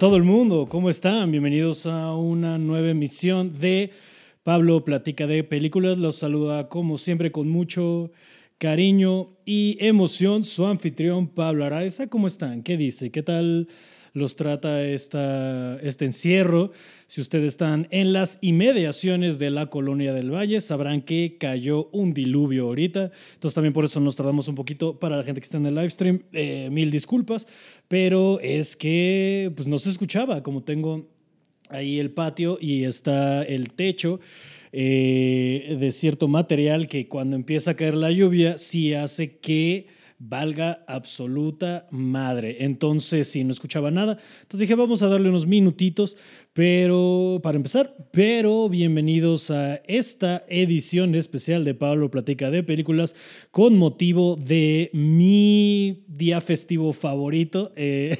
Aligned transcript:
Todo 0.00 0.16
el 0.16 0.22
mundo, 0.22 0.66
¿cómo 0.66 0.88
están? 0.88 1.30
Bienvenidos 1.30 1.84
a 1.84 2.14
una 2.14 2.56
nueva 2.56 2.88
emisión 2.88 3.60
de 3.60 3.90
Pablo 4.42 4.82
Platica 4.82 5.26
de 5.26 5.44
Películas. 5.44 5.98
Los 5.98 6.16
saluda 6.16 6.70
como 6.70 6.96
siempre 6.96 7.30
con 7.30 7.50
mucho 7.50 8.10
cariño 8.56 9.26
y 9.44 9.76
emoción 9.78 10.42
su 10.42 10.64
anfitrión 10.64 11.28
Pablo 11.28 11.66
Araiza. 11.66 12.06
¿Cómo 12.06 12.28
están? 12.28 12.62
¿Qué 12.62 12.78
dice? 12.78 13.10
¿Qué 13.10 13.22
tal 13.22 13.68
los 14.12 14.36
trata 14.36 14.84
esta, 14.84 15.78
este 15.80 16.04
encierro? 16.04 16.72
Si 17.06 17.20
ustedes 17.20 17.48
están 17.48 17.88
en 17.90 18.12
las 18.12 18.38
inmediaciones 18.40 19.38
de 19.38 19.50
la 19.50 19.66
colonia 19.66 20.12
del 20.12 20.32
Valle, 20.32 20.60
sabrán 20.60 21.02
que 21.02 21.36
cayó 21.38 21.88
un 21.92 22.14
diluvio 22.14 22.66
ahorita. 22.66 23.10
Entonces 23.34 23.54
también 23.54 23.72
por 23.72 23.84
eso 23.84 24.00
nos 24.00 24.16
tardamos 24.16 24.48
un 24.48 24.54
poquito 24.54 24.98
para 24.98 25.16
la 25.16 25.24
gente 25.24 25.40
que 25.40 25.44
está 25.44 25.56
en 25.56 25.66
el 25.66 25.74
live 25.74 25.90
stream. 25.90 26.22
Eh, 26.32 26.68
mil 26.70 26.90
disculpas, 26.90 27.46
pero 27.88 28.38
es 28.40 28.76
que 28.76 29.52
pues 29.56 29.68
no 29.68 29.78
se 29.78 29.90
escuchaba, 29.90 30.42
como 30.42 30.62
tengo 30.62 31.08
ahí 31.70 31.98
el 31.98 32.10
patio 32.10 32.58
y 32.60 32.84
está 32.84 33.42
el 33.42 33.72
techo 33.72 34.20
eh, 34.72 35.76
de 35.78 35.92
cierto 35.92 36.28
material 36.28 36.86
que 36.86 37.08
cuando 37.08 37.36
empieza 37.36 37.72
a 37.72 37.74
caer 37.74 37.96
la 37.96 38.10
lluvia 38.10 38.58
sí 38.58 38.94
hace 38.94 39.38
que 39.38 39.86
valga 40.20 40.84
absoluta 40.86 41.88
madre. 41.90 42.58
Entonces, 42.60 43.28
si 43.28 43.42
no 43.42 43.52
escuchaba 43.52 43.90
nada, 43.90 44.18
entonces 44.42 44.60
dije, 44.60 44.74
vamos 44.74 45.02
a 45.02 45.08
darle 45.08 45.30
unos 45.30 45.46
minutitos, 45.46 46.18
pero 46.52 47.40
para 47.42 47.56
empezar, 47.56 47.96
pero 48.12 48.68
bienvenidos 48.68 49.50
a 49.50 49.76
esta 49.86 50.44
edición 50.46 51.14
especial 51.14 51.64
de 51.64 51.74
Pablo 51.74 52.10
Platica 52.10 52.50
de 52.50 52.62
Películas 52.62 53.16
con 53.50 53.78
motivo 53.78 54.36
de 54.36 54.90
mi 54.92 56.04
día 56.06 56.42
festivo 56.42 56.92
favorito, 56.92 57.72
eh, 57.74 58.18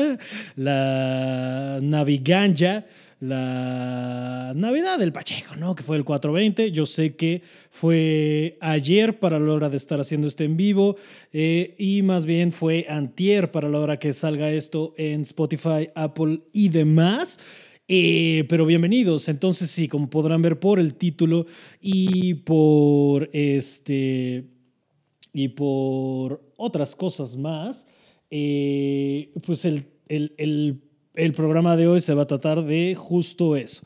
la 0.56 1.78
Naviganja 1.82 2.86
la 3.24 4.52
Navidad 4.54 4.98
del 4.98 5.12
Pacheco, 5.12 5.56
¿no? 5.56 5.74
Que 5.74 5.82
fue 5.82 5.96
el 5.96 6.04
420. 6.04 6.70
Yo 6.72 6.84
sé 6.84 7.16
que 7.16 7.42
fue 7.70 8.58
ayer 8.60 9.18
para 9.18 9.38
la 9.38 9.52
hora 9.52 9.70
de 9.70 9.78
estar 9.78 9.98
haciendo 9.98 10.26
esto 10.26 10.44
en 10.44 10.58
vivo 10.58 10.96
eh, 11.32 11.74
y 11.78 12.02
más 12.02 12.26
bien 12.26 12.52
fue 12.52 12.84
antier 12.86 13.50
para 13.50 13.70
la 13.70 13.78
hora 13.78 13.98
que 13.98 14.12
salga 14.12 14.50
esto 14.50 14.92
en 14.98 15.22
Spotify, 15.22 15.88
Apple 15.94 16.42
y 16.52 16.68
demás. 16.68 17.38
Eh, 17.88 18.44
pero 18.46 18.66
bienvenidos. 18.66 19.28
Entonces 19.28 19.70
sí, 19.70 19.88
como 19.88 20.10
podrán 20.10 20.42
ver 20.42 20.60
por 20.60 20.78
el 20.78 20.94
título 20.94 21.46
y 21.80 22.34
por 22.34 23.30
este 23.32 24.50
y 25.32 25.48
por 25.48 26.42
otras 26.58 26.94
cosas 26.94 27.36
más, 27.36 27.86
eh, 28.30 29.32
pues 29.44 29.64
el, 29.64 29.86
el 30.08 30.83
el 31.14 31.32
programa 31.32 31.76
de 31.76 31.86
hoy 31.86 32.00
se 32.00 32.14
va 32.14 32.22
a 32.22 32.26
tratar 32.26 32.64
de 32.64 32.94
justo 32.96 33.56
eso. 33.56 33.82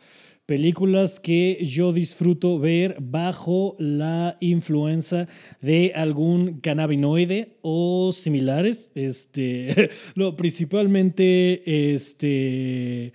Películas 0.47 1.21
que 1.21 1.59
yo 1.63 1.93
disfruto 1.93 2.59
ver 2.59 2.97
bajo 3.01 3.77
la 3.79 4.39
influencia 4.41 5.29
de 5.61 5.93
algún 5.95 6.61
cannabinoide 6.61 7.59
o 7.61 8.13
similares. 8.13 8.91
Este, 8.95 9.91
no, 10.15 10.37
principalmente 10.37 11.93
este, 11.95 13.13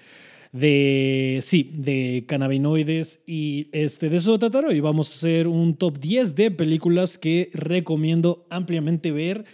de, 0.51 1.39
sí, 1.41 1.71
de 1.73 2.25
cannabinoides 2.27 3.23
y 3.25 3.67
este, 3.71 4.09
de 4.09 4.17
eso 4.17 4.37
tratar 4.37 4.65
hoy. 4.65 4.79
Vamos 4.79 5.09
a 5.09 5.15
hacer 5.15 5.47
un 5.47 5.75
top 5.75 5.97
10 5.97 6.35
de 6.35 6.51
películas 6.51 7.17
que 7.17 7.49
recomiendo 7.55 8.45
ampliamente 8.51 9.11
ver 9.11 9.45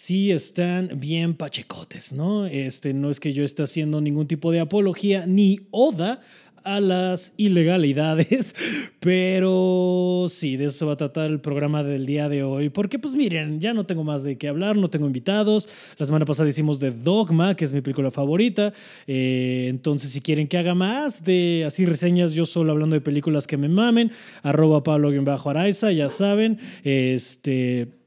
sí 0.00 0.32
están 0.32 0.92
bien 0.94 1.34
pachecotes, 1.34 2.14
¿no? 2.14 2.46
Este, 2.46 2.94
no 2.94 3.10
es 3.10 3.20
que 3.20 3.34
yo 3.34 3.44
esté 3.44 3.64
haciendo 3.64 4.00
ningún 4.00 4.26
tipo 4.26 4.50
de 4.50 4.60
apología 4.60 5.26
ni 5.26 5.60
oda 5.72 6.22
a 6.64 6.80
las 6.80 7.34
ilegalidades, 7.36 8.54
pero 9.00 10.26
sí, 10.30 10.56
de 10.56 10.66
eso 10.66 10.86
va 10.86 10.94
a 10.94 10.96
tratar 10.96 11.30
el 11.30 11.40
programa 11.40 11.82
del 11.82 12.06
día 12.06 12.30
de 12.30 12.42
hoy, 12.42 12.70
porque 12.70 12.98
pues 12.98 13.14
miren, 13.14 13.60
ya 13.60 13.74
no 13.74 13.84
tengo 13.84 14.02
más 14.02 14.22
de 14.22 14.38
qué 14.38 14.48
hablar, 14.48 14.74
no 14.76 14.88
tengo 14.88 15.06
invitados, 15.06 15.68
la 15.98 16.06
semana 16.06 16.24
pasada 16.24 16.48
hicimos 16.48 16.80
de 16.80 16.92
Dogma, 16.92 17.54
que 17.54 17.66
es 17.66 17.72
mi 17.72 17.82
película 17.82 18.10
favorita, 18.10 18.72
eh, 19.06 19.66
entonces 19.68 20.12
si 20.12 20.22
quieren 20.22 20.48
que 20.48 20.56
haga 20.56 20.74
más 20.74 21.24
de 21.24 21.64
así 21.66 21.84
reseñas, 21.84 22.32
yo 22.32 22.46
solo 22.46 22.72
hablando 22.72 22.94
de 22.94 23.02
películas 23.02 23.46
que 23.46 23.58
me 23.58 23.68
mamen, 23.68 24.12
arroba 24.42 24.82
Pablo-Araiza, 24.82 25.92
ya 25.92 26.08
saben, 26.08 26.58
este 26.84 27.99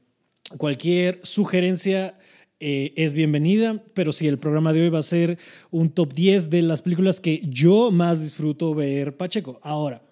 Cualquier 0.56 1.20
sugerencia 1.22 2.16
eh, 2.60 2.92
es 2.96 3.14
bienvenida, 3.14 3.82
pero 3.92 4.12
sí, 4.12 4.28
el 4.28 4.38
programa 4.38 4.72
de 4.72 4.82
hoy 4.82 4.88
va 4.88 5.00
a 5.00 5.02
ser 5.02 5.38
un 5.70 5.90
top 5.90 6.12
10 6.12 6.50
de 6.50 6.62
las 6.62 6.82
películas 6.82 7.20
que 7.20 7.40
yo 7.44 7.90
más 7.90 8.20
disfruto 8.20 8.74
ver 8.74 9.16
Pacheco. 9.16 9.58
Ahora, 9.62 10.02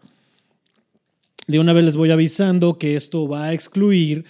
de 1.47 1.59
una 1.61 1.73
vez 1.73 1.85
les 1.85 1.97
voy 1.97 2.11
avisando 2.11 2.77
que 2.79 2.97
esto 2.97 3.29
va 3.29 3.47
a 3.47 3.53
excluir 3.53 4.25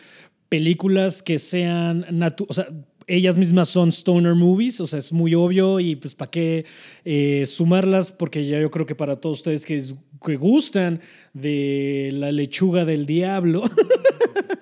películas 0.49 1.23
que 1.23 1.39
sean, 1.39 2.05
o 2.47 2.55
sea, 2.55 2.67
ellas 3.07 3.39
mismas 3.39 3.71
son 3.71 3.91
stoner 3.91 4.35
movies, 4.35 4.81
o 4.81 4.87
sea, 4.87 4.99
es 4.99 5.13
muy 5.13 5.35
obvio 5.35 5.81
y 5.81 5.97
pues 5.97 6.15
para 6.15 6.31
qué 6.31 6.67
eh, 7.05 7.45
sumarlas, 7.47 8.13
porque 8.13 8.45
ya 8.47 8.61
yo 8.61 8.71
creo 8.71 8.85
que 8.87 8.95
para 8.95 9.17
todos 9.17 9.39
ustedes 9.39 9.65
que, 9.65 9.83
que 10.25 10.37
gustan 10.37 11.01
de 11.33 12.11
la 12.13 12.33
lechuga 12.33 12.85
del 12.85 13.07
diablo, 13.07 13.63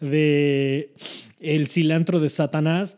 de 0.00 0.92
el 1.40 1.66
cilantro 1.68 2.20
de 2.20 2.28
Satanás. 2.28 2.96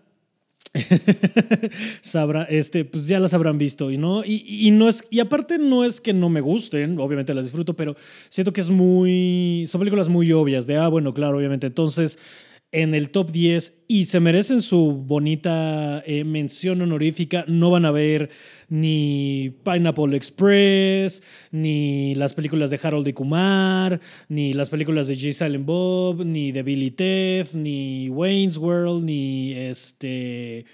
Sabrá, 2.03 2.43
este, 2.45 2.85
pues 2.85 3.09
ya 3.09 3.19
las 3.21 3.33
habrán 3.33 3.57
visto 3.57 3.91
y 3.91 3.97
no 3.97 4.23
y, 4.25 4.71
no 4.71 4.89
es 4.89 5.03
y 5.11 5.21
aparte 5.21 5.59
no 5.59 5.83
es 5.83 5.99
que 6.01 6.13
no 6.13 6.29
me 6.29 6.43
gusten 6.43 6.99
obviamente 7.01 7.33
las 7.33 7.47
disfruto 7.47 7.75
pero 7.75 7.97
siento 8.29 8.53
que 8.53 8.61
es 8.61 8.69
muy 8.69 9.65
son 9.67 9.81
películas 9.81 10.11
muy 10.11 10.31
obvias 10.31 10.67
de 10.67 10.77
ah 10.77 10.89
bueno 10.89 11.15
claro 11.15 11.39
obviamente 11.39 11.67
entonces 11.67 12.19
en 12.71 12.95
el 12.95 13.11
top 13.11 13.33
10 13.33 13.85
y 13.89 14.05
se 14.05 14.21
merecen 14.21 14.61
su 14.61 14.93
bonita 14.93 16.03
eh, 16.07 16.25
mención 16.25 16.83
honorífica. 16.83 17.45
No 17.49 17.71
van 17.71 17.87
a 17.87 17.91
ver 17.91 18.31
ni 18.69 19.55
Pineapple 19.65 20.17
Express, 20.17 21.23
ni 21.51 22.15
las 22.15 22.35
películas 22.35 22.71
de 22.71 22.81
Harold 22.83 23.09
y 23.09 23.13
Kumar, 23.15 24.01
ni 24.29 24.53
las 24.53 24.69
películas 24.69 25.09
de 25.09 25.15
J. 25.15 25.33
Silent 25.33 25.65
Bob, 25.65 26.25
ni 26.25 26.53
de 26.53 26.63
Billy 26.63 26.91
Ted, 26.91 27.49
ni 27.55 28.11
Wayne's 28.11 28.59
World, 28.59 29.05
ni 29.05 29.53
este 29.53 30.67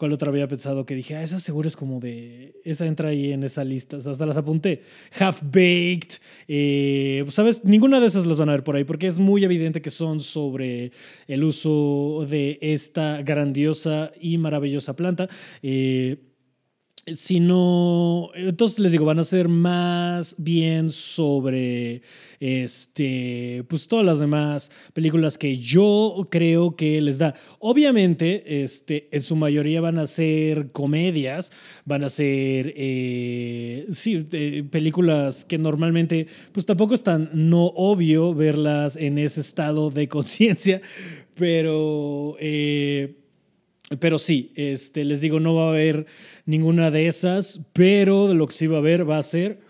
¿Cuál 0.00 0.14
otra 0.14 0.30
había 0.30 0.48
pensado 0.48 0.86
que 0.86 0.94
dije, 0.94 1.14
ah, 1.14 1.22
esa 1.22 1.38
seguro 1.38 1.68
es 1.68 1.76
como 1.76 2.00
de. 2.00 2.58
Esa 2.64 2.86
entra 2.86 3.10
ahí 3.10 3.34
en 3.34 3.42
esa 3.42 3.64
lista. 3.64 3.98
Hasta 3.98 4.24
las 4.24 4.38
apunté. 4.38 4.80
Half 5.18 5.42
Baked. 5.42 6.14
Eh, 6.48 7.22
¿Sabes? 7.28 7.66
Ninguna 7.66 8.00
de 8.00 8.06
esas 8.06 8.24
las 8.24 8.38
van 8.38 8.48
a 8.48 8.52
ver 8.52 8.64
por 8.64 8.76
ahí 8.76 8.84
porque 8.84 9.06
es 9.06 9.18
muy 9.18 9.44
evidente 9.44 9.82
que 9.82 9.90
son 9.90 10.18
sobre 10.18 10.92
el 11.26 11.44
uso 11.44 12.26
de 12.26 12.58
esta 12.62 13.20
grandiosa 13.20 14.10
y 14.18 14.38
maravillosa 14.38 14.96
planta. 14.96 15.28
Eh, 15.62 16.29
sino, 17.06 18.30
entonces 18.34 18.78
les 18.78 18.92
digo, 18.92 19.04
van 19.04 19.18
a 19.18 19.24
ser 19.24 19.48
más 19.48 20.34
bien 20.38 20.90
sobre, 20.90 22.02
este, 22.40 23.64
pues 23.68 23.88
todas 23.88 24.04
las 24.04 24.18
demás 24.18 24.70
películas 24.92 25.38
que 25.38 25.58
yo 25.58 26.28
creo 26.30 26.76
que 26.76 27.00
les 27.00 27.18
da. 27.18 27.34
Obviamente, 27.58 28.62
este, 28.62 29.08
en 29.12 29.22
su 29.22 29.34
mayoría 29.36 29.80
van 29.80 29.98
a 29.98 30.06
ser 30.06 30.72
comedias, 30.72 31.52
van 31.84 32.04
a 32.04 32.10
ser, 32.10 32.74
eh, 32.76 33.86
sí, 33.92 34.20
películas 34.70 35.44
que 35.44 35.58
normalmente, 35.58 36.26
pues 36.52 36.66
tampoco 36.66 36.94
es 36.94 37.02
tan 37.02 37.30
no 37.32 37.66
obvio 37.66 38.34
verlas 38.34 38.96
en 38.96 39.18
ese 39.18 39.40
estado 39.40 39.90
de 39.90 40.08
conciencia, 40.08 40.82
pero... 41.34 42.36
Eh, 42.40 43.19
pero 43.98 44.18
sí, 44.18 44.52
este, 44.54 45.04
les 45.04 45.20
digo, 45.20 45.40
no 45.40 45.54
va 45.54 45.66
a 45.66 45.70
haber 45.70 46.06
ninguna 46.46 46.90
de 46.90 47.08
esas, 47.08 47.66
pero 47.72 48.28
de 48.28 48.34
lo 48.34 48.46
que 48.46 48.52
sí 48.52 48.66
va 48.66 48.76
a 48.76 48.80
haber 48.80 49.08
va 49.08 49.18
a 49.18 49.22
ser 49.22 49.60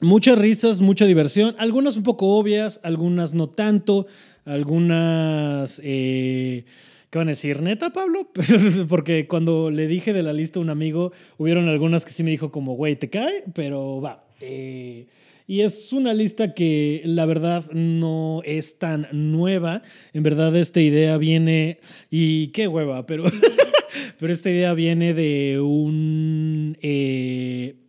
muchas 0.00 0.38
risas, 0.38 0.80
mucha 0.80 1.04
diversión, 1.04 1.54
algunas 1.58 1.96
un 1.96 2.04
poco 2.04 2.36
obvias, 2.36 2.80
algunas 2.82 3.34
no 3.34 3.48
tanto, 3.48 4.06
algunas... 4.44 5.80
Eh, 5.84 6.64
¿Qué 7.10 7.18
van 7.18 7.26
a 7.26 7.32
decir? 7.32 7.60
¿Neta, 7.60 7.90
Pablo? 7.90 8.30
Porque 8.88 9.26
cuando 9.26 9.72
le 9.72 9.88
dije 9.88 10.12
de 10.12 10.22
la 10.22 10.32
lista 10.32 10.60
a 10.60 10.62
un 10.62 10.70
amigo, 10.70 11.10
hubieron 11.38 11.68
algunas 11.68 12.04
que 12.04 12.12
sí 12.12 12.22
me 12.22 12.30
dijo 12.30 12.52
como, 12.52 12.74
güey, 12.74 12.94
te 12.94 13.10
cae, 13.10 13.42
pero 13.52 14.00
va. 14.00 14.24
Eh, 14.40 15.08
y 15.50 15.62
es 15.62 15.92
una 15.92 16.14
lista 16.14 16.54
que 16.54 17.02
la 17.04 17.26
verdad 17.26 17.64
no 17.72 18.40
es 18.44 18.78
tan 18.78 19.08
nueva. 19.10 19.82
En 20.12 20.22
verdad 20.22 20.54
esta 20.54 20.80
idea 20.80 21.16
viene, 21.16 21.80
y 22.08 22.52
qué 22.52 22.68
hueva, 22.68 23.04
pero, 23.04 23.24
pero 24.20 24.32
esta 24.32 24.48
idea 24.48 24.74
viene 24.74 25.12
de 25.12 25.58
un... 25.60 26.78
Eh, 26.82 27.79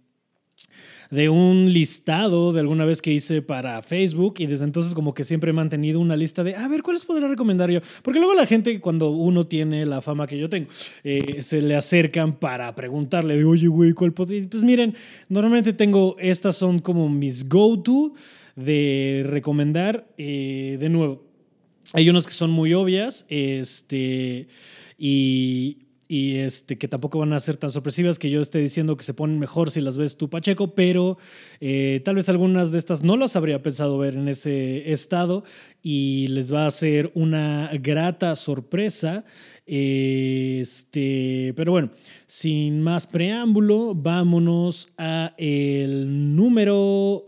de 1.12 1.30
un 1.30 1.72
listado 1.72 2.54
de 2.54 2.62
alguna 2.62 2.86
vez 2.86 3.02
que 3.02 3.12
hice 3.12 3.42
para 3.42 3.82
Facebook 3.84 4.36
y 4.40 4.48
desde 4.48 4.64
entonces 4.64 4.96
como 4.96 5.14
que 5.14 5.26
siempre 5.26 5.52
he 5.52 5.54
mantenido 5.54 6.00
una 6.00 6.16
lista 6.16 6.44
de, 6.44 6.56
a 6.56 6.68
ver, 6.68 6.82
¿cuáles 6.82 7.06
podría 7.06 7.28
recomendar 7.28 7.70
yo? 7.70 7.82
Porque 8.02 8.20
luego 8.20 8.34
la 8.34 8.46
gente, 8.46 8.80
cuando 8.80 9.12
uno 9.12 9.46
tiene 9.46 9.86
la 9.86 10.02
fama 10.02 10.26
que 10.26 10.38
yo 10.38 10.50
tengo, 10.50 10.70
eh, 11.04 11.44
se 11.44 11.62
le 11.62 11.76
acercan 11.76 12.40
para 12.40 12.74
preguntarle, 12.74 13.38
de, 13.38 13.44
oye, 13.44 13.68
güey, 13.68 13.92
¿cuál 13.92 14.14
podría? 14.14 14.48
Pues 14.50 14.64
miren, 14.64 14.96
normalmente 15.28 15.74
tengo, 15.74 16.16
estas 16.18 16.56
son 16.56 16.80
como 16.80 17.10
mis 17.10 17.48
go-to 17.50 18.14
de 18.56 19.26
recomendar, 19.28 20.08
eh, 20.18 20.78
de 20.80 20.90
nuevo. 20.90 21.24
Hay 21.94 22.10
unas 22.10 22.26
que 22.26 22.34
son 22.34 22.52
muy 22.52 22.74
obvias, 22.74 23.26
este, 23.28 24.48
y, 24.98 25.80
y 26.12 26.40
este, 26.40 26.78
que 26.78 26.90
tampoco 26.90 27.20
van 27.20 27.32
a 27.32 27.40
ser 27.40 27.56
tan 27.56 27.70
sorpresivas 27.70 28.20
que 28.20 28.30
yo 28.30 28.42
esté 28.42 28.60
diciendo 28.60 28.98
que 28.98 29.06
se 29.06 29.14
ponen 29.14 29.40
mejor 29.40 29.72
si 29.72 29.80
las 29.80 29.98
ves 29.98 30.18
tú, 30.18 30.30
Pacheco, 30.30 30.76
pero 30.76 31.18
eh, 31.62 32.02
tal 32.04 32.16
vez 32.16 32.28
algunas 32.28 32.70
de 32.74 32.80
estas 32.80 33.02
no 33.02 33.16
las 33.16 33.38
habría 33.38 33.64
pensado 33.64 33.98
ver 33.98 34.16
en 34.16 34.28
ese 34.28 34.92
estado 34.92 35.46
y 35.82 36.28
les 36.28 36.54
va 36.54 36.68
a 36.68 36.72
ser 36.72 37.12
una 37.14 37.72
grata 37.82 38.36
sorpresa. 38.36 39.24
Este, 39.66 41.54
pero 41.56 41.72
bueno, 41.72 41.92
sin 42.26 42.82
más 42.82 43.08
preámbulo, 43.08 43.96
vámonos 43.96 44.90
a 44.98 45.34
el 45.38 46.36
número 46.36 47.24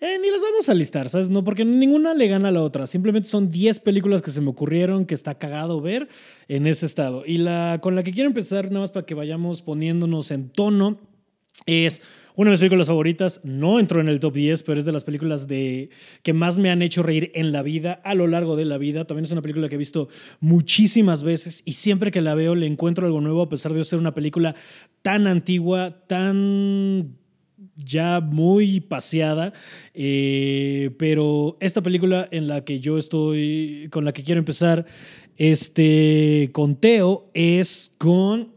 eh, 0.00 0.18
ni 0.20 0.30
las 0.30 0.40
vamos 0.40 0.68
a 0.68 0.74
listar, 0.74 1.10
¿sabes? 1.10 1.28
No, 1.28 1.44
porque 1.44 1.64
ninguna 1.64 2.14
le 2.14 2.26
gana 2.26 2.48
a 2.48 2.52
la 2.52 2.62
otra. 2.62 2.86
Simplemente 2.86 3.28
son 3.28 3.50
10 3.50 3.80
películas 3.80 4.22
que 4.22 4.30
se 4.30 4.40
me 4.40 4.48
ocurrieron 4.48 5.04
que 5.04 5.14
está 5.14 5.36
cagado 5.36 5.82
ver 5.82 6.08
en 6.48 6.66
ese 6.66 6.86
estado. 6.86 7.24
Y 7.26 7.36
la 7.36 7.80
con 7.82 7.94
la 7.94 8.02
que 8.02 8.12
quiero 8.12 8.28
empezar, 8.28 8.66
nada 8.66 8.80
más 8.80 8.92
para 8.92 9.04
que 9.04 9.14
vayamos 9.14 9.60
poniéndonos 9.60 10.30
en 10.30 10.48
tono, 10.48 10.98
es 11.66 12.00
una 12.34 12.48
de 12.48 12.52
mis 12.52 12.60
películas 12.60 12.86
favoritas. 12.86 13.40
No 13.44 13.78
entró 13.78 14.00
en 14.00 14.08
el 14.08 14.20
top 14.20 14.32
10, 14.32 14.62
pero 14.62 14.78
es 14.78 14.86
de 14.86 14.92
las 14.92 15.04
películas 15.04 15.48
de, 15.48 15.90
que 16.22 16.32
más 16.32 16.58
me 16.58 16.70
han 16.70 16.80
hecho 16.80 17.02
reír 17.02 17.30
en 17.34 17.52
la 17.52 17.62
vida, 17.62 18.00
a 18.02 18.14
lo 18.14 18.26
largo 18.26 18.56
de 18.56 18.64
la 18.64 18.78
vida. 18.78 19.06
También 19.06 19.26
es 19.26 19.32
una 19.32 19.42
película 19.42 19.68
que 19.68 19.74
he 19.74 19.78
visto 19.78 20.08
muchísimas 20.40 21.22
veces 21.22 21.62
y 21.66 21.74
siempre 21.74 22.10
que 22.10 22.22
la 22.22 22.34
veo 22.34 22.54
le 22.54 22.66
encuentro 22.66 23.06
algo 23.06 23.20
nuevo, 23.20 23.42
a 23.42 23.50
pesar 23.50 23.74
de 23.74 23.84
ser 23.84 23.98
una 23.98 24.14
película 24.14 24.54
tan 25.02 25.26
antigua, 25.26 26.06
tan 26.06 27.19
ya 27.84 28.20
muy 28.20 28.80
paseada, 28.80 29.52
eh, 29.94 30.90
pero 30.98 31.56
esta 31.60 31.82
película 31.82 32.28
en 32.30 32.48
la 32.48 32.64
que 32.64 32.80
yo 32.80 32.98
estoy, 32.98 33.88
con 33.90 34.04
la 34.04 34.12
que 34.12 34.22
quiero 34.22 34.38
empezar 34.38 34.86
este 35.36 36.50
conteo 36.52 37.30
es 37.34 37.94
con 37.98 38.52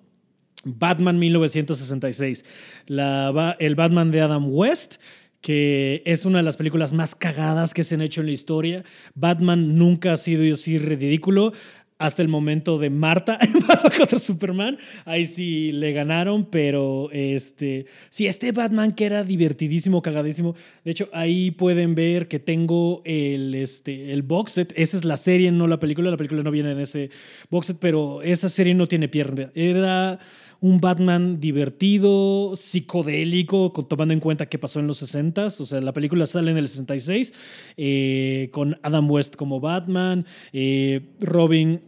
Batman 0.66 1.20
1966, 1.20 2.46
la, 2.88 3.56
el 3.60 3.76
Batman 3.76 4.12
de 4.12 4.22
Adam 4.22 4.46
West 4.50 4.96
que 5.44 6.02
es 6.06 6.26
una 6.26 6.38
de 6.38 6.44
las 6.44 6.56
películas 6.56 6.94
más 6.94 7.16
cagadas 7.16 7.74
que 7.74 7.84
se 7.84 7.96
han 7.96 8.02
hecho 8.02 8.22
en 8.22 8.28
la 8.28 8.32
historia. 8.32 8.86
Batman 9.14 9.78
nunca 9.78 10.14
ha 10.14 10.18
sido 10.18 10.42
así 10.54 10.78
ridículo 10.78 11.52
hasta 11.98 12.22
el 12.22 12.28
momento 12.28 12.78
de 12.78 12.90
Marta 12.90 13.38
en 13.42 13.54
contra 13.98 14.20
Superman. 14.20 14.78
Ahí 15.06 15.26
sí 15.26 15.72
le 15.72 15.94
ganaron, 15.94 16.46
pero 16.46 17.10
este, 17.12 17.86
sí, 18.10 18.28
este 18.28 18.52
Batman 18.52 18.94
que 18.94 19.06
era 19.06 19.24
divertidísimo, 19.24 20.02
cagadísimo. 20.02 20.56
De 20.84 20.92
hecho, 20.92 21.10
ahí 21.14 21.52
pueden 21.52 21.96
ver 21.96 22.28
que 22.28 22.40
tengo 22.40 23.02
el, 23.06 23.56
este, 23.56 24.14
el 24.14 24.22
box 24.22 24.54
set. 24.54 24.74
Esa 24.76 24.98
es 24.98 25.06
la 25.06 25.18
serie, 25.18 25.52
no 25.52 25.68
la 25.68 25.80
película. 25.80 26.12
La 26.12 26.18
película 26.18 26.44
no 26.44 26.52
viene 26.52 26.72
en 26.72 26.80
ese 26.80 27.10
box 27.50 27.68
set, 27.68 27.78
pero 27.80 28.22
esa 28.22 28.50
serie 28.50 28.74
no 28.74 28.88
tiene 28.88 29.08
pierna. 29.08 29.52
Era 29.56 30.20
un 30.64 30.80
Batman 30.80 31.42
divertido, 31.42 32.56
psicodélico, 32.56 33.74
tomando 33.90 34.14
en 34.14 34.22
cuenta 34.22 34.46
qué 34.46 34.58
pasó 34.58 34.80
en 34.80 34.88
los 34.88 34.98
60 35.00 35.48
O 35.48 35.52
sea, 35.52 35.82
la 35.82 35.92
película 35.92 36.26
sale 36.26 36.52
en 36.52 36.58
el 36.58 36.70
66 36.70 37.34
eh, 37.76 38.48
con 38.54 38.80
Adam 38.82 39.12
West 39.12 39.36
como 39.36 39.60
Batman, 39.60 40.26
eh, 40.54 41.02
Robin 41.20 41.82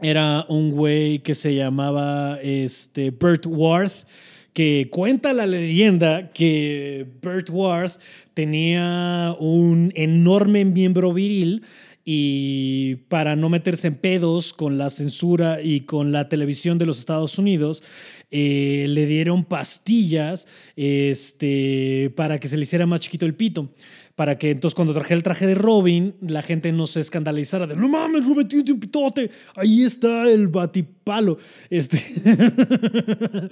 era 0.00 0.46
un 0.48 0.70
güey 0.70 1.18
que 1.18 1.34
se 1.34 1.54
llamaba 1.54 2.38
este, 2.40 3.10
Burt 3.10 3.44
Worth, 3.44 4.06
que 4.54 4.88
cuenta 4.90 5.34
la 5.34 5.44
leyenda 5.44 6.30
que 6.32 7.06
Burt 7.20 7.50
Worth 7.50 7.98
tenía 8.32 9.36
un 9.38 9.92
enorme 9.94 10.64
miembro 10.64 11.12
viril 11.12 11.64
y 12.08 12.94
para 13.08 13.34
no 13.34 13.48
meterse 13.48 13.88
en 13.88 13.96
pedos 13.96 14.52
con 14.52 14.78
la 14.78 14.90
censura 14.90 15.60
y 15.60 15.80
con 15.80 16.12
la 16.12 16.28
televisión 16.28 16.78
de 16.78 16.86
los 16.86 17.00
Estados 17.00 17.36
Unidos, 17.36 17.82
eh, 18.30 18.86
le 18.88 19.06
dieron 19.06 19.44
pastillas 19.44 20.46
este, 20.76 22.12
para 22.14 22.38
que 22.38 22.46
se 22.46 22.56
le 22.56 22.62
hiciera 22.62 22.86
más 22.86 23.00
chiquito 23.00 23.26
el 23.26 23.34
pito 23.34 23.72
para 24.14 24.38
que 24.38 24.50
entonces 24.52 24.74
cuando 24.74 24.94
traje 24.94 25.14
el 25.14 25.22
traje 25.22 25.46
de 25.46 25.54
Robin, 25.56 26.14
la 26.22 26.42
gente 26.42 26.72
no 26.72 26.86
se 26.86 27.00
escandalizara 27.00 27.66
de 27.66 27.76
no 27.76 27.86
mames, 27.86 28.24
Robin 28.24 28.48
tiene 28.48 28.72
un 28.72 28.80
pitote, 28.80 29.30
ahí 29.54 29.82
está 29.82 30.30
el 30.30 30.48
batipalo. 30.48 31.38
Este. 31.68 31.98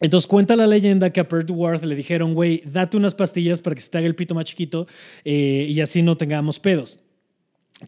Entonces 0.00 0.26
cuenta 0.26 0.56
la 0.56 0.66
leyenda 0.66 1.10
que 1.10 1.20
a 1.20 1.24
Burt 1.24 1.50
Worth 1.50 1.84
le 1.84 1.94
dijeron, 1.94 2.34
güey, 2.34 2.62
date 2.64 2.96
unas 2.96 3.14
pastillas 3.14 3.60
para 3.60 3.76
que 3.76 3.82
se 3.82 3.90
te 3.90 3.98
haga 3.98 4.06
el 4.06 4.14
pito 4.14 4.34
más 4.34 4.46
chiquito 4.46 4.86
eh, 5.24 5.66
y 5.68 5.80
así 5.80 6.02
no 6.02 6.16
tengamos 6.16 6.58
pedos. 6.58 6.98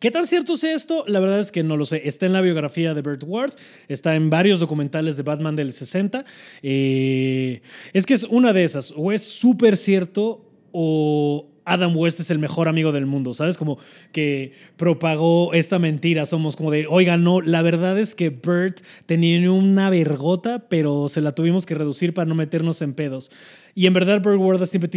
¿Qué 0.01 0.11
tan 0.11 0.27
cierto 0.27 0.55
es 0.55 0.65
esto? 0.65 1.05
La 1.07 1.21
verdad 1.21 1.41
es 1.41 1.53
que 1.53 1.63
no 1.63 1.77
lo 1.77 1.85
sé. 1.85 2.03
Está 2.09 2.25
en 2.25 2.33
la 2.33 2.41
biografía 2.41 2.95
de 2.95 3.03
Burt 3.03 3.23
Ward, 3.27 3.53
está 3.89 4.15
en 4.15 4.31
varios 4.31 4.59
documentales 4.59 5.17
de 5.17 5.23
Batman 5.23 5.55
del 5.55 5.73
60. 5.73 6.25
Eh, 6.63 7.61
es 7.93 8.07
que 8.07 8.15
es 8.15 8.25
una 8.25 8.53
de 8.53 8.65
esas, 8.65 8.93
o 8.97 9.13
es 9.13 9.23
súper 9.23 9.77
cierto 9.77 10.51
o 10.73 11.52
Adam 11.65 11.97
West 11.97 12.21
es 12.21 12.31
el 12.31 12.39
mejor 12.39 12.69
amigo 12.69 12.93
del 12.93 13.07
mundo, 13.07 13.35
¿sabes? 13.35 13.57
Como 13.57 13.79
que 14.13 14.53
propagó 14.77 15.53
esta 15.55 15.79
mentira. 15.79 16.27
Somos 16.27 16.57
como 16.57 16.71
de, 16.71 16.87
oiga, 16.89 17.17
no, 17.17 17.41
la 17.41 17.63
verdad 17.63 17.99
es 17.99 18.15
que 18.15 18.31
Bert 18.31 18.81
tenía 19.07 19.51
una 19.51 19.91
vergota, 19.91 20.69
pero 20.69 21.09
se 21.09 21.21
la 21.21 21.35
tuvimos 21.35 21.67
que 21.67 21.75
reducir 21.75 22.15
para 22.15 22.27
no 22.27 22.35
meternos 22.35 22.83
en 22.83 22.95
pedos. 22.95 23.31
Y 23.75 23.87
en 23.87 23.95
verdad, 23.95 24.21
Burt 24.21 24.39
Ward 24.39 24.67
siempre, 24.67 24.91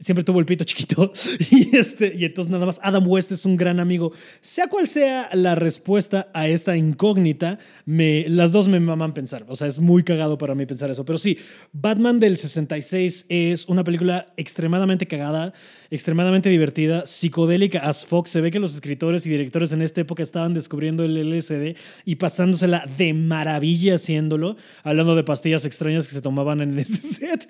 siempre 0.00 0.24
tuvo 0.24 0.40
el 0.40 0.46
pito 0.46 0.64
chiquito. 0.64 1.12
Y, 1.50 1.76
este, 1.76 2.14
y 2.16 2.24
entonces 2.24 2.50
nada 2.50 2.66
más 2.66 2.80
Adam 2.82 3.06
West 3.06 3.32
es 3.32 3.44
un 3.44 3.56
gran 3.56 3.80
amigo. 3.80 4.12
Sea 4.40 4.68
cual 4.68 4.86
sea 4.86 5.30
la 5.32 5.54
respuesta 5.54 6.30
a 6.34 6.48
esta 6.48 6.76
incógnita, 6.76 7.58
me, 7.84 8.26
las 8.28 8.52
dos 8.52 8.68
me 8.68 8.80
maman 8.80 9.14
pensar. 9.14 9.44
O 9.48 9.56
sea, 9.56 9.66
es 9.66 9.78
muy 9.78 10.02
cagado 10.02 10.36
para 10.36 10.54
mí 10.54 10.66
pensar 10.66 10.90
eso. 10.90 11.04
Pero 11.04 11.18
sí, 11.18 11.38
Batman 11.72 12.18
del 12.20 12.36
66 12.36 13.26
es 13.28 13.66
una 13.66 13.84
película 13.84 14.26
extremadamente 14.36 15.06
cagada, 15.06 15.52
extremadamente 15.90 16.48
divertida, 16.48 17.06
psicodélica 17.06 17.80
as 17.80 18.04
Fox. 18.04 18.30
Se 18.30 18.40
ve 18.40 18.50
que 18.50 18.58
los 18.58 18.74
escritores 18.74 19.26
y 19.26 19.30
directores 19.30 19.72
en 19.72 19.82
esta 19.82 20.00
época 20.00 20.22
estaban 20.22 20.54
descubriendo 20.54 21.04
el 21.04 21.16
LSD 21.30 21.76
y 22.04 22.16
pasándosela 22.16 22.84
de 22.98 23.14
maravilla 23.14 23.94
haciéndolo. 23.94 24.56
Hablando 24.82 25.14
de 25.14 25.24
pastillas 25.24 25.64
extrañas 25.64 26.08
que 26.08 26.14
se 26.14 26.20
tomaban 26.20 26.60
en 26.60 26.78
ese 26.78 27.02
set. 27.02 27.48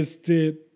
Este. 0.00 0.66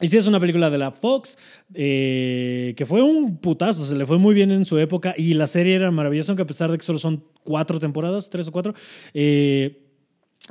Y 0.00 0.08
sí, 0.08 0.18
es 0.18 0.26
una 0.26 0.38
película 0.38 0.68
de 0.68 0.76
la 0.76 0.92
Fox, 0.92 1.38
eh, 1.72 2.74
que 2.76 2.84
fue 2.84 3.00
un 3.02 3.38
putazo, 3.38 3.82
se 3.82 3.96
le 3.96 4.04
fue 4.04 4.18
muy 4.18 4.34
bien 4.34 4.50
en 4.50 4.66
su 4.66 4.78
época 4.78 5.14
y 5.16 5.32
la 5.32 5.46
serie 5.46 5.74
era 5.74 5.90
maravillosa, 5.90 6.32
aunque 6.32 6.42
a 6.42 6.46
pesar 6.46 6.70
de 6.70 6.76
que 6.76 6.84
solo 6.84 6.98
son 6.98 7.24
cuatro 7.42 7.80
temporadas, 7.80 8.28
tres 8.28 8.46
o 8.48 8.52
cuatro. 8.52 8.74
Eh, 9.14 9.86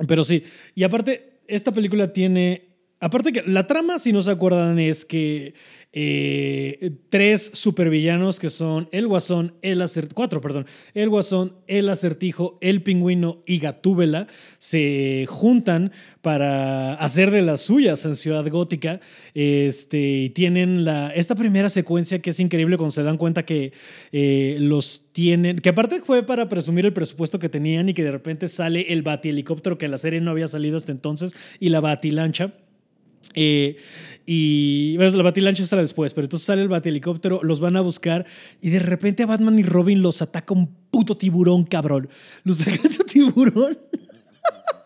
pero 0.08 0.24
sí, 0.24 0.42
y 0.74 0.82
aparte, 0.82 1.38
esta 1.46 1.70
película 1.70 2.12
tiene 2.12 2.65
Aparte 2.98 3.32
que 3.32 3.42
la 3.42 3.66
trama, 3.66 3.98
si 3.98 4.12
no 4.12 4.22
se 4.22 4.30
acuerdan, 4.30 4.78
es 4.78 5.04
que 5.04 5.54
eh, 5.98 6.92
tres 7.08 7.52
supervillanos 7.54 8.38
que 8.38 8.50
son 8.50 8.88
el 8.92 9.06
Guasón, 9.06 9.54
el 9.62 9.80
Acertijo, 9.80 10.14
cuatro, 10.14 10.40
perdón, 10.42 10.66
el 10.92 11.08
Guasón, 11.08 11.56
el 11.66 11.88
Acertijo, 11.88 12.58
el 12.60 12.82
Pingüino 12.82 13.40
y 13.46 13.58
Gatúbela 13.60 14.26
se 14.58 15.24
juntan 15.26 15.92
para 16.20 16.94
hacer 16.94 17.30
de 17.30 17.40
las 17.40 17.62
suyas 17.62 18.04
en 18.04 18.16
Ciudad 18.16 18.46
Gótica. 18.50 19.00
Este, 19.34 19.98
y 19.98 20.30
tienen 20.30 20.84
la, 20.84 21.10
esta 21.10 21.34
primera 21.34 21.70
secuencia 21.70 22.20
que 22.20 22.30
es 22.30 22.40
increíble 22.40 22.76
cuando 22.76 22.92
se 22.92 23.02
dan 23.02 23.16
cuenta 23.16 23.44
que 23.44 23.72
eh, 24.12 24.56
los 24.60 25.12
tienen, 25.12 25.58
que 25.58 25.68
aparte 25.70 26.00
fue 26.00 26.24
para 26.24 26.48
presumir 26.48 26.84
el 26.84 26.92
presupuesto 26.92 27.38
que 27.38 27.48
tenían 27.48 27.88
y 27.88 27.94
que 27.94 28.04
de 28.04 28.12
repente 28.12 28.48
sale 28.48 28.92
el 28.92 29.02
batihelicóptero 29.02 29.78
que 29.78 29.86
en 29.86 29.92
la 29.92 29.98
serie 29.98 30.20
no 30.20 30.30
había 30.30 30.48
salido 30.48 30.76
hasta 30.76 30.92
entonces 30.92 31.34
y 31.58 31.68
la 31.70 31.80
batilancha. 31.80 32.52
Eh, 33.34 33.76
y 34.26 34.96
bueno, 34.96 35.16
la 35.16 35.22
batilancha 35.22 35.62
está 35.62 35.76
después, 35.76 36.12
pero 36.12 36.24
entonces 36.24 36.46
sale 36.46 36.62
el 36.62 36.68
batihelicóptero, 36.68 37.40
los 37.42 37.60
van 37.60 37.76
a 37.76 37.80
buscar 37.80 38.26
y 38.60 38.70
de 38.70 38.80
repente 38.80 39.22
a 39.22 39.26
Batman 39.26 39.58
y 39.58 39.62
Robin 39.62 40.02
los 40.02 40.20
ataca 40.20 40.52
un 40.52 40.66
puto 40.90 41.16
tiburón, 41.16 41.64
cabrón. 41.64 42.08
Los 42.42 42.60
ataca 42.60 42.88
ese 42.88 43.04
tiburón. 43.04 43.78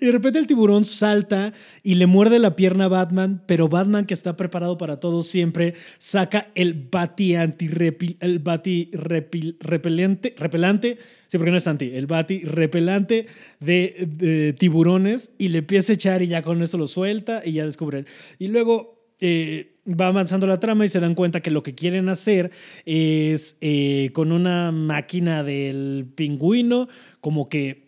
Y 0.00 0.06
de 0.06 0.12
repente 0.12 0.38
el 0.38 0.46
tiburón 0.46 0.84
salta 0.84 1.52
y 1.82 1.94
le 1.94 2.06
muerde 2.06 2.38
la 2.38 2.56
pierna 2.56 2.86
a 2.86 2.88
Batman, 2.88 3.42
pero 3.46 3.68
Batman, 3.68 4.06
que 4.06 4.14
está 4.14 4.36
preparado 4.36 4.78
para 4.78 5.00
todo 5.00 5.22
siempre, 5.22 5.74
saca 5.98 6.50
el 6.54 6.74
bati 6.74 7.34
anti 7.34 7.66
el 8.20 8.42
repelente, 9.60 10.34
repelante, 10.36 10.98
sí, 11.26 11.38
porque 11.38 11.50
no 11.50 11.56
es 11.56 11.66
anti, 11.66 11.90
el 11.94 12.06
bati 12.06 12.40
repelante 12.44 13.26
de, 13.60 14.54
tiburones 14.58 15.30
y 15.38 15.48
le 15.48 15.58
empieza 15.58 15.92
a 15.92 15.94
echar 15.94 16.22
y 16.22 16.28
ya 16.28 16.42
con 16.42 16.62
eso 16.62 16.78
lo 16.78 16.86
suelta 16.86 17.42
y 17.44 17.52
ya 17.52 17.66
descubren. 17.66 18.06
Y 18.38 18.48
luego 18.48 19.12
eh, 19.20 19.78
va 19.88 20.08
avanzando 20.08 20.46
la 20.46 20.60
trama 20.60 20.84
y 20.84 20.88
se 20.88 21.00
dan 21.00 21.14
cuenta 21.14 21.40
que 21.40 21.50
lo 21.50 21.62
que 21.62 21.74
quieren 21.74 22.08
hacer 22.08 22.50
es 22.84 23.56
eh, 23.60 24.10
con 24.12 24.32
una 24.32 24.72
máquina 24.72 25.42
del 25.42 26.06
pingüino, 26.14 26.88
como 27.20 27.48
que 27.48 27.87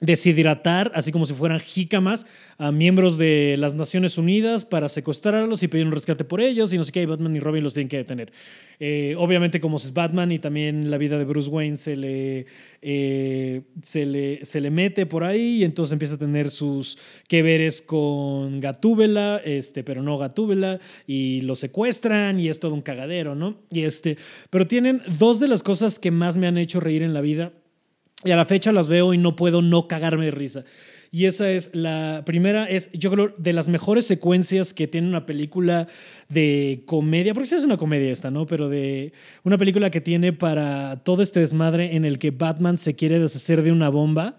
deshidratar, 0.00 0.92
así 0.94 1.10
como 1.10 1.24
si 1.24 1.32
fueran 1.32 1.58
jícamas, 1.58 2.26
a 2.58 2.70
miembros 2.70 3.16
de 3.16 3.56
las 3.58 3.74
Naciones 3.74 4.18
Unidas 4.18 4.66
para 4.66 4.90
secuestrarlos 4.90 5.62
y 5.62 5.68
pedir 5.68 5.86
un 5.86 5.92
rescate 5.92 6.24
por 6.24 6.42
ellos 6.42 6.72
y 6.72 6.76
no 6.76 6.84
sé 6.84 6.92
qué, 6.92 7.06
Batman 7.06 7.34
y 7.34 7.40
Robin 7.40 7.64
los 7.64 7.72
tienen 7.72 7.88
que 7.88 7.96
detener. 7.96 8.30
Eh, 8.78 9.14
obviamente 9.16 9.58
como 9.58 9.78
es 9.78 9.94
Batman 9.94 10.32
y 10.32 10.38
también 10.38 10.90
la 10.90 10.98
vida 10.98 11.16
de 11.16 11.24
Bruce 11.24 11.48
Wayne 11.48 11.78
se 11.78 11.96
le, 11.96 12.44
eh, 12.82 13.62
se 13.80 14.04
le, 14.04 14.44
se 14.44 14.60
le 14.60 14.70
mete 14.70 15.06
por 15.06 15.24
ahí 15.24 15.60
y 15.60 15.64
entonces 15.64 15.94
empieza 15.94 16.16
a 16.16 16.18
tener 16.18 16.50
sus 16.50 16.98
que 17.26 17.42
veres 17.42 17.80
con 17.80 18.60
Gatúbela, 18.60 19.40
este, 19.46 19.82
pero 19.82 20.02
no 20.02 20.18
Gatúbela, 20.18 20.78
y 21.06 21.40
lo 21.40 21.56
secuestran 21.56 22.38
y 22.38 22.48
es 22.48 22.60
todo 22.60 22.74
un 22.74 22.82
cagadero, 22.82 23.34
¿no? 23.34 23.56
Y 23.70 23.82
este, 23.82 24.18
pero 24.50 24.66
tienen 24.66 25.00
dos 25.18 25.40
de 25.40 25.48
las 25.48 25.62
cosas 25.62 25.98
que 25.98 26.10
más 26.10 26.36
me 26.36 26.46
han 26.46 26.58
hecho 26.58 26.80
reír 26.80 27.02
en 27.02 27.14
la 27.14 27.22
vida 27.22 27.52
y 28.24 28.30
a 28.30 28.36
la 28.36 28.44
fecha 28.44 28.72
las 28.72 28.88
veo 28.88 29.12
y 29.14 29.18
no 29.18 29.36
puedo 29.36 29.62
no 29.62 29.88
cagarme 29.88 30.26
de 30.26 30.30
risa. 30.30 30.64
Y 31.12 31.26
esa 31.26 31.50
es 31.50 31.74
la 31.74 32.22
primera, 32.26 32.68
es 32.68 32.90
yo 32.92 33.10
creo 33.10 33.32
de 33.38 33.52
las 33.52 33.68
mejores 33.68 34.06
secuencias 34.06 34.74
que 34.74 34.86
tiene 34.86 35.08
una 35.08 35.24
película 35.24 35.86
de 36.28 36.82
comedia, 36.86 37.32
porque 37.32 37.48
sí 37.48 37.54
es 37.54 37.64
una 37.64 37.76
comedia 37.76 38.10
esta, 38.10 38.30
¿no? 38.30 38.46
Pero 38.46 38.68
de 38.68 39.12
una 39.44 39.56
película 39.56 39.90
que 39.90 40.00
tiene 40.00 40.32
para 40.32 41.02
todo 41.04 41.22
este 41.22 41.40
desmadre 41.40 41.94
en 41.94 42.04
el 42.04 42.18
que 42.18 42.32
Batman 42.32 42.76
se 42.76 42.96
quiere 42.96 43.18
deshacer 43.18 43.62
de 43.62 43.72
una 43.72 43.88
bomba 43.88 44.36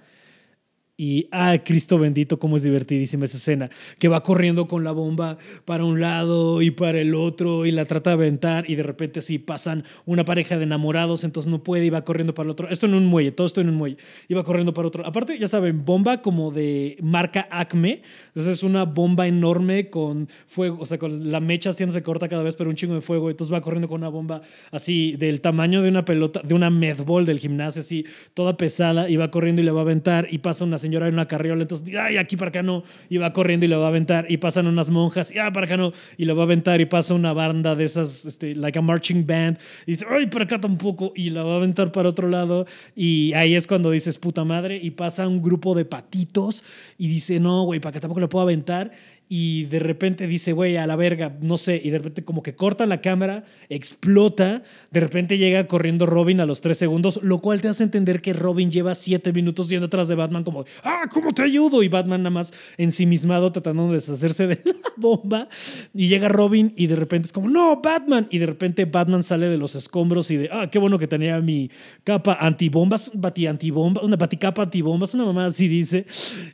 y, 0.98 1.30
ah, 1.32 1.58
Cristo 1.64 1.98
bendito, 1.98 2.40
cómo 2.40 2.56
es 2.58 2.64
divertidísima 2.64 3.26
esa 3.26 3.38
escena, 3.38 3.70
que 4.00 4.08
va 4.08 4.24
corriendo 4.24 4.68
con 4.68 4.84
la 4.84 4.92
bomba 4.92 5.38
para 5.64 5.86
un 5.86 6.02
lado 6.02 6.62
y 6.62 6.72
para 6.72 7.00
el 7.00 7.14
otro 7.14 7.66
y 7.66 7.72
la 7.72 7.86
trata 7.86 8.10
de 8.10 8.16
aventar 8.16 8.70
y 8.70 8.76
de 8.76 8.84
repente 8.84 9.20
así 9.20 9.38
pasan 9.38 9.84
una 10.06 10.26
pareja 10.26 10.58
de 10.58 10.64
enamorados, 10.64 11.24
entonces 11.24 11.52
no 11.52 11.64
puede 11.64 11.86
y 11.86 11.90
va 11.90 12.04
corriendo 12.04 12.34
para 12.34 12.46
el 12.48 12.52
otro. 12.52 12.68
Esto 12.70 12.88
en 12.88 12.96
un 12.96 13.06
muelle, 13.06 13.32
todo 13.32 13.46
esto 13.46 13.62
en 13.62 13.70
un 13.70 13.76
muelle. 13.76 13.98
Y 14.28 14.34
va 14.34 14.44
corriendo 14.44 14.74
para 14.74 14.88
otro. 14.88 15.06
Aparte, 15.06 15.38
ya 15.38 15.48
saben, 15.48 15.86
bomba 15.86 16.22
como 16.22 16.52
de 16.52 16.98
marca 17.02 17.48
Acme. 17.52 18.02
Entonces 18.30 18.54
es 18.54 18.64
una 18.64 18.86
bomba 18.86 19.28
enorme 19.28 19.90
con 19.90 20.28
fuego, 20.48 20.78
o 20.80 20.86
sea, 20.86 20.98
con 20.98 21.32
la 21.32 21.40
mecha 21.40 21.74
se 21.74 22.04
corta 22.04 22.28
cada 22.28 22.44
vez, 22.44 22.56
pero 22.56 22.70
un 22.70 22.76
chingo 22.76 22.96
de 22.96 23.02
fuego. 23.02 23.30
Entonces 23.30 23.54
va 23.54 23.62
corriendo 23.62 23.88
con 23.88 24.02
una 24.02 24.10
bomba 24.10 24.42
así 24.72 25.16
del 25.18 25.42
tamaño 25.42 25.82
de 25.82 25.90
una 25.90 26.06
pelota, 26.06 26.42
de 26.44 26.56
una 26.56 26.70
medball 26.70 27.26
del 27.26 27.40
gimnasio, 27.40 27.82
así 27.82 28.06
toda 28.34 28.58
pesada 28.58 29.10
y 29.10 29.16
va 29.16 29.30
corriendo 29.30 29.62
y 29.62 29.66
le 29.66 29.72
va 29.72 29.82
a 29.82 29.84
aventar 29.84 30.28
y 30.32 30.40
pasa 30.40 30.66
una 30.66 30.78
señora 30.88 31.08
en 31.08 31.14
una 31.14 31.28
carriola, 31.28 31.62
entonces, 31.62 31.96
ay, 31.96 32.18
aquí 32.18 32.38
para 32.38 32.50
acá 32.50 32.64
no, 32.64 32.84
y 33.10 33.18
va 33.18 33.34
corriendo 33.34 33.66
y 33.66 33.70
lo 33.70 33.80
va 33.80 33.86
a 33.86 33.90
aventar, 33.90 34.26
y 34.30 34.38
pasan 34.38 34.68
unas 34.68 34.90
monjas, 34.90 35.34
y 35.34 35.40
ah, 35.40 35.52
para 35.52 35.66
acá 35.66 35.78
no, 35.78 35.94
y 36.18 36.26
lo 36.26 36.36
va 36.36 36.44
a 36.44 36.46
aventar, 36.46 36.82
y 36.82 36.86
pasa 36.86 37.14
una 37.14 37.34
banda 37.34 37.76
de 37.76 37.84
esas, 37.84 38.26
este, 38.26 38.56
like 38.56 38.80
a 38.80 38.82
marching 38.82 39.26
band, 39.28 39.58
y 39.86 39.92
dice, 39.92 40.06
ay, 40.10 40.28
para 40.28 40.46
acá 40.46 40.60
tampoco, 40.60 41.12
y 41.16 41.30
la 41.30 41.44
va 41.44 41.54
a 41.54 41.58
aventar 41.58 41.92
para 41.92 42.10
otro 42.10 42.30
lado, 42.30 42.66
y 42.96 43.34
ahí 43.34 43.56
es 43.56 43.68
cuando 43.68 43.92
dices, 43.92 44.18
puta 44.18 44.44
madre, 44.46 44.80
y 44.82 44.92
pasa 44.92 45.28
un 45.28 45.42
grupo 45.42 45.76
de 45.76 45.86
patitos, 45.86 46.64
y 46.98 47.08
dice, 47.08 47.40
no, 47.40 47.64
güey, 47.64 47.80
para 47.80 47.92
acá 47.92 48.00
tampoco 48.00 48.22
lo 48.22 48.30
puedo 48.30 48.44
aventar, 48.44 48.92
y 49.30 49.66
de 49.66 49.80
repente 49.80 50.26
dice, 50.26 50.54
güey, 50.54 50.78
a 50.78 50.88
la 50.88 50.96
verga, 50.96 51.38
no 51.42 51.58
sé, 51.58 51.82
y 51.84 51.90
de 51.90 51.98
repente 51.98 52.24
como 52.24 52.42
que 52.42 52.56
corta 52.56 52.86
la 52.86 53.02
cámara, 53.02 53.44
explota, 53.68 54.64
de 54.92 55.00
repente 55.00 55.38
llega 55.38 55.68
corriendo 55.68 56.06
Robin 56.06 56.40
a 56.40 56.46
los 56.46 56.62
tres 56.62 56.78
segundos, 56.78 57.20
lo 57.22 57.40
cual 57.40 57.60
te 57.60 57.68
hace 57.68 57.84
entender 57.84 58.22
que 58.22 58.32
Robin 58.32 58.72
lleva 58.72 58.96
siete 58.96 59.34
minutos 59.34 59.68
yendo 59.68 59.88
atrás 59.88 60.08
de 60.08 60.16
Batman 60.16 60.46
como, 60.46 60.64
ah, 60.84 61.10
¿cómo 61.12 61.32
te 61.34 61.42
ayudo? 61.42 61.84
Y 61.84 61.90
Batman 61.90 62.24
nada 62.24 62.30
más 62.30 62.54
ensimismado 62.78 63.52
tratando 63.52 63.88
de 63.88 63.96
deshacerse 63.96 64.48
de 64.48 64.62
la 64.66 64.92
bomba, 64.96 65.50
y 65.94 66.08
llega 66.08 66.30
Robin 66.30 66.74
y 66.78 66.88
de 66.88 66.96
repente 66.96 67.28
es 67.28 67.34
como, 67.34 67.50
no, 67.50 67.82
Batman, 67.82 68.28
y 68.32 68.38
de 68.38 68.46
repente 68.46 68.86
Batman 68.86 69.24
sale 69.24 69.50
de 69.50 69.58
los 69.58 69.76
escombros 69.76 70.32
y 70.32 70.38
de, 70.38 70.50
ah, 70.54 70.70
qué 70.72 70.80
bueno 70.80 70.98
que 70.98 71.08
tenía 71.08 71.40
mi 71.42 71.70
capa 72.06 72.38
antibombas, 72.40 73.12
bati 73.14 73.48
antibomba, 73.48 74.02
una 74.02 74.16
baticapa 74.16 74.64
antibombas, 74.64 75.14
una 75.16 75.26
mamá 75.26 75.48
así 75.48 75.68
dice, 75.68 76.06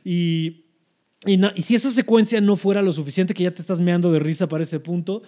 y 0.04 0.63
y, 1.26 1.62
si 1.62 1.74
esa 1.74 1.90
secuencia 1.90 2.40
no 2.40 2.56
fuera 2.56 2.82
lo 2.82 2.92
suficiente, 2.92 3.34
que 3.34 3.42
ya 3.42 3.50
te 3.50 3.60
estás 3.60 3.80
meando 3.80 4.12
de 4.12 4.18
risa 4.18 4.48
para 4.48 4.62
ese 4.62 4.80
punto, 4.80 5.22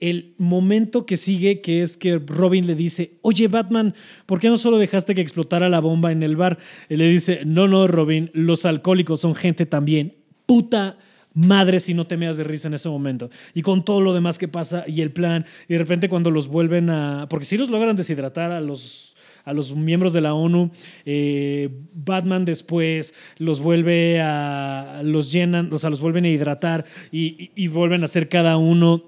el 0.00 0.34
momento 0.38 1.06
que 1.06 1.16
sigue, 1.16 1.60
que 1.60 1.82
es 1.82 1.96
que 1.96 2.18
Robin 2.18 2.66
le 2.66 2.74
dice, 2.74 3.18
oye 3.22 3.48
Batman, 3.48 3.94
¿por 4.26 4.40
qué 4.40 4.48
no 4.48 4.56
solo 4.56 4.78
dejaste 4.78 5.14
que 5.14 5.20
explotara 5.20 5.68
la 5.68 5.80
bomba 5.80 6.12
en 6.12 6.22
el 6.22 6.36
bar? 6.36 6.58
Él 6.88 6.98
le 6.98 7.08
dice, 7.08 7.40
no, 7.44 7.68
no, 7.68 7.86
Robin, 7.86 8.30
los 8.34 8.64
alcohólicos 8.64 9.20
son 9.20 9.34
gente 9.34 9.66
también. 9.66 10.16
Puta 10.46 10.98
madre 11.34 11.80
si 11.80 11.94
no 11.94 12.06
te 12.06 12.16
meas 12.16 12.36
de 12.36 12.44
risa 12.44 12.68
en 12.68 12.74
ese 12.74 12.88
momento. 12.88 13.30
Y 13.54 13.62
con 13.62 13.84
todo 13.84 14.00
lo 14.00 14.12
demás 14.14 14.38
que 14.38 14.48
pasa 14.48 14.84
y 14.86 15.00
el 15.00 15.12
plan, 15.12 15.46
y 15.68 15.74
de 15.74 15.78
repente 15.78 16.08
cuando 16.08 16.30
los 16.30 16.48
vuelven 16.48 16.90
a... 16.90 17.26
Porque 17.28 17.44
si 17.44 17.56
los 17.56 17.70
logran 17.70 17.96
deshidratar 17.96 18.52
a 18.52 18.60
los 18.60 19.11
a 19.44 19.52
los 19.52 19.74
miembros 19.74 20.12
de 20.12 20.20
la 20.20 20.34
ONU. 20.34 20.70
Eh, 21.04 21.68
Batman 21.94 22.44
después 22.44 23.14
los 23.38 23.60
vuelve 23.60 24.20
a, 24.20 25.02
los 25.04 25.32
llenan, 25.32 25.72
o 25.72 25.78
sea, 25.78 25.90
los 25.90 26.00
vuelven 26.00 26.24
a 26.24 26.28
hidratar 26.28 26.84
y, 27.10 27.50
y, 27.54 27.68
vuelven 27.68 28.02
a 28.02 28.04
hacer 28.04 28.28
cada 28.28 28.56
uno. 28.56 29.02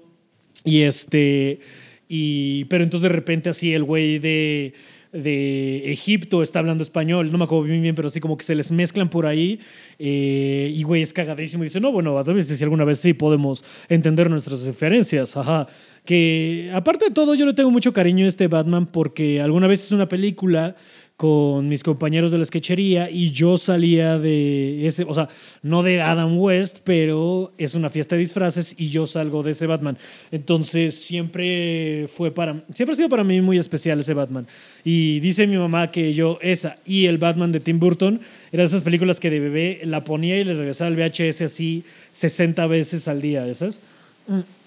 Y 0.63 0.81
este, 0.81 1.59
y, 2.07 2.65
pero 2.65 2.83
entonces 2.83 3.09
de 3.09 3.15
repente 3.15 3.49
así 3.49 3.73
el 3.73 3.83
güey 3.83 4.19
de 4.19 4.73
de 5.15 5.91
Egipto 5.91 6.43
está 6.43 6.59
hablando 6.59 6.83
español, 6.83 7.31
no 7.31 7.37
me 7.37 7.45
acuerdo 7.45 7.63
bien, 7.63 7.95
pero 7.95 8.09
así 8.09 8.19
como 8.19 8.35
que 8.35 8.43
se 8.43 8.53
les 8.53 8.71
mezclan 8.71 9.09
por 9.09 9.25
ahí 9.25 9.59
eh, 9.97 10.71
y 10.75 10.83
güey 10.83 11.01
es 11.01 11.13
cagadísimo 11.13 11.63
y 11.63 11.67
dice, 11.67 11.79
no, 11.79 11.91
bueno, 11.91 12.21
si 12.23 12.63
alguna 12.63 12.83
vez 12.83 12.99
sí 12.99 13.13
podemos 13.13 13.63
entender 13.87 14.29
nuestras 14.29 14.65
referencias, 14.65 15.37
ajá. 15.37 15.67
Que 16.05 16.71
aparte 16.73 17.05
de 17.05 17.11
todo 17.11 17.35
yo 17.35 17.45
le 17.45 17.53
tengo 17.53 17.71
mucho 17.71 17.93
cariño 17.93 18.25
a 18.25 18.29
este 18.29 18.47
Batman 18.47 18.85
porque 18.85 19.41
alguna 19.41 19.67
vez 19.67 19.83
es 19.83 19.91
una 19.91 20.07
película 20.07 20.75
con 21.17 21.69
mis 21.69 21.81
compañeros 21.81 22.31
de 22.33 22.37
la 22.37 22.45
sketchería 22.45 23.09
y 23.09 23.31
yo 23.31 23.57
salía 23.57 24.19
de 24.19 24.85
ese, 24.85 25.05
o 25.07 25.13
sea, 25.13 25.29
no 25.61 25.81
de 25.81 26.01
Adam 26.01 26.37
West, 26.37 26.79
pero 26.83 27.53
es 27.57 27.73
una 27.73 27.89
fiesta 27.89 28.15
de 28.15 28.19
disfraces 28.19 28.75
y 28.77 28.89
yo 28.89 29.07
salgo 29.07 29.41
de 29.41 29.51
ese 29.51 29.65
Batman. 29.65 29.97
Entonces 30.31 30.95
siempre 30.95 32.07
fue 32.13 32.31
para, 32.31 32.65
siempre 32.73 32.93
ha 32.93 32.95
sido 32.97 33.09
para 33.09 33.23
mí 33.23 33.39
muy 33.39 33.57
especial 33.57 33.99
ese 34.01 34.13
Batman. 34.13 34.45
Y 34.83 35.21
dice 35.21 35.47
mi 35.47 35.57
mamá 35.57 35.89
que 35.89 36.13
yo 36.13 36.37
esa 36.41 36.77
y 36.85 37.05
el 37.05 37.17
Batman 37.17 37.53
de 37.53 37.61
Tim 37.61 37.79
Burton 37.79 38.19
eran 38.51 38.65
esas 38.65 38.83
películas 38.83 39.21
que 39.21 39.29
de 39.29 39.39
bebé 39.39 39.79
la 39.85 40.03
ponía 40.03 40.37
y 40.37 40.43
le 40.43 40.53
regresaba 40.53 40.89
al 40.89 40.97
VHS 40.97 41.43
así 41.43 41.85
60 42.11 42.67
veces 42.67 43.07
al 43.07 43.21
día, 43.21 43.53
¿sabes? 43.55 43.79
Mm. 44.27 44.64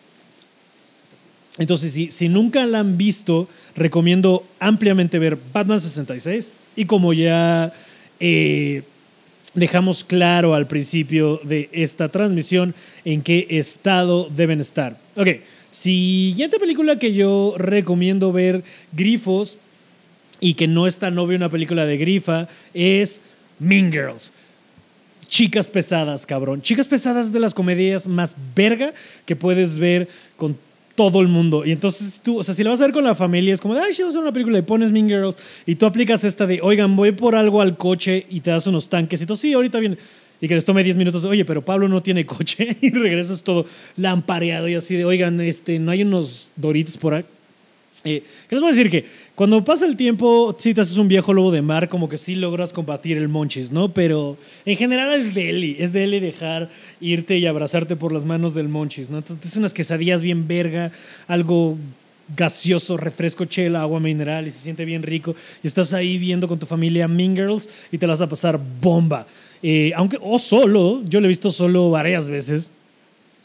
Entonces, 1.58 1.92
si, 1.92 2.10
si 2.10 2.28
nunca 2.28 2.64
la 2.66 2.80
han 2.80 2.96
visto, 2.96 3.48
recomiendo 3.76 4.44
ampliamente 4.60 5.18
ver 5.18 5.36
Batman 5.52 5.80
66. 5.80 6.52
Y 6.76 6.84
como 6.84 7.12
ya 7.12 7.72
eh, 8.20 8.82
dejamos 9.54 10.04
claro 10.04 10.54
al 10.54 10.66
principio 10.66 11.40
de 11.42 11.68
esta 11.72 12.08
transmisión, 12.08 12.74
en 13.04 13.22
qué 13.22 13.46
estado 13.50 14.28
deben 14.34 14.60
estar. 14.60 14.98
Ok, 15.16 15.28
siguiente 15.70 16.58
película 16.58 16.98
que 16.98 17.12
yo 17.12 17.54
recomiendo 17.58 18.32
ver, 18.32 18.62
Grifos, 18.92 19.58
y 20.40 20.54
que 20.54 20.68
no 20.68 20.86
está 20.86 21.10
novia 21.10 21.36
una 21.36 21.48
película 21.48 21.86
de 21.86 21.96
Grifa, 21.96 22.48
es 22.74 23.20
Mean 23.58 23.90
Girls. 23.90 24.32
Chicas 25.26 25.68
pesadas, 25.68 26.24
cabrón. 26.24 26.62
Chicas 26.62 26.88
pesadas 26.88 27.32
de 27.32 27.40
las 27.40 27.54
comedias 27.54 28.06
más 28.06 28.36
verga 28.54 28.94
que 29.26 29.36
puedes 29.36 29.78
ver 29.78 30.08
con 30.36 30.56
todo 30.98 31.20
el 31.20 31.28
mundo. 31.28 31.64
Y 31.64 31.70
entonces 31.70 32.20
tú, 32.24 32.40
o 32.40 32.42
sea, 32.42 32.52
si 32.52 32.64
la 32.64 32.70
vas 32.70 32.80
a 32.80 32.84
ver 32.84 32.92
con 32.92 33.04
la 33.04 33.14
familia, 33.14 33.54
es 33.54 33.60
como, 33.60 33.74
ay, 33.74 33.94
si 33.94 34.02
vamos 34.02 34.16
a 34.16 34.18
ver 34.18 34.24
una 34.24 34.32
película 34.32 34.58
y 34.58 34.62
pones 34.62 34.90
Mean 34.90 35.08
Girls 35.08 35.36
y 35.64 35.76
tú 35.76 35.86
aplicas 35.86 36.24
esta 36.24 36.44
de, 36.44 36.58
oigan, 36.60 36.96
voy 36.96 37.12
por 37.12 37.36
algo 37.36 37.60
al 37.60 37.76
coche 37.76 38.26
y 38.28 38.40
te 38.40 38.50
das 38.50 38.66
unos 38.66 38.88
tanques 38.88 39.22
y 39.22 39.26
tú, 39.26 39.36
sí, 39.36 39.52
ahorita 39.52 39.78
viene. 39.78 39.96
Y 40.40 40.48
que 40.48 40.56
les 40.56 40.64
tome 40.64 40.82
10 40.82 40.96
minutos, 40.96 41.24
oye, 41.24 41.44
pero 41.44 41.64
Pablo 41.64 41.86
no 41.86 42.02
tiene 42.02 42.26
coche 42.26 42.76
y 42.80 42.90
regresas 42.90 43.44
todo 43.44 43.64
lampareado 43.96 44.68
y 44.68 44.74
así 44.74 44.96
de, 44.96 45.04
oigan, 45.04 45.40
este, 45.40 45.78
no 45.78 45.92
hay 45.92 46.02
unos 46.02 46.50
doritos 46.56 46.96
por 46.96 47.14
ahí. 47.14 47.24
Eh, 48.02 48.24
¿Qué 48.48 48.56
les 48.56 48.60
voy 48.60 48.70
a 48.70 48.72
decir? 48.72 48.90
Que 48.90 49.06
cuando 49.38 49.62
pasa 49.62 49.86
el 49.86 49.96
tiempo, 49.96 50.56
si 50.58 50.74
te 50.74 50.80
haces 50.80 50.96
un 50.96 51.06
viejo 51.06 51.32
lobo 51.32 51.52
de 51.52 51.62
mar, 51.62 51.88
como 51.88 52.08
que 52.08 52.18
sí 52.18 52.34
logras 52.34 52.72
combatir 52.72 53.16
el 53.16 53.28
monchis, 53.28 53.70
¿no? 53.70 53.88
Pero 53.88 54.36
en 54.64 54.74
general 54.74 55.14
es 55.14 55.32
de 55.32 55.50
Eli, 55.50 55.76
es 55.78 55.92
de 55.92 56.02
Eli 56.02 56.18
dejar 56.18 56.68
irte 57.00 57.38
y 57.38 57.46
abrazarte 57.46 57.94
por 57.94 58.10
las 58.10 58.24
manos 58.24 58.52
del 58.52 58.66
monchis, 58.66 59.10
¿no? 59.10 59.18
Entonces, 59.18 59.46
es 59.46 59.56
unas 59.56 59.72
quesadillas 59.72 60.22
bien 60.22 60.48
verga, 60.48 60.90
algo 61.28 61.78
gaseoso, 62.36 62.96
refresco, 62.96 63.44
chela, 63.44 63.82
agua 63.82 64.00
mineral 64.00 64.48
y 64.48 64.50
se 64.50 64.58
siente 64.58 64.84
bien 64.84 65.04
rico. 65.04 65.36
Y 65.62 65.68
estás 65.68 65.92
ahí 65.92 66.18
viendo 66.18 66.48
con 66.48 66.58
tu 66.58 66.66
familia 66.66 67.06
Mean 67.06 67.36
Girls 67.36 67.68
y 67.92 67.98
te 67.98 68.08
las 68.08 68.18
vas 68.18 68.26
a 68.26 68.28
pasar 68.28 68.60
bomba. 68.80 69.24
eh, 69.62 69.92
aunque, 69.94 70.18
o 70.20 70.40
solo, 70.40 71.00
yo 71.04 71.20
lo 71.20 71.26
he 71.26 71.28
visto 71.28 71.52
solo 71.52 71.90
varias 71.90 72.28
veces. 72.28 72.72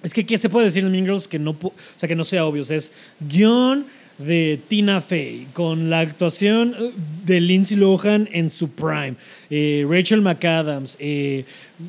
Es 0.02 0.12
que, 0.12 0.26
¿qué 0.26 0.40
se 0.40 0.50
puede 0.50 0.66
decir 0.66 0.84
en 0.84 0.92
Mean 0.92 1.06
Girls 1.06 1.28
que 1.28 1.38
no, 1.38 1.56
sea, 1.98 2.10
que 2.10 2.16
no 2.16 2.24
sea 2.24 2.48
obvio? 2.48 2.64
es 2.68 2.92
guion 3.20 3.86
de 4.26 4.60
Tina 4.68 5.02
Fey, 5.02 5.48
con 5.54 5.90
la 5.90 6.00
actuación 6.00 6.76
de 7.26 7.42
Lindsay 7.42 7.78
Lohan 7.78 8.30
en 8.32 8.50
su 8.50 8.70
prime, 8.70 9.16
eh, 9.50 9.86
Rachel 9.90 10.22
McAdams, 10.22 10.98
eh, 11.00 11.46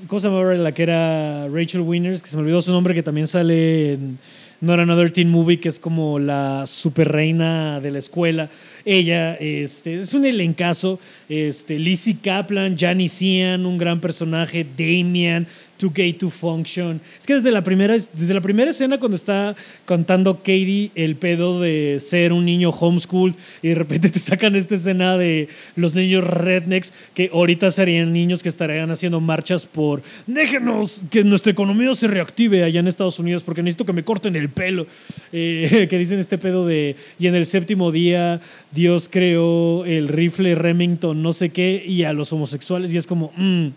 ¿cómo 0.06 0.20
se 0.20 0.28
llamaba 0.28 0.54
la 0.54 0.72
que 0.72 0.82
era 0.82 1.48
Rachel 1.48 1.80
Winners? 1.80 2.22
Que 2.22 2.28
se 2.28 2.36
me 2.36 2.42
olvidó 2.42 2.60
su 2.62 2.72
nombre, 2.72 2.94
que 2.94 3.02
también 3.02 3.26
sale 3.26 3.94
en 3.94 4.18
Not 4.60 4.80
Another 4.80 5.10
Teen 5.10 5.30
Movie, 5.30 5.60
que 5.60 5.68
es 5.68 5.78
como 5.78 6.18
la 6.18 6.66
super 6.66 7.10
reina 7.12 7.80
de 7.80 7.90
la 7.90 7.98
escuela. 7.98 8.48
Ella 8.84 9.34
este, 9.34 10.00
es 10.00 10.14
un 10.14 10.24
elencazo. 10.24 10.98
Este, 11.28 11.78
Lizzie 11.78 12.16
Kaplan, 12.22 12.76
Janice 12.78 13.16
Cian, 13.16 13.66
un 13.66 13.78
gran 13.78 14.00
personaje, 14.00 14.66
Damian, 14.76 15.46
Too 15.76 15.90
Gay 15.94 16.12
to 16.14 16.30
Function. 16.30 17.00
Es 17.18 17.26
que 17.26 17.34
desde 17.34 17.50
la 17.50 17.62
primera, 17.62 17.94
desde 17.94 18.34
la 18.34 18.40
primera 18.40 18.70
escena 18.70 18.98
cuando 18.98 19.16
está 19.16 19.54
contando 19.86 20.36
Katie 20.38 20.90
el 20.94 21.16
pedo 21.16 21.60
de 21.60 22.00
ser 22.00 22.32
un 22.32 22.44
niño 22.44 22.70
homeschool 22.70 23.34
y 23.62 23.68
de 23.68 23.74
repente 23.74 24.08
te 24.08 24.18
sacan 24.18 24.56
esta 24.56 24.74
escena 24.74 25.16
de 25.16 25.48
los 25.76 25.94
niños 25.94 26.24
rednecks 26.24 26.92
que 27.14 27.30
ahorita 27.32 27.70
serían 27.70 28.12
niños 28.12 28.42
que 28.42 28.48
estarían 28.48 28.90
haciendo 28.90 29.20
marchas 29.20 29.66
por 29.66 30.02
déjenos 30.26 31.02
que 31.10 31.24
nuestra 31.24 31.52
economía 31.52 31.94
se 31.94 32.06
reactive 32.06 32.64
allá 32.64 32.80
en 32.80 32.88
Estados 32.88 33.18
Unidos 33.18 33.42
porque 33.42 33.62
necesito 33.62 33.84
que 33.84 33.92
me 33.92 34.04
corten 34.04 34.36
el 34.36 34.48
pelo. 34.48 34.86
Eh, 35.32 35.86
que 35.90 35.98
dicen 35.98 36.18
este 36.18 36.38
pedo 36.38 36.66
de 36.66 36.96
y 37.18 37.26
en 37.26 37.34
el 37.34 37.46
séptimo 37.46 37.92
día 37.92 38.40
Dios 38.72 39.08
creó 39.10 39.84
el 39.84 40.08
rifle 40.08 40.54
Remington 40.54 41.22
no 41.22 41.32
sé 41.32 41.50
qué 41.50 41.82
y 41.84 42.04
a 42.04 42.12
los 42.12 42.32
homosexuales 42.32 42.92
y 42.92 42.96
es 42.96 43.06
como... 43.06 43.32
Mm, 43.36 43.68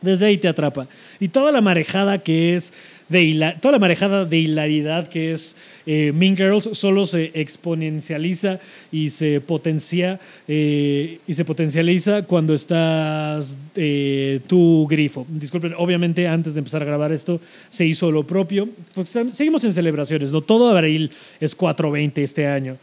desde 0.00 0.26
ahí 0.26 0.38
te 0.38 0.48
atrapa. 0.48 0.86
Y 1.18 1.28
toda 1.28 1.52
la 1.52 1.60
marejada 1.60 2.18
que 2.18 2.54
es 2.56 2.72
de 3.10 3.56
toda 3.60 3.72
la 3.72 3.78
marejada 3.80 4.24
de 4.24 4.38
hilaridad 4.38 5.08
que 5.08 5.32
es 5.32 5.56
eh, 5.84 6.12
Mean 6.14 6.36
Girls 6.36 6.70
solo 6.72 7.06
se 7.06 7.32
exponencializa 7.34 8.60
y 8.92 9.10
se 9.10 9.40
potencia 9.40 10.20
eh, 10.46 11.18
y 11.26 11.34
se 11.34 11.44
potencializa 11.44 12.22
cuando 12.22 12.54
estás 12.54 13.58
eh, 13.74 14.40
tu 14.46 14.86
grifo. 14.88 15.26
Disculpen, 15.28 15.74
obviamente 15.76 16.28
antes 16.28 16.54
de 16.54 16.60
empezar 16.60 16.82
a 16.82 16.86
grabar 16.86 17.10
esto 17.10 17.40
se 17.68 17.84
hizo 17.84 18.12
lo 18.12 18.24
propio. 18.24 18.68
Pues, 18.94 19.08
seguimos 19.08 19.64
en 19.64 19.72
celebraciones, 19.72 20.30
no 20.30 20.40
todo 20.40 20.70
abril 20.70 21.10
es 21.40 21.56
420 21.56 22.22
este 22.22 22.46
año. 22.46 22.76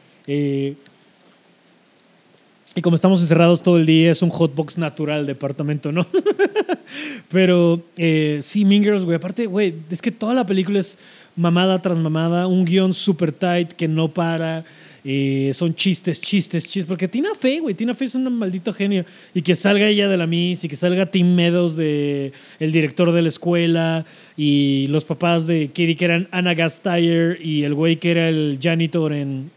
Y 2.77 2.81
como 2.84 2.96
estamos 2.96 3.22
encerrados 3.22 3.63
todo 3.63 3.77
el 3.77 3.88
día, 3.88 4.12
es 4.12 4.22
un 4.22 4.29
hotbox 4.29 4.77
natural 4.77 5.25
departamento, 5.25 5.91
¿no? 5.91 6.05
Pero 7.31 7.81
eh, 7.98 8.38
sí, 8.43 8.65
Mean 8.65 8.84
Girls, 8.84 9.03
güey. 9.03 9.17
Aparte, 9.17 9.48
güey, 9.48 9.74
es 9.89 10.00
que 10.00 10.12
toda 10.12 10.36
la 10.36 10.46
película 10.46 10.77
es 10.77 11.00
mamada 11.36 11.81
tras 11.81 11.98
mamada, 11.98 12.46
un 12.46 12.65
guion 12.65 12.93
super 12.93 13.31
tight 13.31 13.69
que 13.72 13.88
no 13.88 14.13
para. 14.13 14.63
Eh, 15.03 15.53
son 15.55 15.74
chistes, 15.74 16.22
chistes, 16.22 16.65
chistes. 16.65 16.86
Porque 16.86 17.07
Tina 17.07 17.29
Fey, 17.39 17.57
güey, 17.57 17.74
Tina 17.74 17.96
Fey 17.96 18.05
es 18.05 18.13
un 18.13 18.31
maldito 18.38 18.72
genio. 18.72 19.05
Y 19.34 19.41
que 19.41 19.55
salga 19.55 19.88
ella 19.88 20.07
de 20.07 20.17
la 20.17 20.27
Miss 20.27 20.63
y 20.63 20.67
que 20.67 20.75
salga 20.75 21.07
Tim 21.07 21.34
Meadows, 21.34 21.75
de, 21.75 22.31
el 22.60 22.72
director 22.72 23.12
de 23.12 23.24
la 23.24 23.29
escuela, 23.29 24.05
y 24.38 24.86
los 24.89 25.03
papás 25.03 25.48
de 25.48 25.69
Katie, 25.69 25.96
que 25.96 26.05
eran 26.05 26.27
Anna 26.29 26.53
Gasteyer, 26.53 27.39
y 27.43 27.63
el 27.63 27.74
güey 27.74 27.96
que 27.96 28.12
era 28.12 28.29
el 28.29 28.60
janitor 28.62 29.13
en, 29.13 29.50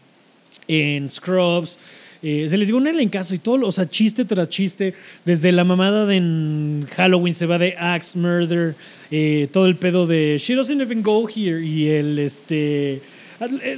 en 0.67 1.07
Scrubs. 1.07 1.77
Eh, 2.23 2.47
se 2.47 2.57
les 2.57 2.67
dio 2.67 2.77
un 2.77 2.85
elencazo 2.85 3.33
y 3.33 3.39
todo, 3.39 3.65
o 3.65 3.71
sea, 3.71 3.89
chiste 3.89 4.25
tras 4.25 4.47
chiste, 4.49 4.93
desde 5.25 5.51
la 5.51 5.63
mamada 5.63 6.05
de 6.05 6.85
Halloween 6.95 7.33
se 7.33 7.47
va 7.47 7.57
de 7.57 7.75
Axe 7.77 8.17
Murder, 8.17 8.75
eh, 9.09 9.47
todo 9.51 9.65
el 9.65 9.75
pedo 9.75 10.05
de 10.05 10.37
She 10.39 10.53
Doesn't 10.53 10.81
Even 10.81 11.01
Go 11.01 11.27
Here 11.27 11.65
y 11.65 11.89
el 11.89 12.19
este. 12.19 13.01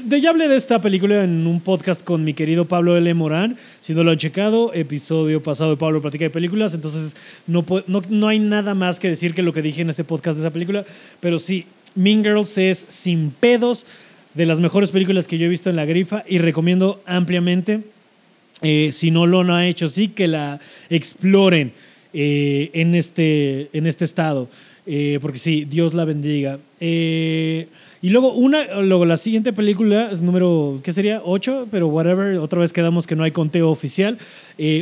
De, 0.04 0.20
ya 0.20 0.32
hablé 0.32 0.50
de 0.50 0.58
esta 0.58 0.82
película 0.82 1.24
en 1.24 1.48
un 1.48 1.62
podcast 1.62 2.04
con 2.04 2.26
mi 2.26 2.34
querido 2.34 2.66
Pablo 2.66 2.98
L. 2.98 3.14
Morán. 3.14 3.56
Si 3.80 3.94
no 3.94 4.04
lo 4.04 4.12
han 4.12 4.18
checado, 4.18 4.74
episodio 4.74 5.42
pasado 5.42 5.70
de 5.70 5.78
Pablo 5.78 6.02
Platica 6.02 6.26
de 6.26 6.30
Películas. 6.30 6.74
Entonces, 6.74 7.16
no, 7.48 7.66
no, 7.88 8.02
no 8.10 8.28
hay 8.28 8.40
nada 8.40 8.76
más 8.76 9.00
que 9.00 9.08
decir 9.08 9.34
que 9.34 9.42
lo 9.42 9.54
que 9.54 9.62
dije 9.62 9.82
en 9.82 9.90
ese 9.90 10.04
podcast 10.04 10.38
de 10.38 10.44
esa 10.44 10.52
película. 10.52 10.86
Pero 11.22 11.40
sí, 11.40 11.66
Mean 11.96 12.26
Girls 12.26 12.58
es 12.58 12.86
sin 12.90 13.32
pedos 13.32 13.86
de 14.34 14.46
las 14.46 14.60
mejores 14.60 14.92
películas 14.92 15.28
que 15.28 15.38
yo 15.38 15.46
he 15.46 15.50
visto 15.50 15.70
en 15.70 15.78
la 15.78 15.86
grifa 15.86 16.26
y 16.28 16.40
recomiendo 16.40 17.02
ampliamente. 17.06 17.84
Eh, 18.62 18.90
si 18.92 19.12
no 19.12 19.26
lo 19.26 19.42
han 19.42 19.64
hecho, 19.64 19.90
sí 19.90 20.10
que 20.10 20.28
la 20.28 20.60
exploren 20.90 21.74
eh, 22.14 22.70
en, 22.74 22.96
este, 22.96 23.70
en 23.74 23.88
este 23.88 24.06
estado. 24.06 24.50
Eh, 24.86 25.20
porque 25.22 25.38
sí, 25.38 25.66
Dios 25.66 25.94
la 25.94 26.06
bendiga. 26.06 26.60
y 26.80 28.10
luego, 28.10 28.34
una, 28.34 28.82
luego 28.82 29.06
la 29.06 29.18
siguiente 29.18 29.54
película 29.54 30.12
es 30.12 30.22
número, 30.22 30.80
¿qué 30.84 30.92
sería? 30.92 31.22
8, 31.24 31.68
pero 31.72 31.88
whatever. 31.88 32.38
Otra 32.38 32.60
vez 32.60 32.74
quedamos 32.74 33.08
que 33.08 33.16
no 33.16 33.24
hay 33.24 33.32
conteo 33.32 33.70
oficial. 33.70 34.18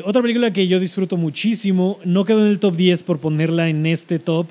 otra 0.03 0.21
película 0.21 0.51
que 0.51 0.67
yo 0.67 0.79
disfruto 0.79 1.17
muchísimo, 1.17 1.99
no 2.03 2.25
quedó 2.25 2.41
en 2.41 2.51
el 2.51 2.59
top 2.59 2.75
10 2.75 3.03
por 3.03 3.19
ponerla 3.19 3.69
en 3.69 3.85
este 3.85 4.19
top 4.19 4.47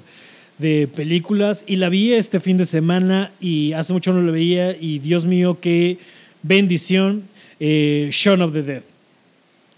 de 0.58 0.88
películas. 0.88 1.64
Y 1.66 1.76
la 1.76 1.88
vi 1.88 2.12
este 2.12 2.38
fin 2.38 2.56
de 2.56 2.64
semana 2.64 3.32
y 3.40 3.72
hace 3.72 3.92
mucho 3.92 4.12
no 4.12 4.22
la 4.22 4.30
veía. 4.32 4.76
Y 4.78 5.00
Dios 5.00 5.26
mío, 5.26 5.58
qué 5.60 5.98
bendición. 6.42 7.24
Shaun 7.58 8.40
of 8.40 8.54
the 8.54 8.62
Dead. 8.62 8.99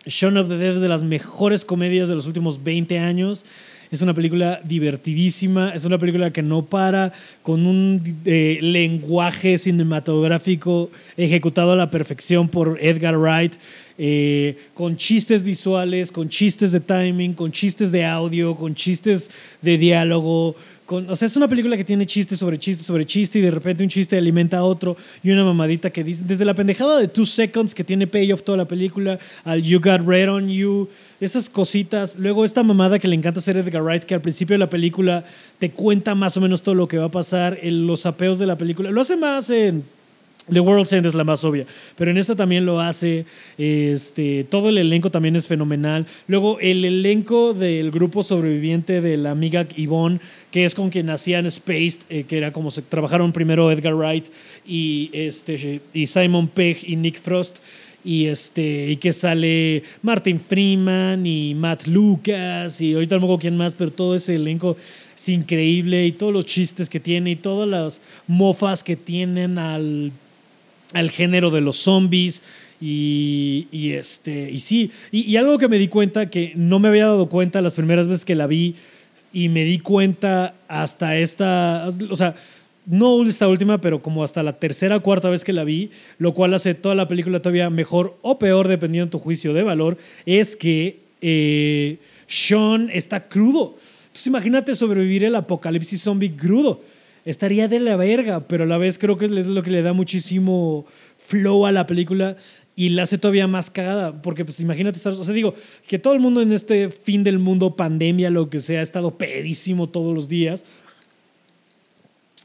Shaun 0.06 0.36
of 0.36 0.48
the 0.48 0.56
Dead 0.56 0.74
es 0.74 0.80
de 0.80 0.88
las 0.88 1.04
mejores 1.04 1.64
comedias 1.64 2.08
de 2.08 2.14
los 2.14 2.26
últimos 2.26 2.62
20 2.62 2.98
años. 2.98 3.44
Es 3.92 4.00
una 4.00 4.14
película 4.14 4.60
divertidísima, 4.64 5.74
es 5.74 5.84
una 5.84 5.98
película 5.98 6.32
que 6.32 6.42
no 6.42 6.64
para, 6.64 7.12
con 7.42 7.66
un 7.66 8.02
eh, 8.24 8.58
lenguaje 8.62 9.58
cinematográfico 9.58 10.90
ejecutado 11.18 11.72
a 11.72 11.76
la 11.76 11.90
perfección 11.90 12.48
por 12.48 12.78
Edgar 12.80 13.18
Wright, 13.18 13.52
eh, 13.98 14.56
con 14.72 14.96
chistes 14.96 15.44
visuales, 15.44 16.10
con 16.10 16.30
chistes 16.30 16.72
de 16.72 16.80
timing, 16.80 17.34
con 17.34 17.52
chistes 17.52 17.92
de 17.92 18.06
audio, 18.06 18.56
con 18.56 18.74
chistes 18.74 19.30
de 19.60 19.76
diálogo, 19.76 20.56
o 20.88 21.16
sea, 21.16 21.26
es 21.26 21.36
una 21.36 21.48
película 21.48 21.76
que 21.76 21.84
tiene 21.84 22.04
chiste 22.04 22.36
sobre 22.36 22.58
chiste 22.58 22.82
sobre 22.82 23.04
chiste 23.04 23.38
y 23.38 23.42
de 23.42 23.50
repente 23.50 23.82
un 23.82 23.88
chiste 23.88 24.16
alimenta 24.16 24.58
a 24.58 24.64
otro 24.64 24.96
y 25.22 25.30
una 25.30 25.44
mamadita 25.44 25.90
que 25.90 26.04
dice, 26.04 26.24
desde 26.26 26.44
la 26.44 26.54
pendejada 26.54 26.98
de 26.98 27.08
Two 27.08 27.24
Seconds 27.24 27.74
que 27.74 27.84
tiene 27.84 28.06
payoff 28.06 28.42
toda 28.42 28.58
la 28.58 28.66
película, 28.66 29.18
al 29.44 29.62
You 29.62 29.80
Got 29.80 30.06
Red 30.06 30.30
on 30.30 30.48
You, 30.48 30.88
esas 31.20 31.48
cositas, 31.48 32.18
luego 32.18 32.44
esta 32.44 32.62
mamada 32.62 32.98
que 32.98 33.08
le 33.08 33.16
encanta 33.16 33.40
hacer 33.40 33.56
Edgar 33.56 33.82
Wright, 33.82 34.04
que 34.04 34.14
al 34.14 34.20
principio 34.20 34.54
de 34.54 34.58
la 34.58 34.70
película 34.70 35.24
te 35.58 35.70
cuenta 35.70 36.14
más 36.14 36.36
o 36.36 36.40
menos 36.40 36.62
todo 36.62 36.74
lo 36.74 36.88
que 36.88 36.98
va 36.98 37.06
a 37.06 37.10
pasar, 37.10 37.58
en 37.62 37.86
los 37.86 38.04
apeos 38.06 38.38
de 38.38 38.46
la 38.46 38.58
película, 38.58 38.90
lo 38.90 39.00
hace 39.00 39.16
más 39.16 39.50
en 39.50 39.84
The 40.50 40.58
World's 40.58 40.92
End 40.92 41.06
es 41.06 41.14
la 41.14 41.22
más 41.22 41.44
obvia, 41.44 41.66
pero 41.96 42.10
en 42.10 42.18
esta 42.18 42.34
también 42.34 42.66
lo 42.66 42.80
hace. 42.80 43.26
Este, 43.58 44.42
todo 44.44 44.70
el 44.70 44.78
elenco 44.78 45.10
también 45.10 45.36
es 45.36 45.46
fenomenal. 45.46 46.06
Luego, 46.26 46.58
el 46.58 46.84
elenco 46.84 47.54
del 47.54 47.92
grupo 47.92 48.24
sobreviviente 48.24 49.00
de 49.00 49.16
la 49.16 49.30
amiga 49.30 49.68
Yvonne, 49.68 50.18
que 50.50 50.64
es 50.64 50.74
con 50.74 50.90
quien 50.90 51.10
hacían 51.10 51.48
Spaced, 51.48 52.00
eh, 52.08 52.24
que 52.24 52.38
era 52.38 52.52
como 52.52 52.72
se 52.72 52.82
trabajaron 52.82 53.32
primero 53.32 53.70
Edgar 53.70 53.94
Wright 53.94 54.26
y, 54.66 55.10
este, 55.12 55.80
y 55.94 56.06
Simon 56.08 56.48
Pegg 56.48 56.78
y 56.82 56.96
Nick 56.96 57.20
Frost. 57.20 57.58
Y, 58.04 58.26
este, 58.26 58.90
y 58.90 58.96
que 58.96 59.12
sale 59.12 59.84
Martin 60.02 60.40
Freeman 60.40 61.24
y 61.24 61.54
Matt 61.54 61.86
Lucas 61.86 62.80
y 62.80 62.94
ahorita 62.94 63.16
no 63.16 63.28
me 63.28 63.38
quién 63.38 63.56
más, 63.56 63.76
pero 63.76 63.92
todo 63.92 64.16
ese 64.16 64.34
elenco 64.34 64.76
es 65.16 65.28
increíble 65.28 66.04
y 66.04 66.10
todos 66.10 66.32
los 66.32 66.44
chistes 66.44 66.88
que 66.88 66.98
tiene 66.98 67.30
y 67.30 67.36
todas 67.36 67.68
las 67.68 68.02
mofas 68.26 68.82
que 68.82 68.96
tienen 68.96 69.56
al 69.56 70.10
al 70.92 71.10
género 71.10 71.50
de 71.50 71.60
los 71.60 71.76
zombies. 71.76 72.44
Y, 72.84 73.92
este, 73.92 74.50
y 74.50 74.58
sí, 74.58 74.90
y, 75.12 75.36
algo 75.36 75.56
que 75.56 75.68
me 75.68 75.78
di 75.78 75.86
cuenta 75.86 76.30
que 76.30 76.52
no 76.56 76.80
me 76.80 76.88
había 76.88 77.06
dado 77.06 77.28
cuenta 77.28 77.60
las 77.60 77.74
primeras 77.74 78.08
veces 78.08 78.24
que 78.24 78.34
la 78.34 78.48
vi 78.48 78.74
y 79.32 79.48
me 79.50 79.62
di 79.62 79.78
cuenta 79.78 80.56
hasta 80.66 81.16
esta, 81.16 81.88
o 82.10 82.16
sea, 82.16 82.34
no 82.84 83.22
esta 83.22 83.46
última, 83.46 83.80
pero 83.80 84.02
como 84.02 84.24
hasta 84.24 84.42
la 84.42 84.58
tercera 84.58 84.96
o 84.96 85.02
cuarta 85.02 85.30
vez 85.30 85.44
que 85.44 85.52
la 85.52 85.62
vi, 85.62 85.90
lo 86.18 86.34
cual 86.34 86.54
hace 86.54 86.74
toda 86.74 86.96
la 86.96 87.06
película 87.06 87.40
todavía 87.40 87.70
mejor 87.70 88.18
o 88.20 88.40
peor 88.40 88.66
dependiendo 88.66 89.06
de 89.06 89.12
tu 89.12 89.20
juicio 89.20 89.54
de 89.54 89.62
valor, 89.62 89.96
es 90.26 90.56
que 90.56 90.98
eh, 91.20 91.98
Sean 92.26 92.90
está 92.92 93.28
crudo. 93.28 93.76
Entonces 94.06 94.26
imagínate 94.26 94.74
sobrevivir 94.74 95.22
el 95.22 95.36
apocalipsis 95.36 96.02
zombie 96.02 96.34
crudo 96.34 96.80
estaría 97.24 97.68
de 97.68 97.80
la 97.80 97.96
verga, 97.96 98.40
pero 98.46 98.64
a 98.64 98.66
la 98.66 98.78
vez 98.78 98.98
creo 98.98 99.16
que 99.16 99.26
es 99.26 99.30
lo 99.30 99.62
que 99.62 99.70
le 99.70 99.82
da 99.82 99.92
muchísimo 99.92 100.84
flow 101.18 101.66
a 101.66 101.72
la 101.72 101.86
película 101.86 102.36
y 102.74 102.90
la 102.90 103.02
hace 103.02 103.18
todavía 103.18 103.46
más 103.46 103.70
cagada, 103.70 104.22
porque 104.22 104.44
pues 104.44 104.60
imagínate 104.60 104.96
estar, 104.96 105.12
o 105.12 105.24
sea, 105.24 105.34
digo, 105.34 105.54
que 105.86 105.98
todo 105.98 106.14
el 106.14 106.20
mundo 106.20 106.40
en 106.40 106.52
este 106.52 106.88
fin 106.88 107.22
del 107.22 107.38
mundo, 107.38 107.76
pandemia, 107.76 108.30
lo 108.30 108.48
que 108.48 108.60
sea, 108.60 108.80
ha 108.80 108.82
estado 108.82 109.18
pedísimo 109.18 109.88
todos 109.88 110.14
los 110.14 110.28
días. 110.28 110.64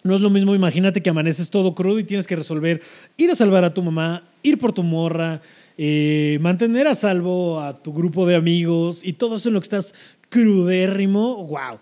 No 0.04 0.16
es 0.16 0.22
lo 0.22 0.30
mismo, 0.30 0.54
imagínate 0.54 1.02
que 1.02 1.10
amaneces 1.10 1.50
todo 1.50 1.76
crudo 1.76 2.00
y 2.00 2.04
tienes 2.04 2.28
que 2.28 2.36
resolver 2.36 2.82
ir 3.18 3.32
a 3.32 3.36
salvar 3.36 3.64
a 3.64 3.74
tu 3.74 3.82
mamá, 3.82 4.24
ir 4.44 4.58
por 4.58 4.74
tu 4.74 4.84
morra, 4.84 5.42
eh, 5.78 6.38
mantener 6.42 6.88
a 6.88 6.96
salvo 6.96 7.60
a 7.60 7.82
tu 7.82 7.94
grupo 7.94 8.26
de 8.26 8.36
amigos 8.36 9.02
y 9.04 9.14
todo 9.14 9.38
eso 9.38 9.50
en 9.50 9.56
lo 9.56 9.62
que 9.62 9.66
estás 9.66 9.94
crudérrimo, 10.30 11.46
wow. 11.46 11.80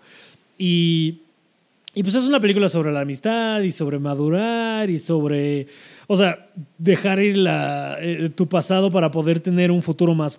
Y, 0.58 1.20
y 1.98 2.02
pues 2.02 2.14
es 2.14 2.26
una 2.26 2.40
película 2.40 2.68
sobre 2.68 2.92
la 2.92 3.00
amistad 3.00 3.62
y 3.62 3.70
sobre 3.70 3.98
madurar 3.98 4.90
y 4.90 4.98
sobre, 4.98 5.66
o 6.06 6.14
sea, 6.14 6.50
dejar 6.76 7.20
ir 7.20 7.42
eh, 7.48 8.28
tu 8.34 8.50
pasado 8.50 8.90
para 8.90 9.10
poder 9.10 9.40
tener 9.40 9.70
un 9.70 9.80
futuro 9.80 10.14
más 10.14 10.38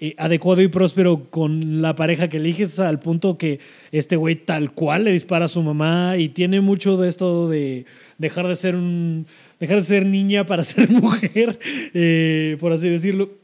eh, 0.00 0.16
adecuado 0.18 0.62
y 0.62 0.66
próspero 0.66 1.30
con 1.30 1.80
la 1.80 1.94
pareja 1.94 2.28
que 2.28 2.38
eliges 2.38 2.80
al 2.80 2.98
punto 2.98 3.38
que 3.38 3.60
este 3.92 4.16
güey 4.16 4.34
tal 4.34 4.72
cual 4.72 5.04
le 5.04 5.12
dispara 5.12 5.44
a 5.44 5.48
su 5.48 5.62
mamá 5.62 6.16
y 6.16 6.30
tiene 6.30 6.60
mucho 6.60 6.96
de 6.96 7.08
esto 7.08 7.48
de 7.48 7.86
dejar 8.18 8.48
de 8.48 8.56
ser 8.56 8.74
un 8.74 9.26
dejar 9.60 9.76
de 9.76 9.82
ser 9.82 10.06
niña 10.06 10.44
para 10.44 10.64
ser 10.64 10.90
mujer 10.90 11.56
eh, 11.94 12.56
por 12.58 12.72
así 12.72 12.88
decirlo 12.88 13.39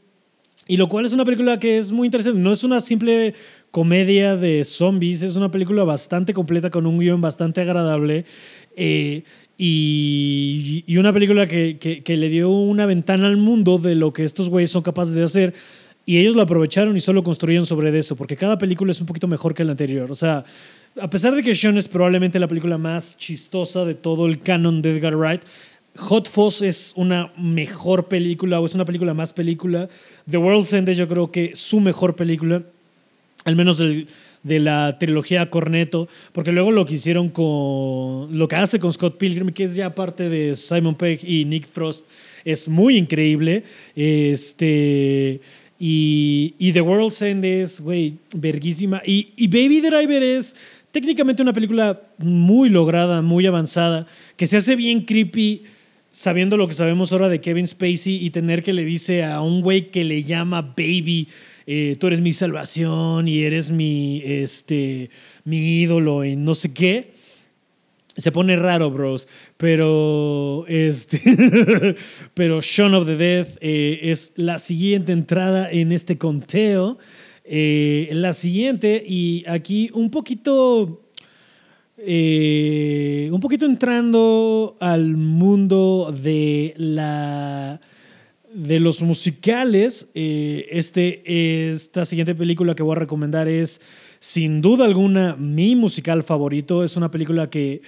y 0.67 0.77
lo 0.77 0.87
cual 0.87 1.05
es 1.05 1.13
una 1.13 1.25
película 1.25 1.59
que 1.59 1.77
es 1.77 1.91
muy 1.91 2.07
interesante 2.07 2.39
no 2.39 2.51
es 2.51 2.63
una 2.63 2.81
simple 2.81 3.33
comedia 3.71 4.35
de 4.35 4.63
zombies 4.63 5.21
es 5.23 5.35
una 5.35 5.51
película 5.51 5.83
bastante 5.83 6.33
completa 6.33 6.69
con 6.69 6.85
un 6.85 6.99
guion 6.99 7.21
bastante 7.21 7.61
agradable 7.61 8.25
eh, 8.75 9.23
y, 9.57 10.83
y, 10.85 10.97
una 10.97 11.11
película 11.11 11.47
que, 11.47 11.79
que, 11.79 12.03
que 12.03 12.15
le 12.15 12.29
dio 12.29 12.51
una 12.51 12.85
ventana 12.85 13.27
al 13.27 13.37
mundo 13.37 13.79
de 13.79 13.95
lo 13.95 14.13
que 14.13 14.23
estos 14.23 14.49
güeyes 14.49 14.69
son 14.69 14.83
capaces 14.83 15.15
de 15.15 15.23
hacer 15.23 15.55
y 16.07 16.19
ellos 16.19 16.35
lo 16.35 16.41
aprovecharon 16.41 16.95
y 16.95 17.01
solo 17.01 17.21
construyeron 17.21 17.65
sobre 17.65 17.95
eso, 17.99 18.15
porque 18.15 18.37
cada 18.37 18.57
película 18.57 18.91
es 18.91 19.01
un 19.01 19.07
poquito 19.07 19.27
mejor 19.27 19.53
que 19.53 19.65
la 19.65 19.71
anterior. 19.71 20.09
O 20.09 20.15
sea, 20.15 20.45
a 21.01 21.09
pesar 21.09 21.35
de 21.35 21.43
que 21.43 21.53
Sean 21.53 21.77
es 21.77 21.89
probablemente 21.89 22.39
la 22.39 22.47
película 22.47 22.77
más 22.77 23.17
chistosa 23.17 23.83
de 23.83 23.93
todo 23.93 24.25
el 24.25 24.39
canon 24.39 24.81
de 24.81 24.95
Edgar 24.95 25.17
Wright, 25.17 25.41
Hot 25.97 26.29
Fuzz 26.29 26.61
es 26.61 26.93
una 26.95 27.31
mejor 27.37 28.07
película 28.07 28.59
o 28.59 28.65
es 28.65 28.75
una 28.75 28.85
película 28.85 29.13
más 29.13 29.33
película. 29.33 29.89
The 30.29 30.37
World's 30.37 30.73
End 30.73 30.87
es 30.89 30.97
yo 30.97 31.07
creo 31.07 31.31
que 31.31 31.51
su 31.55 31.79
mejor 31.79 32.15
película, 32.15 32.63
al 33.45 33.55
menos 33.55 33.77
de 33.77 34.59
la 34.59 34.97
trilogía 34.99 35.49
Corneto, 35.49 36.07
porque 36.31 36.51
luego 36.51 36.71
lo 36.71 36.85
que 36.85 36.95
hicieron 36.95 37.29
con 37.29 38.37
lo 38.37 38.47
que 38.47 38.55
hace 38.55 38.79
con 38.79 38.93
Scott 38.93 39.17
Pilgrim, 39.17 39.49
que 39.49 39.63
es 39.63 39.75
ya 39.75 39.95
parte 39.95 40.29
de 40.29 40.55
Simon 40.55 40.95
Pegg 40.95 41.19
y 41.23 41.45
Nick 41.45 41.67
Frost, 41.67 42.05
es 42.45 42.67
muy 42.67 42.97
increíble. 42.97 43.63
Este 43.95 45.41
y, 45.79 46.55
y 46.57 46.71
The 46.71 46.81
World's 46.81 47.21
End 47.21 47.43
es, 47.43 47.81
güey, 47.81 48.15
verguísima. 48.35 49.01
Y 49.05 49.47
Baby 49.47 49.81
Driver 49.81 50.23
es 50.23 50.55
técnicamente 50.91 51.41
una 51.41 51.53
película 51.53 52.01
muy 52.17 52.69
lograda, 52.69 53.21
muy 53.21 53.45
avanzada, 53.45 54.07
que 54.35 54.47
se 54.47 54.57
hace 54.57 54.75
bien 54.75 55.01
creepy 55.01 55.63
sabiendo 56.11 56.57
lo 56.57 56.67
que 56.67 56.73
sabemos 56.73 57.11
ahora 57.11 57.29
de 57.29 57.41
Kevin 57.41 57.67
Spacey 57.67 58.23
y 58.25 58.29
tener 58.29 58.63
que 58.63 58.73
le 58.73 58.85
dice 58.85 59.23
a 59.23 59.41
un 59.41 59.61
güey 59.61 59.89
que 59.91 60.03
le 60.03 60.23
llama 60.23 60.61
Baby, 60.61 61.27
eh, 61.65 61.97
tú 61.99 62.07
eres 62.07 62.21
mi 62.21 62.33
salvación 62.33 63.27
y 63.27 63.41
eres 63.41 63.71
mi, 63.71 64.21
este, 64.23 65.09
mi 65.43 65.81
ídolo 65.81 66.23
y 66.25 66.35
no 66.35 66.55
sé 66.55 66.73
qué 66.73 67.17
se 68.17 68.31
pone 68.31 68.55
raro, 68.55 68.89
bros. 68.91 69.27
Pero, 69.57 70.65
este, 70.67 71.21
pero 72.33 72.61
Shaun 72.61 72.95
of 72.95 73.05
the 73.05 73.15
Dead 73.15 73.47
eh, 73.61 73.99
es 74.03 74.33
la 74.35 74.59
siguiente 74.59 75.11
entrada 75.11 75.71
en 75.71 75.91
este 75.91 76.17
conteo. 76.17 76.97
Eh, 77.43 78.09
la 78.11 78.33
siguiente, 78.33 79.03
y 79.07 79.45
aquí 79.47 79.89
un 79.93 80.09
poquito. 80.09 81.03
Un 83.37 83.41
poquito 83.41 83.67
entrando 83.67 84.77
al 84.79 85.15
mundo 85.15 86.11
de 86.11 86.73
la 86.75 87.79
de 88.51 88.79
los 88.79 89.03
musicales. 89.03 90.09
este, 90.15 91.69
esta 91.69 92.05
siguiente 92.05 92.33
película 92.33 92.73
que 92.73 92.81
voy 92.81 92.93
a 92.93 92.99
recomendar 92.99 93.47
es 93.47 93.79
sin 94.17 94.59
duda 94.59 94.85
alguna 94.85 95.35
mi 95.35 95.75
musical 95.75 96.23
favorito. 96.23 96.83
Es 96.83 96.97
una 96.97 97.11
película 97.11 97.51
que 97.51 97.83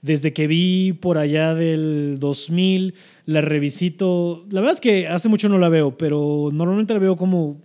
desde 0.00 0.32
que 0.32 0.46
vi 0.46 0.94
por 0.94 1.18
allá 1.18 1.54
del 1.54 2.16
2000 2.18 2.94
la 3.26 3.42
revisito. 3.42 4.46
La 4.48 4.62
verdad 4.62 4.76
es 4.76 4.80
que 4.80 5.06
hace 5.06 5.28
mucho 5.28 5.50
no 5.50 5.58
la 5.58 5.68
veo, 5.68 5.98
pero 5.98 6.48
normalmente 6.50 6.94
la 6.94 7.00
veo 7.00 7.16
como 7.16 7.60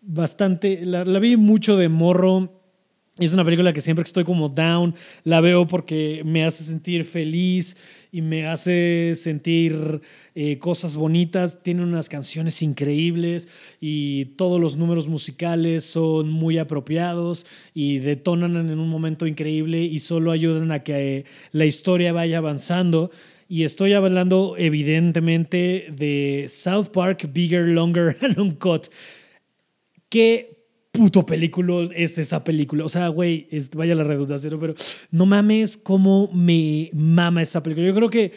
bastante. 0.00 0.86
La 0.86 1.04
vi 1.18 1.36
mucho 1.36 1.76
de 1.76 1.90
morro. 1.90 2.59
Es 3.18 3.34
una 3.34 3.44
película 3.44 3.72
que 3.72 3.80
siempre 3.80 4.04
que 4.04 4.08
estoy 4.08 4.24
como 4.24 4.48
down, 4.48 4.94
la 5.24 5.40
veo 5.40 5.66
porque 5.66 6.22
me 6.24 6.44
hace 6.44 6.62
sentir 6.62 7.04
feliz 7.04 7.76
y 8.12 8.22
me 8.22 8.46
hace 8.46 9.14
sentir 9.16 10.00
eh, 10.36 10.58
cosas 10.58 10.96
bonitas, 10.96 11.60
tiene 11.62 11.82
unas 11.82 12.08
canciones 12.08 12.62
increíbles 12.62 13.48
y 13.80 14.26
todos 14.36 14.60
los 14.60 14.76
números 14.76 15.08
musicales 15.08 15.84
son 15.84 16.30
muy 16.30 16.58
apropiados 16.58 17.46
y 17.74 17.98
detonan 17.98 18.56
en 18.56 18.78
un 18.78 18.88
momento 18.88 19.26
increíble 19.26 19.82
y 19.82 19.98
solo 19.98 20.30
ayudan 20.30 20.70
a 20.70 20.84
que 20.84 21.26
la 21.50 21.66
historia 21.66 22.12
vaya 22.12 22.38
avanzando. 22.38 23.10
Y 23.48 23.64
estoy 23.64 23.92
hablando 23.92 24.54
evidentemente 24.56 25.88
de 25.90 26.46
South 26.48 26.90
Park, 26.92 27.28
Bigger, 27.32 27.66
Longer 27.66 28.16
and 28.22 28.38
Uncut. 28.38 28.86
Qué 30.08 30.59
puto 31.00 31.24
película 31.24 31.88
es 31.96 32.18
esa 32.18 32.44
película. 32.44 32.84
O 32.84 32.88
sea, 32.90 33.08
güey, 33.08 33.48
vaya 33.74 33.94
la 33.94 34.04
redundancia, 34.04 34.50
pero 34.60 34.74
no 35.10 35.24
mames 35.24 35.78
cómo 35.78 36.28
me 36.30 36.90
mama 36.92 37.40
esa 37.40 37.62
película. 37.62 37.86
Yo 37.86 37.94
creo 37.94 38.10
que, 38.10 38.32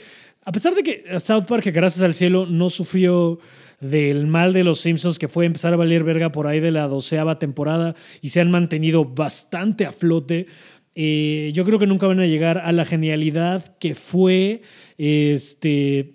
a 0.46 0.52
pesar 0.54 0.74
de 0.74 0.82
que 0.82 1.04
South 1.20 1.44
Park, 1.46 1.66
gracias 1.74 2.02
al 2.02 2.14
cielo, 2.14 2.46
no 2.46 2.70
sufrió 2.70 3.38
del 3.82 4.28
mal 4.28 4.54
de 4.54 4.64
los 4.64 4.80
Simpsons, 4.80 5.20
que 5.20 5.28
fue 5.28 5.46
empezar 5.46 5.74
a 5.74 5.76
valer 5.76 6.06
verga 6.06 6.32
por 6.32 6.48
ahí 6.48 6.62
de 6.62 6.72
la 6.72 6.88
doceava 6.88 7.38
temporada 7.38 7.96
y 8.22 8.30
se 8.30 8.40
han 8.40 8.50
mantenido 8.50 9.04
bastante 9.04 9.86
a 9.86 9.92
flote. 9.92 10.48
Eh, 10.96 11.52
yo 11.54 11.66
creo 11.66 11.80
que 11.80 11.88
nunca 11.88 12.08
van 12.08 12.22
a 12.22 12.28
llegar 12.28 12.60
a 12.60 12.72
la 12.72 12.86
genialidad 12.86 13.76
que 13.78 13.94
fue 13.94 14.62
este, 14.98 16.14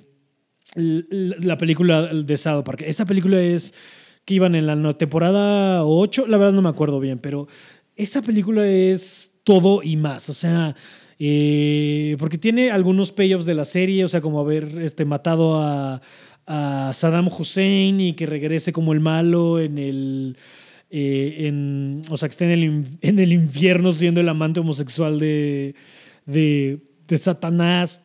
la 0.75 1.59
película 1.59 2.07
de 2.07 2.39
South 2.39 2.65
Park. 2.65 2.85
Esa 2.87 3.05
película 3.05 3.39
es 3.39 3.75
que 4.29 4.35
iban 4.35 4.55
en 4.55 4.67
la 4.67 4.93
temporada 4.93 5.87
8, 5.87 6.27
la 6.27 6.37
verdad 6.37 6.53
no 6.53 6.61
me 6.61 6.69
acuerdo 6.69 7.01
bien, 7.01 7.19
pero 7.19 7.49
esta 7.97 8.21
película 8.21 8.69
es 8.69 9.39
todo 9.43 9.83
y 9.83 9.97
más, 9.97 10.29
o 10.29 10.35
sea, 10.35 10.77
eh, 11.19 12.15
porque 12.19 12.37
tiene 12.37 12.71
algunos 12.71 13.11
payoffs 13.11 13.47
de 13.47 13.55
la 13.55 13.65
serie, 13.65 14.05
o 14.05 14.09
sea, 14.09 14.21
como 14.21 14.39
haber 14.39 14.65
este, 14.83 15.07
matado 15.07 15.59
a, 15.59 16.03
Saddam 16.47 17.29
Hussein 17.29 18.03
y 18.03 18.13
que 18.13 18.27
regrese 18.27 18.71
como 18.71 18.93
el 18.93 19.01
malo 19.01 19.61
en 19.61 19.79
el... 19.79 20.37
Eh, 20.91 21.47
en, 21.47 22.03
o 22.11 22.17
sea, 22.19 22.29
que 22.29 22.33
esté 22.33 22.45
en 22.45 22.51
el, 22.51 22.85
en 23.01 23.19
el 23.19 23.33
infierno 23.33 23.93
siendo 23.93 24.21
el 24.21 24.29
amante 24.29 24.61
homosexual 24.61 25.19
de, 25.19 25.75
de, 26.27 26.81
de 27.07 27.19
Satanás. 27.19 28.03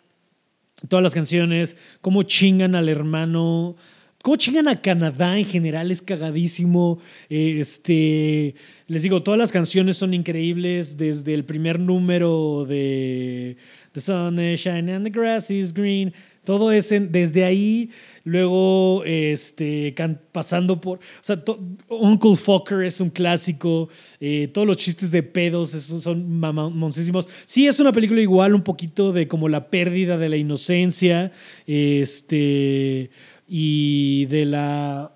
Todas 0.89 1.03
las 1.03 1.13
canciones, 1.13 1.77
cómo 2.01 2.23
chingan 2.23 2.75
al 2.75 2.89
hermano 2.89 3.77
¿Cómo 4.23 4.37
chingan 4.37 4.69
a 4.69 4.79
Canadá 4.79 5.37
en 5.37 5.45
general? 5.45 5.91
Es 5.91 6.01
cagadísimo. 6.01 6.97
Este, 7.27 8.55
les 8.87 9.03
digo, 9.03 9.21
todas 9.21 9.37
las 9.37 9.51
canciones 9.51 9.97
son 9.97 10.13
increíbles. 10.13 10.95
Desde 10.95 11.33
el 11.33 11.43
primer 11.43 11.77
número 11.77 12.63
de 12.63 13.57
The 13.91 13.99
Sun 13.99 14.39
is 14.39 14.61
Shining 14.61 14.91
and 14.91 15.05
the 15.05 15.11
Grass 15.11 15.51
is 15.51 15.73
Green. 15.73 16.13
Todo 16.45 16.71
ese, 16.71 17.01
desde 17.01 17.43
ahí, 17.43 17.89
luego 18.23 19.03
este, 19.05 19.93
pasando 20.31 20.79
por. 20.79 20.99
O 20.99 21.01
sea, 21.19 21.43
Uncle 21.89 22.37
Fucker 22.37 22.83
es 22.83 23.01
un 23.01 23.09
clásico. 23.09 23.89
Eh, 24.21 24.47
todos 24.53 24.65
los 24.65 24.77
chistes 24.77 25.11
de 25.11 25.21
pedos 25.21 25.71
son 25.71 26.39
mamoncísimos. 26.39 27.27
Sí, 27.45 27.67
es 27.67 27.77
una 27.81 27.91
película 27.91 28.21
igual, 28.21 28.55
un 28.55 28.63
poquito 28.63 29.11
de 29.11 29.27
como 29.27 29.49
la 29.49 29.69
pérdida 29.69 30.17
de 30.17 30.29
la 30.29 30.37
inocencia. 30.37 31.33
Este 31.67 33.09
y 33.47 34.25
de 34.27 34.45
la 34.45 35.11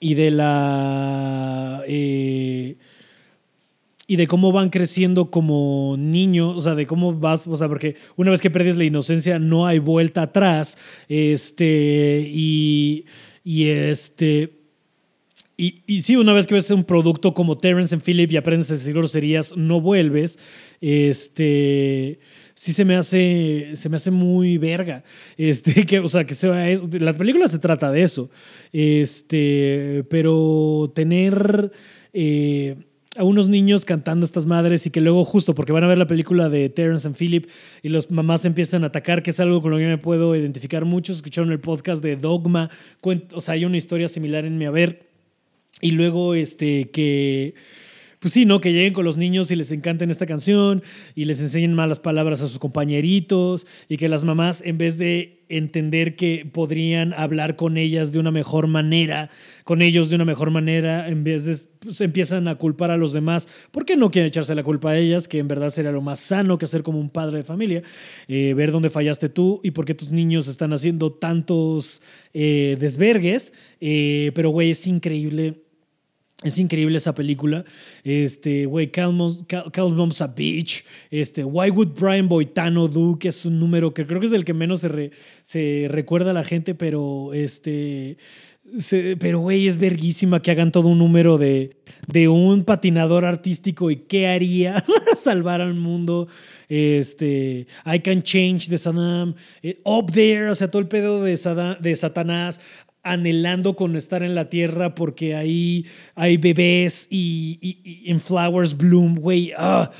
y 0.00 0.14
de 0.14 0.30
la 0.30 1.82
eh, 1.86 2.76
y 4.06 4.16
de 4.16 4.26
cómo 4.26 4.52
van 4.52 4.70
creciendo 4.70 5.30
como 5.30 5.96
niños, 5.98 6.56
o 6.56 6.60
sea, 6.60 6.74
de 6.74 6.86
cómo 6.86 7.14
vas, 7.14 7.46
o 7.46 7.56
sea, 7.56 7.68
porque 7.68 7.96
una 8.16 8.30
vez 8.30 8.40
que 8.40 8.50
pierdes 8.50 8.76
la 8.76 8.84
inocencia 8.84 9.38
no 9.38 9.66
hay 9.66 9.78
vuelta 9.78 10.22
atrás, 10.22 10.76
este, 11.08 12.28
y, 12.30 13.06
y 13.44 13.68
este, 13.68 14.58
y, 15.56 15.82
y 15.86 16.02
sí, 16.02 16.16
una 16.16 16.32
vez 16.32 16.46
que 16.46 16.54
ves 16.54 16.70
un 16.70 16.84
producto 16.84 17.32
como 17.32 17.56
Terrence 17.56 17.94
and 17.94 18.04
Phillip 18.04 18.30
y 18.30 18.36
aprendes 18.36 18.70
a 18.70 18.74
decir 18.74 18.92
groserías, 18.92 19.56
no 19.56 19.80
vuelves, 19.80 20.38
este, 20.82 22.18
sí 22.54 22.72
se 22.72 22.84
me 22.84 22.96
hace, 22.96 23.70
se 23.74 23.88
me 23.88 23.96
hace 23.96 24.10
muy 24.10 24.58
verga. 24.58 25.04
Este, 25.36 25.84
que, 25.86 26.00
o 26.00 26.08
sea, 26.08 26.24
que 26.24 26.34
sea 26.34 26.70
eso. 26.70 26.88
La 26.92 27.12
película 27.14 27.48
se 27.48 27.58
trata 27.58 27.90
de 27.90 28.02
eso. 28.02 28.30
Este, 28.72 30.04
pero 30.08 30.92
tener 30.94 31.72
eh, 32.12 32.76
a 33.16 33.24
unos 33.24 33.48
niños 33.48 33.84
cantando 33.84 34.24
estas 34.24 34.46
madres 34.46 34.86
y 34.86 34.90
que 34.90 35.00
luego 35.00 35.24
justo 35.24 35.54
porque 35.54 35.72
van 35.72 35.84
a 35.84 35.88
ver 35.88 35.98
la 35.98 36.06
película 36.06 36.48
de 36.48 36.68
Terrence 36.68 37.06
and 37.06 37.16
Philip 37.16 37.48
y 37.82 37.88
los 37.88 38.10
mamás 38.10 38.44
empiezan 38.44 38.84
a 38.84 38.88
atacar, 38.88 39.22
que 39.22 39.30
es 39.30 39.40
algo 39.40 39.62
con 39.62 39.70
lo 39.70 39.78
que 39.78 39.86
me 39.86 39.98
puedo 39.98 40.34
identificar 40.34 40.84
mucho. 40.84 41.12
Escucharon 41.12 41.52
el 41.52 41.60
podcast 41.60 42.02
de 42.02 42.16
Dogma. 42.16 42.70
O 43.32 43.40
sea, 43.40 43.54
hay 43.54 43.64
una 43.64 43.76
historia 43.76 44.08
similar 44.08 44.44
en 44.44 44.58
mi 44.58 44.64
haber. 44.64 45.08
Y 45.80 45.90
luego, 45.90 46.34
este, 46.34 46.90
que 46.90 47.54
pues 48.24 48.32
sí, 48.32 48.46
¿no? 48.46 48.62
Que 48.62 48.72
lleguen 48.72 48.94
con 48.94 49.04
los 49.04 49.18
niños 49.18 49.50
y 49.50 49.54
les 49.54 49.70
encanten 49.70 50.10
esta 50.10 50.24
canción 50.24 50.82
y 51.14 51.26
les 51.26 51.42
enseñen 51.42 51.74
malas 51.74 52.00
palabras 52.00 52.40
a 52.40 52.48
sus 52.48 52.58
compañeritos 52.58 53.66
y 53.86 53.98
que 53.98 54.08
las 54.08 54.24
mamás, 54.24 54.62
en 54.64 54.78
vez 54.78 54.96
de 54.96 55.44
entender 55.50 56.16
que 56.16 56.48
podrían 56.50 57.12
hablar 57.12 57.54
con 57.56 57.76
ellas 57.76 58.12
de 58.14 58.20
una 58.20 58.30
mejor 58.30 58.66
manera, 58.66 59.28
con 59.64 59.82
ellos 59.82 60.08
de 60.08 60.16
una 60.16 60.24
mejor 60.24 60.50
manera, 60.50 61.06
en 61.10 61.22
vez 61.22 61.44
de 61.44 61.54
pues, 61.80 62.00
empiezan 62.00 62.48
a 62.48 62.54
culpar 62.54 62.90
a 62.90 62.96
los 62.96 63.12
demás 63.12 63.46
porque 63.70 63.94
no 63.94 64.10
quieren 64.10 64.28
echarse 64.28 64.54
la 64.54 64.62
culpa 64.62 64.92
a 64.92 64.96
ellas, 64.96 65.28
que 65.28 65.38
en 65.38 65.46
verdad 65.46 65.68
sería 65.68 65.92
lo 65.92 66.00
más 66.00 66.18
sano 66.18 66.56
que 66.56 66.64
hacer 66.64 66.82
como 66.82 66.98
un 66.98 67.10
padre 67.10 67.36
de 67.36 67.42
familia, 67.42 67.82
eh, 68.26 68.54
ver 68.54 68.72
dónde 68.72 68.88
fallaste 68.88 69.28
tú 69.28 69.60
y 69.62 69.72
por 69.72 69.84
qué 69.84 69.92
tus 69.92 70.12
niños 70.12 70.48
están 70.48 70.72
haciendo 70.72 71.12
tantos 71.12 72.00
eh, 72.32 72.78
desvergues. 72.80 73.52
Eh, 73.82 74.32
pero, 74.34 74.48
güey, 74.48 74.70
es 74.70 74.86
increíble 74.86 75.63
es 76.44 76.58
increíble 76.58 76.98
esa 76.98 77.14
película. 77.14 77.64
Este, 78.04 78.66
güey, 78.66 78.90
Calmos 78.90 79.44
a 80.20 80.26
Beach. 80.28 80.84
Este, 81.10 81.42
Why 81.42 81.70
Would 81.70 81.98
Brian 81.98 82.28
Boitano 82.28 82.86
Do? 82.86 83.18
Que 83.18 83.28
es 83.28 83.44
un 83.44 83.58
número 83.58 83.94
que 83.94 84.06
creo 84.06 84.20
que 84.20 84.26
es 84.26 84.32
del 84.32 84.44
que 84.44 84.54
menos 84.54 84.80
se, 84.80 85.10
se 85.42 85.86
recuerda 85.88 86.30
a 86.30 86.34
la 86.34 86.44
gente, 86.44 86.74
pero 86.74 87.32
este. 87.32 88.18
pero, 89.18 89.40
güey, 89.40 89.66
es 89.66 89.78
verguísima 89.78 90.42
que 90.42 90.50
hagan 90.50 90.70
todo 90.70 90.88
un 90.88 90.98
número 90.98 91.38
de, 91.38 91.76
de 92.06 92.28
un 92.28 92.64
patinador 92.64 93.24
artístico 93.24 93.90
y 93.90 93.96
qué 93.96 94.26
haría 94.26 94.84
salvar 95.16 95.60
al 95.60 95.74
mundo. 95.74 96.28
Este, 96.68 97.66
I 97.86 98.00
Can 98.00 98.22
Change 98.22 98.68
de 98.68 98.78
Saddam, 98.78 99.34
eh, 99.62 99.80
Up 99.84 100.10
There, 100.12 100.48
o 100.50 100.54
sea, 100.54 100.68
todo 100.68 100.80
el 100.80 100.88
pedo 100.88 101.22
de, 101.22 101.38
de 101.80 101.96
Satanás, 101.96 102.60
anhelando 103.04 103.76
con 103.76 103.94
estar 103.94 104.22
en 104.22 104.34
la 104.34 104.48
tierra 104.48 104.94
porque 104.94 105.36
ahí 105.36 105.86
hay 106.14 106.38
bebés 106.38 107.06
y, 107.10 108.04
en 108.06 108.20
Flowers 108.20 108.76
Bloom, 108.76 109.16
güey. 109.16 109.52
Ah, 109.56 109.90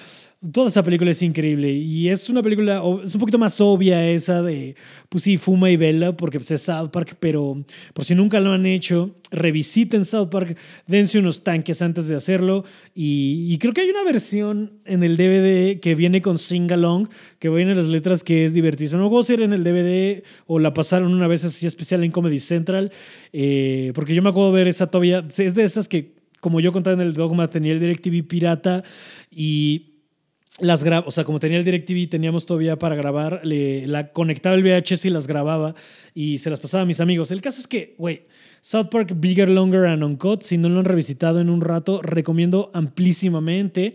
toda 0.53 0.69
esa 0.69 0.83
película 0.83 1.11
es 1.11 1.23
increíble 1.23 1.73
y 1.73 2.09
es 2.09 2.29
una 2.29 2.43
película, 2.43 2.83
es 3.03 3.15
un 3.15 3.21
poquito 3.21 3.39
más 3.39 3.61
obvia 3.61 4.09
esa 4.09 4.43
de, 4.43 4.75
pues 5.09 5.25
sí, 5.25 5.39
fuma 5.39 5.71
y 5.71 5.77
vela 5.77 6.17
porque 6.17 6.39
pues, 6.39 6.51
es 6.51 6.63
South 6.63 6.91
Park, 6.91 7.17
pero 7.21 7.65
por 7.93 8.05
si 8.05 8.15
nunca 8.15 8.41
lo 8.41 8.53
han 8.53 8.67
hecho, 8.67 9.15
revisiten 9.31 10.05
South 10.05 10.29
Park, 10.29 10.57
dense 10.87 11.19
unos 11.19 11.43
tanques 11.43 11.83
antes 11.83 12.09
de 12.09 12.17
hacerlo 12.17 12.65
y, 12.95 13.57
creo 13.59 13.73
que 13.73 13.81
hay 13.81 13.91
una 13.91 14.05
versión 14.05 14.73
en 14.85 15.03
el 15.03 15.17
DVD 15.17 15.81
que 15.81 15.95
viene 15.95 16.21
con 16.21 16.39
Sing 16.39 16.71
Along, 16.71 17.09
que 17.39 17.49
viene 17.49 17.75
las 17.75 17.87
letras 17.87 18.23
que 18.23 18.45
es 18.45 18.53
divertido. 18.53 18.99
No 18.99 19.09
puedo 19.09 19.23
ser 19.23 19.41
en 19.41 19.53
el 19.53 19.65
DVD 19.65 20.23
o 20.47 20.59
la 20.59 20.75
pasaron 20.75 21.15
una 21.15 21.29
vez 21.29 21.45
así 21.45 21.67
especial 21.67 22.05
en 22.05 22.11
Comedy 22.11 22.41
Central, 22.41 22.93
eh, 23.33 23.93
porque 23.95 24.15
yo 24.15 24.23
me 24.23 24.29
acuerdo 24.29 24.53
de 24.53 24.59
ver 24.59 24.69
esa 24.69 24.89
todavía, 24.91 25.25
es 25.39 25.55
de 25.55 25.65
esas 25.65 25.89
que 25.89 26.15
como 26.41 26.61
yo 26.61 26.73
contaba 26.73 26.93
en 26.93 27.01
el 27.01 27.15
dogma, 27.15 27.49
tenía 27.49 27.73
el 27.73 27.81
DirecTV 27.81 28.29
pirata 28.29 28.85
y 29.31 29.94
las 30.61 30.85
o 30.85 31.11
sea, 31.11 31.25
como 31.25 31.41
tenía 31.41 31.59
el 31.59 31.65
DirecTV, 31.65 32.09
teníamos 32.09 32.47
todavía 32.47 32.79
para 32.79 32.95
grabar, 32.95 33.41
le, 33.45 33.89
la 33.89 34.13
conectaba 34.13 34.55
el 34.55 34.63
VHS 34.63 35.07
y 35.07 35.11
las 35.11 35.27
grababa 35.27 35.75
y 36.15 36.39
se 36.39 36.49
las 36.49 36.61
pasaba 36.61 36.83
a 36.83 36.87
mis 36.87 37.01
amigos. 37.01 37.33
El 37.33 37.41
caso 37.41 37.61
es 37.61 37.67
que, 37.67 37.97
güey, 37.99 38.27
South 38.61 38.87
Park 38.89 39.15
Bigger, 39.17 39.51
Longer 39.51 39.87
and 39.87 40.05
Uncut, 40.05 40.43
si 40.43 40.57
no 40.57 40.69
lo 40.69 40.79
han 40.79 40.85
revisitado 40.85 41.41
en 41.41 41.51
un 41.51 41.61
rato, 41.61 42.03
recomiendo 42.03 42.71
amplísimamente. 42.73 43.95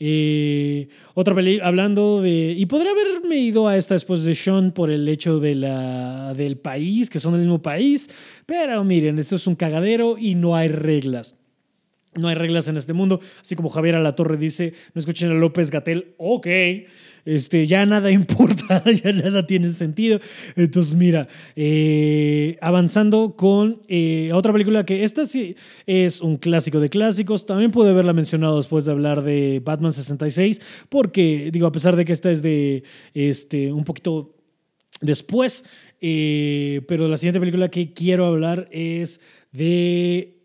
Eh, 0.00 0.88
otra 1.14 1.32
película, 1.32 1.68
hablando 1.68 2.20
de... 2.20 2.54
Y 2.58 2.66
podría 2.66 2.90
haberme 2.90 3.36
ido 3.36 3.68
a 3.68 3.76
esta 3.76 3.94
después 3.94 4.24
de 4.24 4.34
Sean 4.34 4.72
por 4.72 4.90
el 4.90 5.08
hecho 5.08 5.38
de 5.38 5.54
la, 5.54 6.34
del 6.34 6.58
país, 6.58 7.08
que 7.08 7.20
son 7.20 7.34
del 7.34 7.42
mismo 7.42 7.62
país, 7.62 8.10
pero 8.46 8.82
miren, 8.82 9.20
esto 9.20 9.36
es 9.36 9.46
un 9.46 9.54
cagadero 9.54 10.18
y 10.18 10.34
no 10.34 10.56
hay 10.56 10.68
reglas. 10.68 11.36
No 12.16 12.26
hay 12.26 12.34
reglas 12.34 12.66
en 12.66 12.76
este 12.76 12.92
mundo. 12.92 13.20
Así 13.40 13.54
como 13.54 13.68
Javier 13.68 13.94
Alatorre 13.94 14.36
dice, 14.36 14.74
no 14.94 14.98
escuchen 14.98 15.30
a 15.30 15.34
López 15.34 15.70
Gatel, 15.70 16.14
ok, 16.18 16.46
este, 17.24 17.66
ya 17.66 17.86
nada 17.86 18.10
importa, 18.12 18.82
ya 18.90 19.12
nada 19.12 19.46
tiene 19.46 19.70
sentido. 19.70 20.20
Entonces, 20.56 20.96
mira, 20.96 21.28
eh, 21.54 22.58
avanzando 22.60 23.36
con 23.36 23.78
eh, 23.86 24.30
otra 24.32 24.52
película 24.52 24.84
que 24.84 25.04
esta 25.04 25.24
sí 25.24 25.54
es 25.86 26.20
un 26.20 26.36
clásico 26.36 26.80
de 26.80 26.88
clásicos. 26.88 27.46
También 27.46 27.70
pude 27.70 27.90
haberla 27.90 28.12
mencionado 28.12 28.56
después 28.56 28.84
de 28.84 28.92
hablar 28.92 29.22
de 29.22 29.62
Batman 29.64 29.92
66, 29.92 30.60
porque, 30.88 31.50
digo, 31.52 31.68
a 31.68 31.72
pesar 31.72 31.94
de 31.94 32.04
que 32.04 32.12
esta 32.12 32.32
es 32.32 32.42
de 32.42 32.82
este, 33.14 33.72
un 33.72 33.84
poquito 33.84 34.34
después, 35.00 35.64
eh, 36.00 36.82
pero 36.88 37.06
la 37.06 37.16
siguiente 37.16 37.40
película 37.40 37.70
que 37.70 37.92
quiero 37.92 38.26
hablar 38.26 38.68
es 38.72 39.20
de 39.52 40.39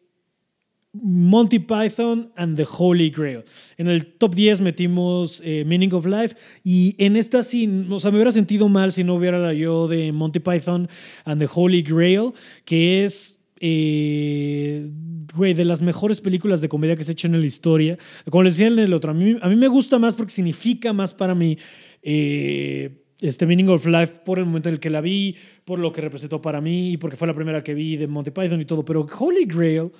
Monty 1.01 1.59
Python 1.59 2.31
and 2.35 2.57
the 2.57 2.65
Holy 2.69 3.09
Grail. 3.09 3.43
En 3.77 3.87
el 3.87 4.05
top 4.05 4.35
10 4.35 4.61
metimos 4.61 5.41
eh, 5.43 5.63
Meaning 5.65 5.93
of 5.93 6.05
Life 6.05 6.35
y 6.63 6.95
en 6.97 7.15
esta 7.15 7.43
sí, 7.43 7.69
o 7.89 7.99
sea, 7.99 8.11
me 8.11 8.17
hubiera 8.17 8.31
sentido 8.31 8.69
mal 8.69 8.91
si 8.91 9.03
no 9.03 9.15
hubiera 9.15 9.39
la 9.39 9.53
yo 9.53 9.87
de 9.87 10.11
Monty 10.11 10.39
Python 10.39 10.87
and 11.25 11.41
the 11.41 11.49
Holy 11.51 11.81
Grail, 11.81 12.31
que 12.63 13.03
es 13.03 13.41
eh, 13.59 14.89
güey, 15.35 15.53
de 15.53 15.65
las 15.65 15.81
mejores 15.81 16.21
películas 16.21 16.61
de 16.61 16.69
comedia 16.69 16.95
que 16.95 17.03
se 17.03 17.13
hecho 17.13 17.27
en 17.27 17.39
la 17.39 17.45
historia. 17.45 17.97
Como 18.29 18.43
les 18.43 18.55
decía 18.55 18.67
en 18.67 18.79
el 18.79 18.93
otro, 18.93 19.11
a 19.11 19.13
mí, 19.13 19.37
a 19.41 19.49
mí 19.49 19.55
me 19.55 19.67
gusta 19.67 19.99
más 19.99 20.15
porque 20.15 20.31
significa 20.31 20.93
más 20.93 21.13
para 21.13 21.35
mí 21.35 21.57
eh, 22.01 23.05
este 23.21 23.45
Meaning 23.45 23.69
of 23.69 23.85
Life 23.85 24.21
por 24.25 24.39
el 24.39 24.45
momento 24.45 24.69
en 24.69 24.75
el 24.75 24.79
que 24.79 24.89
la 24.89 25.01
vi, 25.01 25.35
por 25.63 25.79
lo 25.79 25.91
que 25.91 26.01
representó 26.01 26.41
para 26.41 26.61
mí 26.61 26.91
y 26.91 26.97
porque 26.97 27.15
fue 27.15 27.27
la 27.27 27.33
primera 27.33 27.63
que 27.63 27.73
vi 27.73 27.97
de 27.97 28.07
Monty 28.07 28.31
Python 28.31 28.61
y 28.61 28.65
todo. 28.65 28.83
Pero 28.83 29.07
Holy 29.19 29.45
Grail 29.45 29.91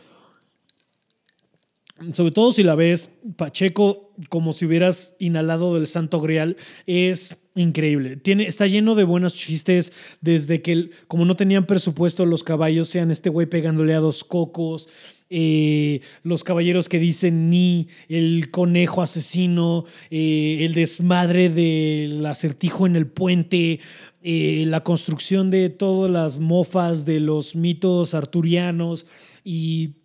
sobre 2.13 2.31
todo 2.31 2.51
si 2.51 2.63
la 2.63 2.75
ves 2.75 3.09
Pacheco 3.37 4.11
como 4.29 4.51
si 4.51 4.65
hubieras 4.65 5.15
inhalado 5.19 5.75
del 5.75 5.87
Santo 5.87 6.19
Grial, 6.19 6.57
es 6.87 7.37
increíble. 7.55 8.17
Tiene, 8.17 8.43
está 8.43 8.67
lleno 8.67 8.95
de 8.95 9.03
buenos 9.03 9.33
chistes, 9.33 9.93
desde 10.21 10.61
que, 10.61 10.89
como 11.07 11.25
no 11.25 11.35
tenían 11.35 11.65
presupuesto, 11.65 12.25
los 12.25 12.43
caballos 12.43 12.89
sean 12.89 13.11
este 13.11 13.29
güey 13.29 13.47
pegándole 13.47 13.93
a 13.93 13.99
dos 13.99 14.23
cocos, 14.23 14.89
eh, 15.29 16.01
los 16.23 16.43
caballeros 16.43 16.87
que 16.87 16.99
dicen 16.99 17.49
ni, 17.49 17.87
el 18.09 18.51
conejo 18.51 19.01
asesino, 19.01 19.85
eh, 20.11 20.59
el 20.61 20.73
desmadre 20.73 21.49
del 21.49 22.25
acertijo 22.25 22.85
en 22.85 22.95
el 22.95 23.07
puente, 23.07 23.79
eh, 24.21 24.65
la 24.67 24.83
construcción 24.83 25.49
de 25.49 25.69
todas 25.69 26.11
las 26.11 26.39
mofas 26.39 27.05
de 27.05 27.19
los 27.19 27.55
mitos 27.55 28.13
arturianos 28.13 29.07
y 29.43 29.95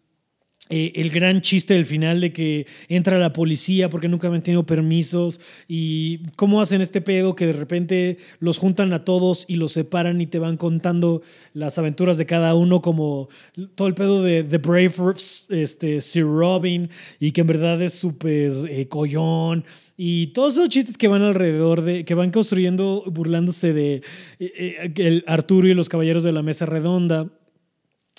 eh, 0.73 0.93
el 0.95 1.11
gran 1.11 1.41
chiste 1.41 1.75
del 1.75 1.85
final 1.85 2.21
de 2.21 2.33
que 2.33 2.67
entra 2.89 3.19
la 3.19 3.33
policía 3.33 3.91
porque 3.91 4.07
nunca 4.07 4.29
han 4.29 4.41
tenido 4.41 4.65
permisos 4.65 5.41
y 5.67 6.29
cómo 6.37 6.61
hacen 6.61 6.81
este 6.81 7.01
pedo 7.01 7.35
que 7.35 7.47
de 7.47 7.53
repente 7.53 8.19
los 8.39 8.59
juntan 8.59 8.93
a 8.93 9.05
todos 9.05 9.47
y 9.49 9.57
los 9.57 9.73
separan 9.73 10.21
y 10.21 10.27
te 10.27 10.39
van 10.39 10.57
contando 10.57 11.23
las 11.55 11.77
aventuras 11.77 12.19
de 12.19 12.27
cada 12.27 12.55
uno 12.55 12.83
como 12.83 13.29
todo 13.75 13.89
el 13.89 13.95
pedo 13.95 14.23
de 14.23 14.45
The 14.45 14.59
Brave 14.59 14.93
este, 15.49 16.01
Sir 16.01 16.23
Robin 16.23 16.89
y 17.19 17.33
que 17.33 17.41
en 17.41 17.49
verdad 17.49 17.83
es 17.83 17.95
súper 17.95 18.53
eh, 18.69 18.87
collón 18.87 19.65
y 19.97 20.29
todos 20.29 20.55
esos 20.55 20.69
chistes 20.69 20.97
que 20.97 21.09
van 21.09 21.23
alrededor 21.23 21.83
de, 21.83 22.05
que 22.05 22.15
van 22.15 22.31
construyendo 22.31 23.03
burlándose 23.07 23.73
de 23.73 24.03
eh, 24.39 24.93
el 24.97 25.25
Arturo 25.27 25.67
y 25.67 25.75
los 25.75 25.89
caballeros 25.89 26.23
de 26.23 26.31
la 26.31 26.43
mesa 26.43 26.65
redonda 26.65 27.29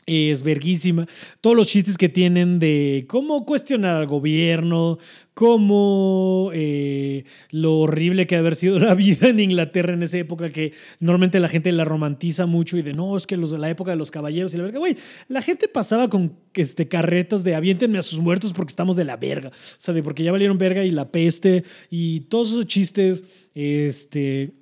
es 0.05 0.43
verguísima. 0.43 1.07
Todos 1.41 1.55
los 1.55 1.67
chistes 1.67 1.97
que 1.97 2.09
tienen 2.09 2.59
de 2.59 3.05
cómo 3.07 3.45
cuestionar 3.45 3.95
al 3.95 4.07
gobierno, 4.07 4.97
cómo 5.33 6.49
eh, 6.53 7.25
lo 7.51 7.79
horrible 7.79 8.27
que 8.27 8.35
ha 8.35 8.39
haber 8.39 8.55
sido 8.55 8.79
la 8.79 8.93
vida 8.93 9.29
en 9.29 9.39
Inglaterra 9.39 9.93
en 9.93 10.03
esa 10.03 10.17
época, 10.17 10.51
que 10.51 10.73
normalmente 10.99 11.39
la 11.39 11.47
gente 11.47 11.71
la 11.71 11.85
romantiza 11.85 12.45
mucho 12.45 12.77
y 12.77 12.81
de 12.81 12.93
no, 12.93 13.15
es 13.15 13.27
que 13.27 13.37
los 13.37 13.51
de 13.51 13.57
la 13.57 13.69
época 13.69 13.91
de 13.91 13.97
los 13.97 14.11
caballeros 14.11 14.53
y 14.53 14.57
la 14.57 14.63
verga, 14.63 14.79
güey, 14.79 14.97
la 15.27 15.41
gente 15.41 15.67
pasaba 15.67 16.09
con 16.09 16.35
este, 16.53 16.87
carretas 16.87 17.43
de 17.43 17.55
aviéntenme 17.55 17.97
a 17.97 18.03
sus 18.03 18.19
muertos 18.19 18.53
porque 18.53 18.71
estamos 18.71 18.95
de 18.95 19.05
la 19.05 19.17
verga. 19.17 19.49
O 19.49 19.75
sea, 19.77 19.93
de 19.93 20.03
porque 20.03 20.23
ya 20.23 20.31
valieron 20.31 20.57
verga 20.57 20.83
y 20.83 20.91
la 20.91 21.11
peste 21.11 21.63
y 21.89 22.21
todos 22.21 22.49
esos 22.49 22.65
chistes, 22.65 23.25
este. 23.53 24.53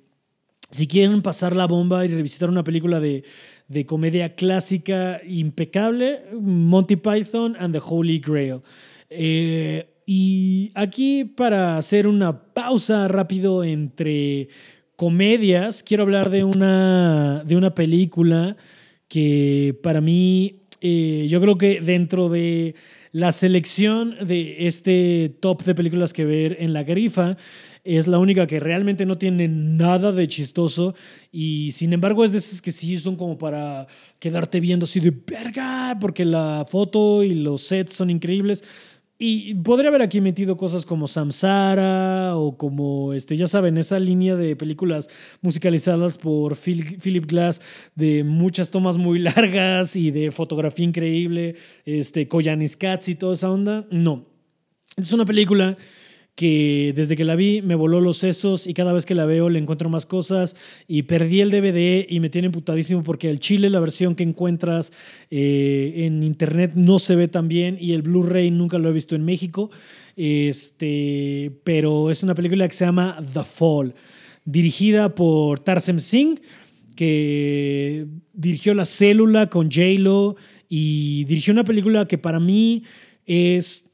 Si 0.72 0.86
quieren 0.86 1.20
pasar 1.20 1.56
la 1.56 1.66
bomba 1.66 2.04
y 2.04 2.08
revisitar 2.08 2.48
una 2.48 2.62
película 2.62 3.00
de, 3.00 3.24
de 3.70 3.86
comedia 3.86 4.34
clásica 4.34 5.20
impecable, 5.24 6.22
Monty 6.40 6.96
Python 6.96 7.54
and 7.56 7.72
the 7.72 7.80
Holy 7.80 8.18
Grail. 8.18 8.62
Eh, 9.08 9.86
y 10.06 10.72
aquí 10.74 11.24
para 11.24 11.76
hacer 11.76 12.08
una 12.08 12.52
pausa 12.52 13.06
rápido 13.06 13.62
entre 13.62 14.48
comedias, 14.96 15.84
quiero 15.84 16.02
hablar 16.02 16.30
de 16.30 16.42
una, 16.42 17.44
de 17.44 17.56
una 17.56 17.72
película 17.72 18.56
que 19.06 19.78
para 19.84 20.00
mí, 20.00 20.62
eh, 20.80 21.28
yo 21.28 21.40
creo 21.40 21.56
que 21.56 21.80
dentro 21.80 22.28
de 22.28 22.74
la 23.12 23.30
selección 23.30 24.16
de 24.26 24.66
este 24.66 25.36
top 25.40 25.62
de 25.62 25.76
películas 25.76 26.12
que 26.12 26.24
ver 26.24 26.56
en 26.58 26.72
la 26.72 26.82
grifa, 26.82 27.36
es 27.84 28.06
la 28.06 28.18
única 28.18 28.46
que 28.46 28.60
realmente 28.60 29.06
no 29.06 29.18
tiene 29.18 29.48
nada 29.48 30.12
de 30.12 30.28
chistoso 30.28 30.94
y 31.32 31.72
sin 31.72 31.92
embargo 31.92 32.24
es 32.24 32.32
de 32.32 32.38
esas 32.38 32.60
que 32.60 32.72
sí 32.72 32.98
son 32.98 33.16
como 33.16 33.38
para 33.38 33.86
quedarte 34.18 34.60
viendo 34.60 34.84
así 34.84 35.00
de 35.00 35.10
verga, 35.10 35.96
porque 36.00 36.24
la 36.24 36.66
foto 36.68 37.22
y 37.22 37.34
los 37.34 37.62
sets 37.62 37.94
son 37.94 38.10
increíbles. 38.10 38.64
y 39.22 39.54
podría 39.54 39.90
haber 39.90 40.00
aquí 40.00 40.20
metido 40.22 40.56
cosas 40.56 40.86
como 40.86 41.06
Samsara 41.06 42.36
o 42.36 42.56
como, 42.56 43.12
este, 43.12 43.36
ya 43.36 43.46
saben, 43.46 43.76
esa 43.76 43.98
línea 43.98 44.34
de 44.34 44.56
películas 44.56 45.10
musicalizadas 45.42 46.16
por 46.16 46.56
Philip 46.56 47.26
Glass 47.26 47.60
de 47.94 48.24
muchas 48.24 48.70
tomas 48.70 48.96
muy 48.96 49.18
largas 49.36 49.94
y 49.94 50.10
de 50.10 50.30
fotografía 50.30 50.86
increíble, 50.86 51.56
este, 51.84 52.28
Koyanis 52.28 52.76
Cats 52.78 53.10
y 53.10 53.14
toda 53.14 53.34
esa 53.34 53.50
onda. 53.50 53.86
No. 53.90 54.24
Es 54.96 55.12
una 55.12 55.24
película 55.26 55.76
que 56.40 56.94
desde 56.96 57.16
que 57.16 57.26
la 57.26 57.36
vi 57.36 57.60
me 57.60 57.74
voló 57.74 58.00
los 58.00 58.16
sesos 58.16 58.66
y 58.66 58.72
cada 58.72 58.94
vez 58.94 59.04
que 59.04 59.14
la 59.14 59.26
veo 59.26 59.50
le 59.50 59.58
encuentro 59.58 59.90
más 59.90 60.06
cosas. 60.06 60.56
Y 60.88 61.02
perdí 61.02 61.42
el 61.42 61.50
DVD 61.50 62.06
y 62.08 62.18
me 62.18 62.30
tiene 62.30 62.46
emputadísimo 62.46 63.02
porque 63.02 63.28
el 63.28 63.40
chile, 63.40 63.68
la 63.68 63.78
versión 63.78 64.14
que 64.14 64.22
encuentras 64.22 64.90
eh, 65.30 65.92
en 65.96 66.22
internet 66.22 66.72
no 66.76 66.98
se 66.98 67.14
ve 67.14 67.28
tan 67.28 67.46
bien 67.46 67.76
y 67.78 67.92
el 67.92 68.00
Blu-ray 68.00 68.50
nunca 68.50 68.78
lo 68.78 68.88
he 68.88 68.92
visto 68.94 69.14
en 69.14 69.22
México, 69.22 69.70
este, 70.16 71.52
pero 71.62 72.10
es 72.10 72.22
una 72.22 72.34
película 72.34 72.66
que 72.66 72.74
se 72.74 72.86
llama 72.86 73.22
The 73.34 73.44
Fall, 73.44 73.94
dirigida 74.46 75.14
por 75.14 75.60
Tarsem 75.60 75.98
Singh, 75.98 76.40
que 76.96 78.06
dirigió 78.32 78.72
La 78.72 78.86
Célula 78.86 79.50
con 79.50 79.70
J-Lo 79.70 80.36
y 80.70 81.24
dirigió 81.24 81.52
una 81.52 81.64
película 81.64 82.08
que 82.08 82.16
para 82.16 82.40
mí 82.40 82.84
es 83.26 83.89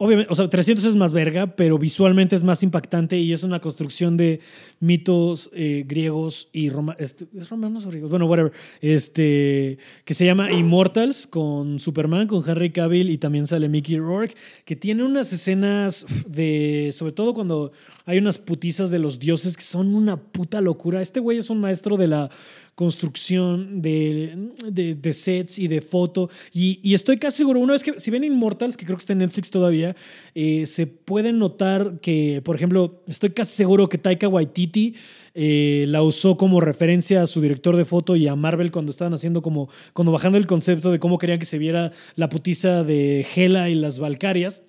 Obviamente, 0.00 0.32
o 0.32 0.36
sea, 0.36 0.48
300 0.48 0.84
es 0.84 0.94
más 0.94 1.12
verga, 1.12 1.56
pero 1.56 1.76
visualmente 1.76 2.36
es 2.36 2.44
más 2.44 2.62
impactante 2.62 3.18
y 3.18 3.32
es 3.32 3.42
una 3.42 3.60
construcción 3.60 4.16
de 4.16 4.38
mitos 4.78 5.50
eh, 5.52 5.84
griegos 5.88 6.50
y 6.52 6.70
romanos. 6.70 7.02
Este, 7.02 7.26
¿Es 7.36 7.50
romanos 7.50 7.84
o 7.84 7.88
griegos? 7.88 8.08
Bueno, 8.08 8.26
whatever. 8.26 8.52
Este, 8.80 9.78
que 10.04 10.14
se 10.14 10.24
llama 10.24 10.52
Immortals 10.52 11.26
con 11.26 11.80
Superman, 11.80 12.28
con 12.28 12.48
Henry 12.48 12.70
Cavill 12.70 13.10
y 13.10 13.18
también 13.18 13.48
sale 13.48 13.68
Mickey 13.68 13.98
Rourke, 13.98 14.36
que 14.64 14.76
tiene 14.76 15.02
unas 15.02 15.32
escenas 15.32 16.06
de, 16.28 16.90
sobre 16.92 17.12
todo 17.12 17.34
cuando 17.34 17.72
hay 18.06 18.18
unas 18.18 18.38
putizas 18.38 18.92
de 18.92 19.00
los 19.00 19.18
dioses 19.18 19.56
que 19.56 19.64
son 19.64 19.96
una 19.96 20.16
puta 20.16 20.60
locura. 20.60 21.02
Este 21.02 21.18
güey 21.18 21.38
es 21.38 21.50
un 21.50 21.58
maestro 21.58 21.96
de 21.96 22.06
la 22.06 22.30
construcción 22.78 23.82
de, 23.82 24.52
de, 24.70 25.12
sets 25.12 25.58
y 25.58 25.66
de 25.66 25.80
foto. 25.80 26.30
Y, 26.52 26.94
estoy 26.94 27.16
casi 27.16 27.38
seguro, 27.38 27.58
una 27.58 27.72
vez 27.72 27.82
que, 27.82 27.98
si 27.98 28.12
ven 28.12 28.22
Immortals, 28.22 28.76
que 28.76 28.84
creo 28.84 28.96
que 28.96 29.00
está 29.00 29.14
en 29.14 29.18
Netflix 29.18 29.50
todavía, 29.50 29.96
eh, 30.36 30.64
se 30.64 30.86
puede 30.86 31.32
notar 31.32 31.98
que, 32.00 32.40
por 32.44 32.54
ejemplo, 32.54 33.02
estoy 33.08 33.30
casi 33.30 33.56
seguro 33.56 33.88
que 33.88 33.98
Taika 33.98 34.28
Waititi 34.28 34.94
eh, 35.34 35.86
la 35.88 36.04
usó 36.04 36.36
como 36.36 36.60
referencia 36.60 37.20
a 37.20 37.26
su 37.26 37.40
director 37.40 37.74
de 37.74 37.84
foto 37.84 38.14
y 38.14 38.28
a 38.28 38.36
Marvel 38.36 38.70
cuando 38.70 38.90
estaban 38.90 39.12
haciendo 39.12 39.42
como, 39.42 39.68
cuando 39.92 40.12
bajando 40.12 40.38
el 40.38 40.46
concepto 40.46 40.92
de 40.92 41.00
cómo 41.00 41.18
querían 41.18 41.40
que 41.40 41.46
se 41.46 41.58
viera 41.58 41.90
la 42.14 42.28
putiza 42.28 42.84
de 42.84 43.26
Hela 43.34 43.70
y 43.70 43.74
las 43.74 43.98
Valcarias 43.98 44.62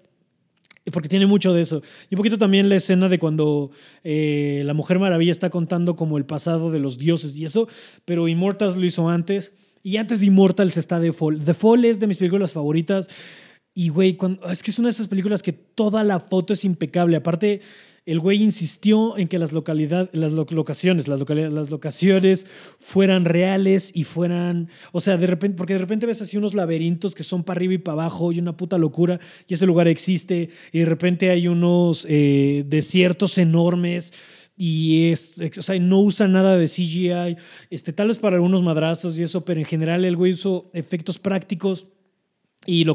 porque 0.92 1.10
tiene 1.10 1.26
mucho 1.26 1.54
de 1.54 1.62
eso. 1.62 1.82
Y 2.10 2.16
un 2.16 2.18
poquito 2.18 2.38
también 2.38 2.70
la 2.70 2.76
escena 2.76 3.10
de 3.10 3.20
cuando 3.20 3.72
eh, 4.04 4.64
la 4.66 4.74
Mujer 4.74 5.00
Maravilla 5.00 5.32
está 5.32 5.50
contando 5.50 5.96
como 5.96 6.18
el 6.18 6.26
pasado 6.26 6.72
de 6.72 6.80
los 6.80 6.98
dioses 6.98 7.38
y 7.38 7.46
eso, 7.46 7.68
pero 8.06 8.28
Immortals 8.28 8.76
lo 8.76 8.86
hizo 8.86 9.10
antes. 9.10 9.54
Y 9.82 9.98
antes 9.98 10.20
de 10.20 10.26
Immortals 10.28 10.78
está 10.78 11.00
The 11.00 11.14
Fall. 11.14 11.44
The 11.44 11.54
Fall 11.54 11.86
es 11.86 12.00
de 12.00 12.08
mis 12.08 12.18
películas 12.18 12.52
favoritas. 12.52 13.08
Y, 13.74 13.90
güey, 13.90 14.18
es 14.50 14.62
que 14.62 14.72
es 14.72 14.80
una 14.80 14.88
de 14.88 14.92
esas 14.92 15.08
películas 15.08 15.42
que 15.42 15.54
toda 15.54 16.04
la 16.04 16.20
foto 16.20 16.54
es 16.54 16.66
impecable. 16.66 17.16
Aparte, 17.16 17.62
el 18.06 18.20
güey 18.20 18.42
insistió 18.42 19.18
en 19.18 19.28
que 19.28 19.40
las, 19.40 19.52
localidades, 19.52 20.10
las 20.14 20.32
locaciones, 20.32 21.08
las, 21.08 21.20
las 21.20 21.70
locaciones 21.70 22.46
fueran 22.78 23.26
reales 23.26 23.92
y 23.94 24.04
fueran, 24.04 24.70
o 24.92 25.00
sea, 25.00 25.18
de 25.18 25.28
repente, 25.28 25.58
porque 25.58 25.74
de 25.74 25.80
repente 25.80 26.06
ves 26.06 26.22
así 26.22 26.38
unos 26.38 26.54
laberintos 26.54 27.16
que 27.16 27.24
son 27.24 27.44
para 27.44 27.58
arriba 27.58 27.74
y 27.74 27.78
para 27.80 28.02
abajo 28.02 28.32
y 28.32 28.40
una 28.40 28.58
puta 28.58 28.78
locura 28.78 29.20
y 29.48 29.54
ese 29.54 29.66
lugar 29.66 29.88
existe 29.88 30.50
y 30.72 30.80
de 30.80 30.86
repente 30.86 31.30
hay 31.30 31.48
unos 31.48 32.06
eh, 32.10 32.64
desiertos 32.68 33.38
enormes 33.38 34.14
y 34.62 35.12
es, 35.12 35.36
o 35.58 35.62
sea, 35.62 35.80
no 35.80 36.02
usa 36.02 36.28
nada 36.28 36.58
de 36.58 36.68
CGI, 36.68 37.38
este, 37.70 37.94
tal 37.94 38.10
vez 38.10 38.20
para 38.20 38.36
algunos 38.36 38.62
madrazos 38.62 39.18
y 39.18 39.24
eso, 39.24 39.46
pero 39.46 39.62
en 39.62 39.66
general 39.66 40.04
el 40.04 40.18
güey 40.18 40.34
usó 40.34 40.70
efectos 40.74 41.18
prácticos 41.18 41.88
y, 42.66 42.86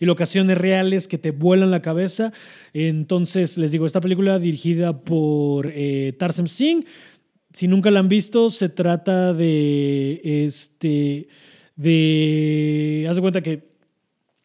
locaciones 0.00 0.58
reales 0.58 1.08
que 1.08 1.18
te 1.18 1.30
vuelan 1.30 1.70
la 1.70 1.82
cabeza. 1.82 2.32
Entonces, 2.72 3.58
les 3.58 3.72
digo, 3.72 3.86
esta 3.86 4.00
película 4.00 4.38
dirigida 4.38 5.04
por 5.04 5.70
eh, 5.74 6.14
Tarsem 6.18 6.46
Singh. 6.46 6.84
Si 7.52 7.68
nunca 7.68 7.90
la 7.90 8.00
han 8.00 8.08
visto, 8.08 8.50
se 8.50 8.68
trata 8.68 9.32
de 9.32 10.20
este. 10.24 11.28
de. 11.76 13.06
Haz 13.08 13.16
de 13.16 13.22
cuenta 13.22 13.42
que 13.42 13.74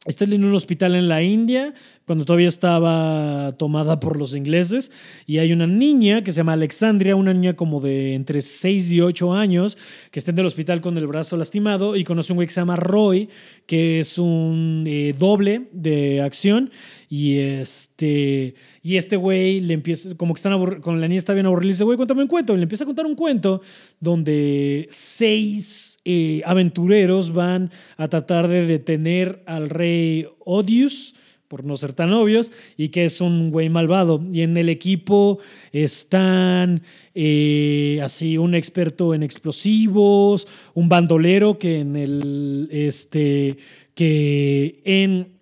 Está 0.06 0.24
en 0.24 0.46
un 0.46 0.56
hospital 0.56 0.96
en 0.96 1.10
la 1.10 1.22
India, 1.22 1.74
cuando 2.10 2.26
todavía 2.26 2.48
estaba 2.48 3.52
tomada 3.60 4.00
por 4.00 4.18
los 4.18 4.36
ingleses, 4.36 4.92
y 5.28 5.38
hay 5.38 5.54
una 5.54 5.68
niña 5.68 6.24
que 6.24 6.32
se 6.32 6.38
llama 6.38 6.54
Alexandria, 6.54 7.16
una 7.16 7.36
niña 7.36 7.56
como 7.56 7.82
de 7.82 8.16
entre 8.16 8.42
6 8.42 8.94
y 8.94 9.02
8 9.02 9.32
años, 9.32 9.78
que 10.10 10.18
está 10.18 10.32
en 10.32 10.40
el 10.40 10.48
hospital 10.48 10.82
con 10.82 10.98
el 10.98 11.06
brazo 11.06 11.38
lastimado, 11.38 11.96
y 11.96 12.04
conoce 12.04 12.34
un 12.34 12.38
güey 12.38 12.48
que 12.48 12.54
se 12.56 12.62
llama 12.62 12.78
Roy, 12.78 13.30
que 13.68 14.00
es 14.00 14.18
un 14.18 14.86
eh, 14.88 15.14
doble 15.20 15.68
de 15.72 16.24
acción, 16.24 16.72
y 17.10 17.38
este, 17.38 18.56
y 18.82 18.98
este 18.98 19.16
güey 19.16 19.60
le 19.60 19.76
empieza, 19.76 20.16
como 20.18 20.34
que 20.34 20.40
están 20.40 20.82
con 20.82 21.00
la 21.00 21.08
niña 21.08 21.20
está 21.20 21.36
bien 21.36 21.46
aburrida, 21.46 21.74
dice, 21.74 21.84
güey, 21.84 21.96
cuéntame 21.96 22.24
un 22.24 22.28
cuento, 22.28 22.56
y 22.56 22.58
le 22.58 22.64
empieza 22.64 22.86
a 22.86 22.88
contar 22.88 23.06
un 23.06 23.14
cuento 23.14 23.62
donde 24.00 24.88
seis 24.90 26.00
eh, 26.06 26.42
aventureros 26.44 27.34
van 27.34 27.70
a 27.98 28.08
tratar 28.08 28.48
de 28.48 28.66
detener 28.66 29.44
al 29.46 29.70
rey 29.70 30.26
Odius, 30.40 31.14
por 31.50 31.66
no 31.66 31.76
ser 31.76 31.94
tan 31.94 32.14
obvios, 32.14 32.54
y 32.78 32.90
que 32.90 33.04
es 33.06 33.20
un 33.20 33.52
güey 33.52 33.70
malvado. 33.70 34.24
Y 34.32 34.44
en 34.44 34.56
el 34.56 34.70
equipo 34.70 35.40
están 35.74 36.84
eh, 37.14 38.00
así 38.02 38.38
un 38.38 38.56
experto 38.56 39.14
en 39.14 39.24
explosivos, 39.24 40.48
un 40.76 40.88
bandolero 40.88 41.60
que 41.60 41.80
en 41.80 41.96
el 41.98 42.70
este 42.72 43.58
que 43.96 44.82
en 44.86 45.40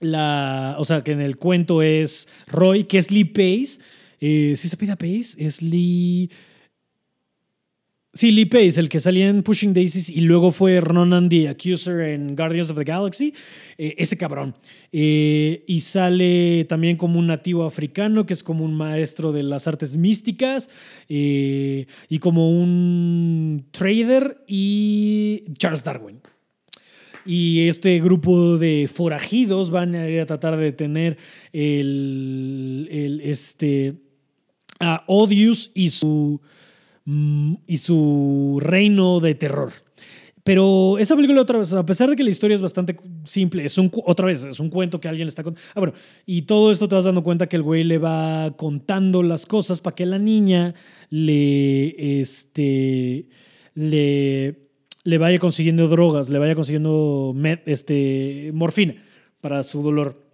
la, 0.00 0.76
o 0.78 0.84
sea, 0.84 1.02
que 1.02 1.12
en 1.12 1.22
el 1.22 1.36
cuento 1.36 1.80
es 1.80 2.28
Roy, 2.48 2.84
que 2.84 2.98
es 2.98 3.10
Lee 3.10 3.24
Pace. 3.24 3.78
Eh, 4.20 4.54
¿Sí 4.56 4.68
se 4.68 4.76
pide 4.76 4.92
a 4.92 4.96
Pace? 4.96 5.36
Es 5.38 5.62
Lee 5.62 6.30
Sí, 8.16 8.30
Lee 8.30 8.46
Pace, 8.46 8.80
el 8.80 8.88
que 8.88 8.98
salía 8.98 9.28
en 9.28 9.42
Pushing 9.42 9.74
Daisies 9.74 10.08
y 10.08 10.22
luego 10.22 10.50
fue 10.50 10.80
Ronan 10.80 11.28
the 11.28 11.50
Accuser 11.50 12.00
en 12.00 12.34
Guardians 12.34 12.70
of 12.70 12.78
the 12.78 12.84
Galaxy, 12.84 13.34
eh, 13.76 13.94
ese 13.98 14.16
cabrón. 14.16 14.54
Eh, 14.90 15.62
y 15.66 15.80
sale 15.80 16.64
también 16.64 16.96
como 16.96 17.18
un 17.18 17.26
nativo 17.26 17.64
africano, 17.64 18.24
que 18.24 18.32
es 18.32 18.42
como 18.42 18.64
un 18.64 18.74
maestro 18.74 19.32
de 19.32 19.42
las 19.42 19.68
artes 19.68 19.98
místicas, 19.98 20.70
eh, 21.10 21.88
y 22.08 22.18
como 22.18 22.48
un 22.48 23.66
trader 23.70 24.42
y 24.48 25.44
Charles 25.58 25.84
Darwin. 25.84 26.22
Y 27.26 27.68
este 27.68 28.00
grupo 28.00 28.56
de 28.56 28.88
forajidos 28.90 29.68
van 29.68 29.94
a 29.94 30.08
ir 30.08 30.20
a 30.20 30.26
tratar 30.26 30.56
de 30.56 30.64
detener 30.64 31.18
el, 31.52 33.20
este, 33.22 33.96
a 34.80 35.04
Odious 35.06 35.70
y 35.74 35.90
su 35.90 36.40
y 37.06 37.76
su 37.76 38.58
reino 38.60 39.20
de 39.20 39.34
terror. 39.34 39.72
Pero 40.46 40.98
esa 40.98 41.16
película 41.16 41.42
otra 41.42 41.58
vez, 41.58 41.72
a 41.72 41.84
pesar 41.84 42.08
de 42.08 42.14
que 42.14 42.22
la 42.22 42.30
historia 42.30 42.54
es 42.54 42.62
bastante 42.62 42.96
simple, 43.24 43.64
es 43.64 43.78
un, 43.78 43.90
otra 44.04 44.26
vez, 44.26 44.44
es 44.44 44.60
un 44.60 44.70
cuento 44.70 45.00
que 45.00 45.08
alguien 45.08 45.26
le 45.26 45.30
está 45.30 45.42
contando. 45.42 45.68
Ah, 45.74 45.80
bueno, 45.80 45.94
y 46.24 46.42
todo 46.42 46.70
esto 46.70 46.86
te 46.86 46.94
vas 46.94 47.04
dando 47.04 47.24
cuenta 47.24 47.48
que 47.48 47.56
el 47.56 47.62
güey 47.62 47.82
le 47.82 47.98
va 47.98 48.52
contando 48.56 49.24
las 49.24 49.44
cosas 49.44 49.80
para 49.80 49.96
que 49.96 50.06
la 50.06 50.20
niña 50.20 50.74
le, 51.10 52.20
este, 52.20 53.26
le, 53.74 54.68
le 55.02 55.18
vaya 55.18 55.40
consiguiendo 55.40 55.88
drogas, 55.88 56.30
le 56.30 56.38
vaya 56.38 56.54
consiguiendo 56.54 57.34
este, 57.64 58.52
morfina 58.54 59.02
para 59.40 59.64
su 59.64 59.82
dolor. 59.82 60.25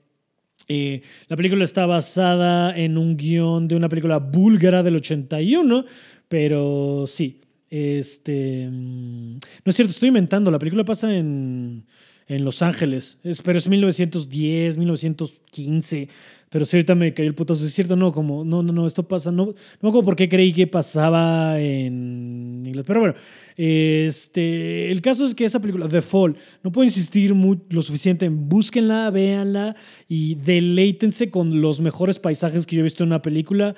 La 1.28 1.36
película 1.36 1.64
está 1.64 1.86
basada 1.86 2.76
en 2.76 2.98
un 2.98 3.16
guion 3.16 3.68
de 3.68 3.76
una 3.76 3.88
película 3.88 4.18
búlgara 4.18 4.82
del 4.82 4.96
81, 4.96 5.84
pero 6.28 7.04
sí, 7.06 7.40
este... 7.70 8.68
Mm, 8.70 9.32
no 9.34 9.40
es 9.66 9.74
cierto, 9.74 9.92
estoy 9.92 10.08
inventando, 10.08 10.50
la 10.50 10.58
película 10.58 10.84
pasa 10.84 11.14
en, 11.16 11.84
en 12.28 12.44
Los 12.44 12.62
Ángeles, 12.62 13.18
es, 13.24 13.42
pero 13.42 13.58
es 13.58 13.68
1910, 13.68 14.78
1915. 14.78 16.08
Pero 16.52 16.66
si 16.66 16.76
ahorita 16.76 16.94
me 16.94 17.14
cayó 17.14 17.30
el 17.30 17.34
putazo. 17.34 17.64
Es 17.64 17.72
cierto, 17.72 17.96
no, 17.96 18.12
como, 18.12 18.44
no, 18.44 18.62
no, 18.62 18.74
no, 18.74 18.86
esto 18.86 19.08
pasa. 19.08 19.32
No, 19.32 19.54
no 19.80 19.88
acuerdo 19.88 20.04
por 20.04 20.16
qué 20.16 20.28
creí 20.28 20.52
que 20.52 20.66
pasaba 20.66 21.58
en 21.58 22.62
inglés. 22.66 22.84
Pero 22.86 23.00
bueno, 23.00 23.14
este, 23.56 24.90
el 24.90 25.00
caso 25.00 25.24
es 25.24 25.34
que 25.34 25.46
esa 25.46 25.60
película, 25.60 25.88
The 25.88 26.02
Fall, 26.02 26.36
no 26.62 26.70
puedo 26.70 26.84
insistir 26.84 27.34
lo 27.34 27.80
suficiente 27.82 28.26
en 28.26 28.50
búsquenla, 28.50 29.08
véanla 29.08 29.76
y 30.08 30.34
deleítense 30.34 31.30
con 31.30 31.62
los 31.62 31.80
mejores 31.80 32.18
paisajes 32.18 32.66
que 32.66 32.76
yo 32.76 32.80
he 32.80 32.84
visto 32.84 33.02
en 33.02 33.08
una 33.08 33.22
película. 33.22 33.74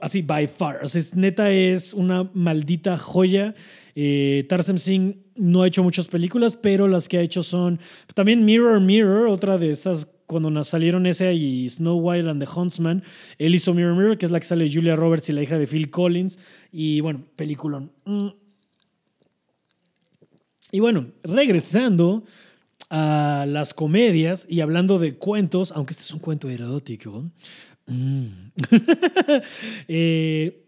Así, 0.00 0.22
by 0.22 0.46
far. 0.46 0.84
O 0.84 0.88
sea, 0.88 1.02
neta 1.14 1.50
es 1.50 1.94
una 1.94 2.30
maldita 2.32 2.96
joya. 2.96 3.56
Eh, 3.96 4.46
Tarsem 4.48 4.78
Singh 4.78 5.16
no 5.36 5.62
ha 5.62 5.66
hecho 5.66 5.82
muchas 5.82 6.08
películas, 6.08 6.56
pero 6.56 6.88
las 6.88 7.08
que 7.08 7.18
ha 7.18 7.22
hecho 7.22 7.42
son 7.42 7.80
también 8.14 8.44
Mirror 8.44 8.80
Mirror, 8.80 9.28
otra 9.28 9.58
de 9.58 9.70
estas 9.70 10.06
cuando 10.32 10.64
salieron 10.64 11.06
ese 11.06 11.34
y 11.34 11.68
Snow 11.68 11.98
White 11.98 12.28
and 12.28 12.42
the 12.42 12.48
Huntsman, 12.50 13.02
él 13.38 13.54
hizo 13.54 13.74
Mirror 13.74 13.94
Mirror, 13.94 14.18
que 14.18 14.24
es 14.24 14.32
la 14.32 14.40
que 14.40 14.46
sale 14.46 14.72
Julia 14.72 14.96
Roberts 14.96 15.28
y 15.28 15.32
la 15.32 15.42
hija 15.42 15.58
de 15.58 15.66
Phil 15.66 15.90
Collins. 15.90 16.38
Y 16.72 17.00
bueno, 17.02 17.22
peliculón. 17.36 17.92
Mm. 18.06 18.28
Y 20.72 20.80
bueno, 20.80 21.08
regresando 21.22 22.24
a 22.88 23.44
las 23.46 23.74
comedias 23.74 24.46
y 24.48 24.60
hablando 24.60 24.98
de 24.98 25.16
cuentos, 25.16 25.70
aunque 25.72 25.92
este 25.92 26.02
es 26.02 26.12
un 26.12 26.20
cuento 26.20 26.48
erótico, 26.48 27.30
mm. 27.86 28.26
eh, 29.88 30.64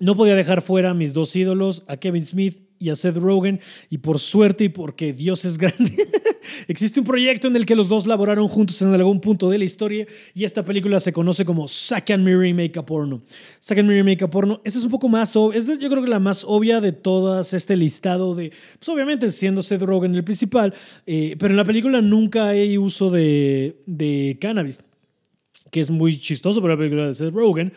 no 0.00 0.16
podía 0.16 0.34
dejar 0.34 0.62
fuera 0.62 0.90
a 0.90 0.94
mis 0.94 1.12
dos 1.12 1.34
ídolos, 1.34 1.84
a 1.88 1.96
Kevin 1.96 2.24
Smith 2.24 2.58
y 2.78 2.90
a 2.90 2.96
Seth 2.96 3.16
Rogen, 3.16 3.60
y 3.90 3.98
por 3.98 4.20
suerte 4.20 4.64
y 4.64 4.68
porque 4.68 5.12
Dios 5.12 5.44
es 5.44 5.58
grande, 5.58 5.92
existe 6.68 7.00
un 7.00 7.06
proyecto 7.06 7.48
en 7.48 7.56
el 7.56 7.66
que 7.66 7.74
los 7.74 7.88
dos 7.88 8.06
laboraron 8.06 8.46
juntos 8.46 8.80
en 8.82 8.94
algún 8.94 9.20
punto 9.20 9.50
de 9.50 9.58
la 9.58 9.64
historia, 9.64 10.06
y 10.32 10.44
esta 10.44 10.62
película 10.62 11.00
se 11.00 11.12
conoce 11.12 11.44
como 11.44 11.66
Second 11.66 12.24
Mirror 12.24 12.54
Make 12.54 12.78
a 12.78 12.86
Porno. 12.86 13.22
Second 13.58 13.88
Mirror 13.88 14.04
Make 14.04 14.24
a 14.24 14.30
Porno, 14.30 14.60
esta 14.64 14.78
es 14.78 14.84
un 14.84 14.92
poco 14.92 15.08
más, 15.08 15.34
es 15.54 15.66
yo 15.78 15.90
creo 15.90 16.02
que 16.02 16.08
la 16.08 16.20
más 16.20 16.44
obvia 16.46 16.80
de 16.80 16.92
todas 16.92 17.52
este 17.52 17.76
listado 17.76 18.36
de, 18.36 18.52
pues 18.78 18.88
obviamente 18.88 19.30
siendo 19.30 19.64
Seth 19.64 19.82
Rogen 19.82 20.14
el 20.14 20.22
principal, 20.22 20.72
eh, 21.06 21.34
pero 21.38 21.52
en 21.52 21.56
la 21.56 21.64
película 21.64 22.00
nunca 22.00 22.48
hay 22.48 22.78
uso 22.78 23.10
de, 23.10 23.82
de 23.86 24.38
cannabis, 24.40 24.80
que 25.72 25.80
es 25.80 25.90
muy 25.90 26.16
chistoso 26.16 26.62
para 26.62 26.74
la 26.74 26.78
película 26.78 27.08
de 27.08 27.14
Seth 27.14 27.34
Rogen. 27.34 27.72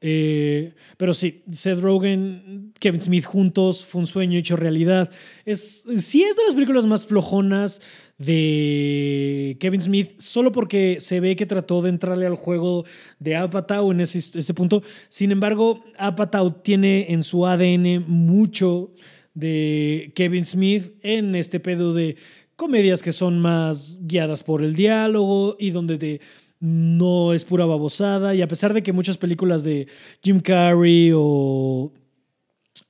Eh, 0.00 0.74
pero 0.96 1.14
sí, 1.14 1.42
Seth 1.50 1.80
Rogen, 1.80 2.72
Kevin 2.78 3.00
Smith 3.00 3.24
juntos 3.24 3.84
fue 3.84 4.02
un 4.02 4.06
sueño 4.06 4.38
hecho 4.38 4.56
realidad. 4.56 5.10
Es, 5.44 5.84
sí 5.98 6.22
es 6.22 6.36
de 6.36 6.44
las 6.44 6.54
películas 6.54 6.86
más 6.86 7.06
flojonas 7.06 7.80
de 8.18 9.56
Kevin 9.60 9.80
Smith, 9.80 10.18
solo 10.18 10.52
porque 10.52 10.98
se 11.00 11.20
ve 11.20 11.36
que 11.36 11.46
trató 11.46 11.82
de 11.82 11.90
entrarle 11.90 12.26
al 12.26 12.36
juego 12.36 12.84
de 13.18 13.36
Apatow 13.36 13.90
en 13.92 14.00
ese, 14.00 14.18
ese 14.18 14.54
punto. 14.54 14.82
Sin 15.08 15.32
embargo, 15.32 15.84
Apatow 15.98 16.62
tiene 16.62 17.12
en 17.12 17.22
su 17.22 17.46
ADN 17.46 18.04
mucho 18.06 18.92
de 19.34 20.12
Kevin 20.14 20.46
Smith 20.46 20.92
en 21.02 21.34
este 21.34 21.60
pedo 21.60 21.92
de 21.92 22.16
comedias 22.56 23.02
que 23.02 23.12
son 23.12 23.38
más 23.38 23.98
guiadas 24.00 24.42
por 24.42 24.62
el 24.62 24.74
diálogo 24.74 25.56
y 25.58 25.70
donde 25.70 25.98
te 25.98 26.20
no 26.66 27.32
es 27.32 27.44
pura 27.44 27.64
babosada. 27.64 28.34
Y 28.34 28.42
a 28.42 28.48
pesar 28.48 28.74
de 28.74 28.82
que 28.82 28.92
muchas 28.92 29.18
películas 29.18 29.62
de 29.62 29.86
Jim 30.20 30.40
Carrey 30.40 31.12
o, 31.14 31.92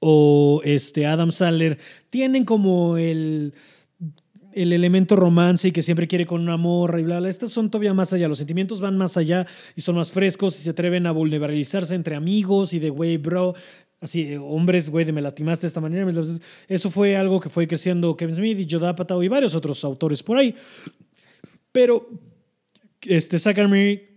o 0.01 0.61
este 0.65 1.05
Adam 1.05 1.31
Sandler 1.31 1.79
tienen 2.09 2.45
como 2.45 2.97
el, 2.97 3.53
el 4.53 4.73
elemento 4.73 5.15
romance 5.15 5.69
y 5.69 5.73
que 5.73 5.83
siempre 5.83 6.09
quiere 6.09 6.25
con 6.25 6.41
una 6.41 6.57
morra 6.57 7.01
y 7.01 7.05
bla, 7.05 7.21
bla, 7.21 7.29
estas 7.29 7.53
son 7.53 7.71
todavía 7.71 7.93
más 7.93 8.15
allá. 8.15 8.29
Los 8.29 8.39
sentimientos 8.39 8.81
van 8.81 8.97
más 8.97 9.19
allá 9.19 9.47
y 9.75 9.83
son 9.83 9.97
más 9.97 10.11
frescos 10.11 10.59
y 10.59 10.63
se 10.63 10.71
atreven 10.71 11.07
a 11.07 11.13
vulnerabilizarse 11.13 11.95
entre 11.95 12.17
amigos 12.17 12.73
y 12.73 12.79
de, 12.79 12.89
güey, 12.89 13.19
bro, 13.19 13.55
así, 14.01 14.37
hombres, 14.37 14.89
güey, 14.89 15.05
de 15.05 15.13
me 15.13 15.21
lastimaste 15.21 15.67
de 15.67 15.69
esta 15.69 15.83
manera. 15.83 16.11
Eso 16.67 16.91
fue 16.91 17.15
algo 17.15 17.41
que 17.41 17.51
fue 17.51 17.69
creciendo 17.69 18.17
Kevin 18.17 18.37
Smith 18.37 18.59
y 18.59 18.67
Joe 18.71 18.89
Apatow 18.89 19.23
y 19.23 19.29
varios 19.29 19.55
otros 19.55 19.85
autores 19.85 20.23
por 20.23 20.39
ahí. 20.39 20.55
Pero 21.73 22.09
este, 23.09 23.39
Sacarme 23.39 24.17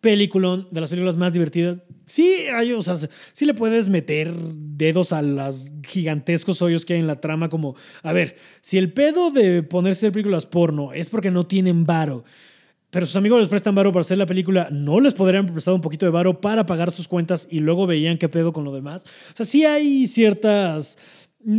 peliculón, 0.00 0.68
de 0.70 0.80
las 0.80 0.90
películas 0.90 1.16
más 1.16 1.32
divertidas. 1.32 1.80
Sí, 2.06 2.44
hay, 2.54 2.72
o 2.72 2.82
sea, 2.82 2.96
sí 3.32 3.44
le 3.44 3.54
puedes 3.54 3.88
meter 3.88 4.32
dedos 4.32 5.12
a 5.12 5.22
los 5.22 5.72
gigantescos 5.86 6.62
hoyos 6.62 6.84
que 6.84 6.94
hay 6.94 7.00
en 7.00 7.06
la 7.06 7.20
trama, 7.20 7.48
como, 7.48 7.74
a 8.02 8.12
ver, 8.12 8.36
si 8.60 8.78
el 8.78 8.92
pedo 8.92 9.30
de 9.30 9.62
ponerse 9.62 10.12
películas 10.12 10.46
porno 10.46 10.92
es 10.92 11.10
porque 11.10 11.30
no 11.30 11.46
tienen 11.46 11.84
varo, 11.84 12.24
pero 12.90 13.04
sus 13.04 13.16
amigos 13.16 13.40
les 13.40 13.48
prestan 13.48 13.74
varo 13.74 13.92
para 13.92 14.00
hacer 14.00 14.16
la 14.16 14.24
película, 14.24 14.68
¿no 14.70 15.00
les 15.00 15.12
podrían 15.12 15.46
prestar 15.46 15.74
un 15.74 15.82
poquito 15.82 16.06
de 16.06 16.10
varo 16.10 16.40
para 16.40 16.64
pagar 16.64 16.90
sus 16.90 17.08
cuentas 17.08 17.46
y 17.50 17.58
luego 17.60 17.86
veían 17.86 18.16
qué 18.16 18.28
pedo 18.28 18.52
con 18.52 18.64
lo 18.64 18.72
demás? 18.72 19.04
O 19.32 19.36
sea, 19.36 19.44
sí 19.44 19.66
hay 19.66 20.06
ciertas 20.06 20.96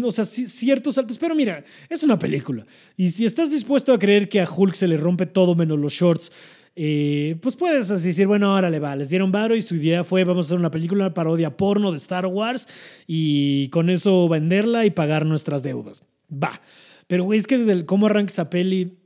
o 0.03 0.11
sea, 0.11 0.25
ciertos 0.25 0.95
saltos, 0.95 1.17
pero 1.17 1.35
mira, 1.35 1.63
es 1.89 2.03
una 2.03 2.19
película. 2.19 2.65
Y 2.97 3.09
si 3.09 3.25
estás 3.25 3.49
dispuesto 3.49 3.93
a 3.93 3.99
creer 3.99 4.29
que 4.29 4.41
a 4.41 4.49
Hulk 4.49 4.73
se 4.73 4.87
le 4.87 4.97
rompe 4.97 5.25
todo 5.25 5.55
menos 5.55 5.79
los 5.79 5.93
shorts, 5.93 6.31
eh, 6.75 7.37
pues 7.41 7.55
puedes 7.55 7.89
decir, 7.89 8.27
bueno, 8.27 8.53
ahora 8.53 8.69
le 8.69 8.79
va, 8.79 8.95
les 8.95 9.09
dieron 9.09 9.31
varo 9.31 9.55
y 9.55 9.61
su 9.61 9.75
idea 9.75 10.03
fue, 10.03 10.23
vamos 10.23 10.45
a 10.45 10.47
hacer 10.47 10.59
una 10.59 10.71
película 10.71 11.13
parodia 11.13 11.57
porno 11.57 11.91
de 11.91 11.97
Star 11.97 12.25
Wars 12.25 12.67
y 13.07 13.69
con 13.69 13.89
eso 13.89 14.29
venderla 14.29 14.85
y 14.85 14.91
pagar 14.91 15.25
nuestras 15.25 15.63
deudas. 15.63 16.03
Va. 16.31 16.61
Pero, 17.07 17.23
güey, 17.23 17.39
es 17.39 17.47
que 17.47 17.57
desde 17.57 17.73
el, 17.73 17.85
cómo 17.85 18.05
arranca 18.05 18.31
esa 18.31 18.49
peli 18.49 18.99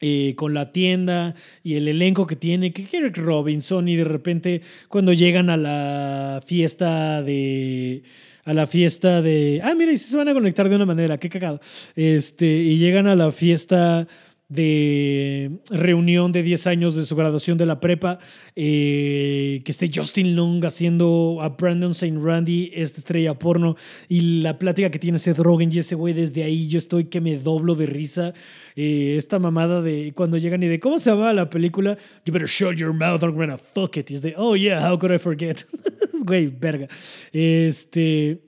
eh, 0.00 0.34
con 0.36 0.52
la 0.52 0.72
tienda 0.72 1.34
y 1.62 1.74
el 1.74 1.88
elenco 1.88 2.26
que 2.26 2.36
tiene, 2.36 2.72
que 2.72 2.88
Eric 2.90 3.18
Robinson 3.18 3.88
y 3.88 3.96
de 3.96 4.04
repente 4.04 4.62
cuando 4.88 5.12
llegan 5.12 5.48
a 5.48 5.56
la 5.56 6.42
fiesta 6.44 7.22
de 7.22 8.02
a 8.46 8.54
la 8.54 8.66
fiesta 8.66 9.20
de. 9.22 9.60
Ah, 9.62 9.74
mira, 9.76 9.92
y 9.92 9.96
se 9.96 10.16
van 10.16 10.28
a 10.28 10.32
conectar 10.32 10.68
de 10.68 10.76
una 10.76 10.86
manera, 10.86 11.18
qué 11.18 11.28
cagado. 11.28 11.60
Este, 11.96 12.46
y 12.46 12.78
llegan 12.78 13.08
a 13.08 13.16
la 13.16 13.32
fiesta 13.32 14.06
de 14.48 15.58
reunión 15.70 16.30
de 16.30 16.42
10 16.42 16.66
años 16.68 16.94
de 16.94 17.04
su 17.04 17.16
graduación 17.16 17.58
de 17.58 17.66
la 17.66 17.80
prepa, 17.80 18.18
eh, 18.54 19.60
que 19.64 19.72
esté 19.72 19.90
Justin 19.92 20.36
Long 20.36 20.64
haciendo 20.64 21.38
a 21.40 21.50
Brandon 21.50 21.92
St. 21.92 22.16
Randy, 22.20 22.70
esta 22.74 22.98
estrella 22.98 23.34
porno, 23.34 23.76
y 24.08 24.42
la 24.42 24.58
plática 24.58 24.90
que 24.90 24.98
tiene 24.98 25.18
Seth 25.18 25.38
Rogen 25.38 25.72
y 25.72 25.78
ese 25.78 25.96
güey 25.96 26.14
desde 26.14 26.44
ahí, 26.44 26.68
yo 26.68 26.78
estoy 26.78 27.06
que 27.06 27.20
me 27.20 27.36
doblo 27.36 27.74
de 27.74 27.86
risa. 27.86 28.34
Eh, 28.76 29.16
esta 29.16 29.38
mamada 29.38 29.82
de 29.82 30.12
cuando 30.14 30.36
llegan 30.36 30.62
y 30.62 30.68
de 30.68 30.78
cómo 30.78 30.98
se 30.98 31.10
llama 31.10 31.32
la 31.32 31.50
película, 31.50 31.98
You 32.24 32.32
better 32.32 32.48
shut 32.48 32.76
your 32.76 32.92
mouth, 32.92 33.22
I'm 33.22 33.34
gonna 33.34 33.58
fuck 33.58 33.96
it. 33.96 34.10
Y 34.10 34.14
es 34.14 34.22
de, 34.22 34.34
oh 34.36 34.54
yeah, 34.54 34.80
how 34.88 34.98
could 34.98 35.14
I 35.14 35.18
forget? 35.18 35.64
güey, 36.24 36.46
verga. 36.46 36.88
Este 37.32 38.45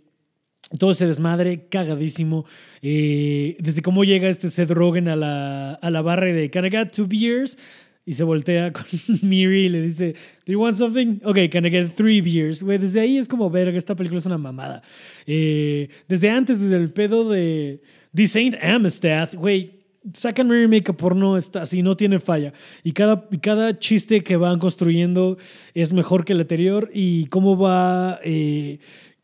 todo 0.76 0.90
ese 0.90 1.06
desmadre 1.06 1.66
cagadísimo. 1.68 2.44
Eh, 2.82 3.56
desde 3.60 3.82
cómo 3.82 4.04
llega 4.04 4.28
este 4.28 4.50
Seth 4.50 4.70
Rogen 4.70 5.08
a 5.08 5.16
la, 5.16 5.74
a 5.74 5.90
la 5.90 6.02
barra 6.02 6.26
de 6.26 6.50
Can 6.50 6.66
I 6.66 6.70
get 6.70 6.92
two 6.92 7.06
beers? 7.06 7.56
Y 8.04 8.14
se 8.14 8.24
voltea 8.24 8.72
con 8.72 8.84
Miri 9.22 9.66
y 9.66 9.68
le 9.68 9.82
dice, 9.82 10.14
¿Do 10.46 10.52
you 10.52 10.60
want 10.60 10.76
something? 10.76 11.20
Ok, 11.24 11.38
can 11.50 11.66
I 11.66 11.70
get 11.70 11.90
three 11.94 12.20
beers? 12.20 12.62
Güey, 12.62 12.78
desde 12.78 13.00
ahí 13.00 13.18
es 13.18 13.28
como 13.28 13.50
ver 13.50 13.70
que 13.70 13.78
esta 13.78 13.94
película 13.94 14.18
es 14.18 14.26
una 14.26 14.38
mamada. 14.38 14.82
Eh, 15.26 15.88
desde 16.08 16.30
antes, 16.30 16.60
desde 16.60 16.76
el 16.76 16.90
pedo 16.90 17.28
de 17.28 17.82
The 18.14 18.26
Saint 18.26 18.56
Amistad, 18.62 19.34
güey, 19.34 19.78
sacan 20.14 20.48
Mary 20.48 20.68
Make 20.68 20.92
porno 20.94 21.36
está 21.36 21.62
así, 21.62 21.82
no 21.82 21.96
tiene 21.96 22.18
falla. 22.20 22.52
Y 22.82 22.92
cada, 22.92 23.28
cada 23.42 23.78
chiste 23.78 24.22
que 24.22 24.36
van 24.36 24.58
construyendo 24.58 25.36
es 25.74 25.92
mejor 25.92 26.24
que 26.24 26.32
el 26.32 26.40
anterior 26.40 26.90
y 26.92 27.26
cómo 27.26 27.58
va... 27.58 28.20
Eh, 28.24 28.78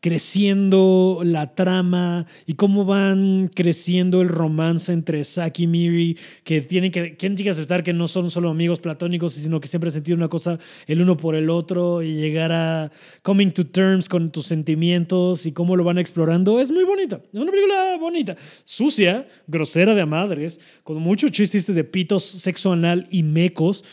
creciendo 0.05 1.21
la 1.23 1.55
trama 1.55 2.27
y 2.45 2.53
cómo 2.53 2.85
van 2.85 3.49
creciendo 3.51 4.21
el 4.21 4.29
romance 4.29 4.93
entre 4.93 5.23
Zack 5.23 5.61
y 5.61 5.65
Miri, 5.65 6.15
que 6.43 6.61
tienen 6.61 6.91
que, 6.91 7.17
que 7.17 7.49
aceptar 7.49 7.83
que 7.83 7.91
no 7.91 8.07
son 8.07 8.29
solo 8.29 8.51
amigos 8.51 8.79
platónicos, 8.79 9.33
sino 9.33 9.59
que 9.59 9.67
siempre 9.67 9.89
sentir 9.89 10.13
una 10.13 10.27
cosa 10.27 10.59
el 10.85 11.01
uno 11.01 11.17
por 11.17 11.33
el 11.33 11.49
otro 11.49 12.03
y 12.03 12.13
llegar 12.13 12.51
a 12.51 12.91
coming 13.23 13.49
to 13.49 13.65
terms 13.65 14.07
con 14.07 14.29
tus 14.29 14.45
sentimientos 14.45 15.47
y 15.47 15.53
cómo 15.53 15.75
lo 15.75 15.83
van 15.83 15.97
explorando. 15.97 16.59
Es 16.59 16.69
muy 16.69 16.83
bonita, 16.83 17.23
es 17.33 17.41
una 17.41 17.49
película 17.49 17.97
bonita, 17.99 18.37
sucia, 18.63 19.27
grosera 19.47 19.95
de 19.95 20.01
a 20.01 20.05
madres, 20.05 20.59
con 20.83 20.97
muchos 20.97 21.31
chistes 21.31 21.65
de 21.65 21.83
pitos, 21.83 22.23
sexo 22.23 22.71
anal 22.71 23.07
y 23.09 23.23
mecos, 23.23 23.83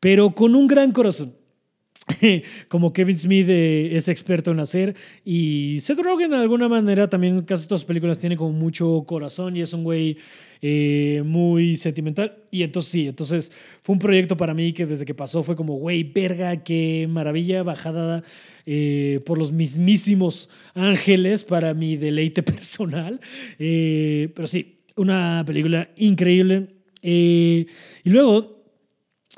pero 0.00 0.30
con 0.30 0.54
un 0.54 0.66
gran 0.66 0.92
corazón. 0.92 1.37
como 2.68 2.92
Kevin 2.92 3.18
Smith 3.18 3.46
eh, 3.48 3.96
es 3.96 4.08
experto 4.08 4.50
en 4.50 4.60
hacer. 4.60 4.96
Y 5.24 5.78
Seth 5.80 6.00
Rogen, 6.00 6.30
de 6.30 6.36
alguna 6.36 6.68
manera, 6.68 7.08
también 7.08 7.40
casi 7.42 7.66
todas 7.66 7.80
sus 7.80 7.86
películas 7.86 8.18
tiene 8.18 8.36
como 8.36 8.52
mucho 8.52 9.04
corazón 9.06 9.56
y 9.56 9.62
es 9.62 9.72
un 9.72 9.84
güey 9.84 10.18
eh, 10.62 11.22
muy 11.24 11.76
sentimental. 11.76 12.36
Y 12.50 12.62
entonces 12.62 12.90
sí, 12.90 13.08
entonces 13.08 13.52
fue 13.80 13.94
un 13.94 13.98
proyecto 13.98 14.36
para 14.36 14.54
mí 14.54 14.72
que 14.72 14.86
desde 14.86 15.04
que 15.04 15.14
pasó 15.14 15.42
fue 15.42 15.56
como, 15.56 15.74
güey, 15.74 16.02
verga, 16.02 16.62
qué 16.62 17.06
maravilla, 17.08 17.62
bajada 17.62 18.24
eh, 18.66 19.20
por 19.24 19.38
los 19.38 19.52
mismísimos 19.52 20.48
ángeles 20.74 21.44
para 21.44 21.74
mi 21.74 21.96
deleite 21.96 22.42
personal. 22.44 23.20
pero 23.58 24.46
sí, 24.46 24.78
una 24.96 25.44
película 25.46 25.90
increíble. 25.96 26.68
y 27.02 27.66
luego 28.04 28.57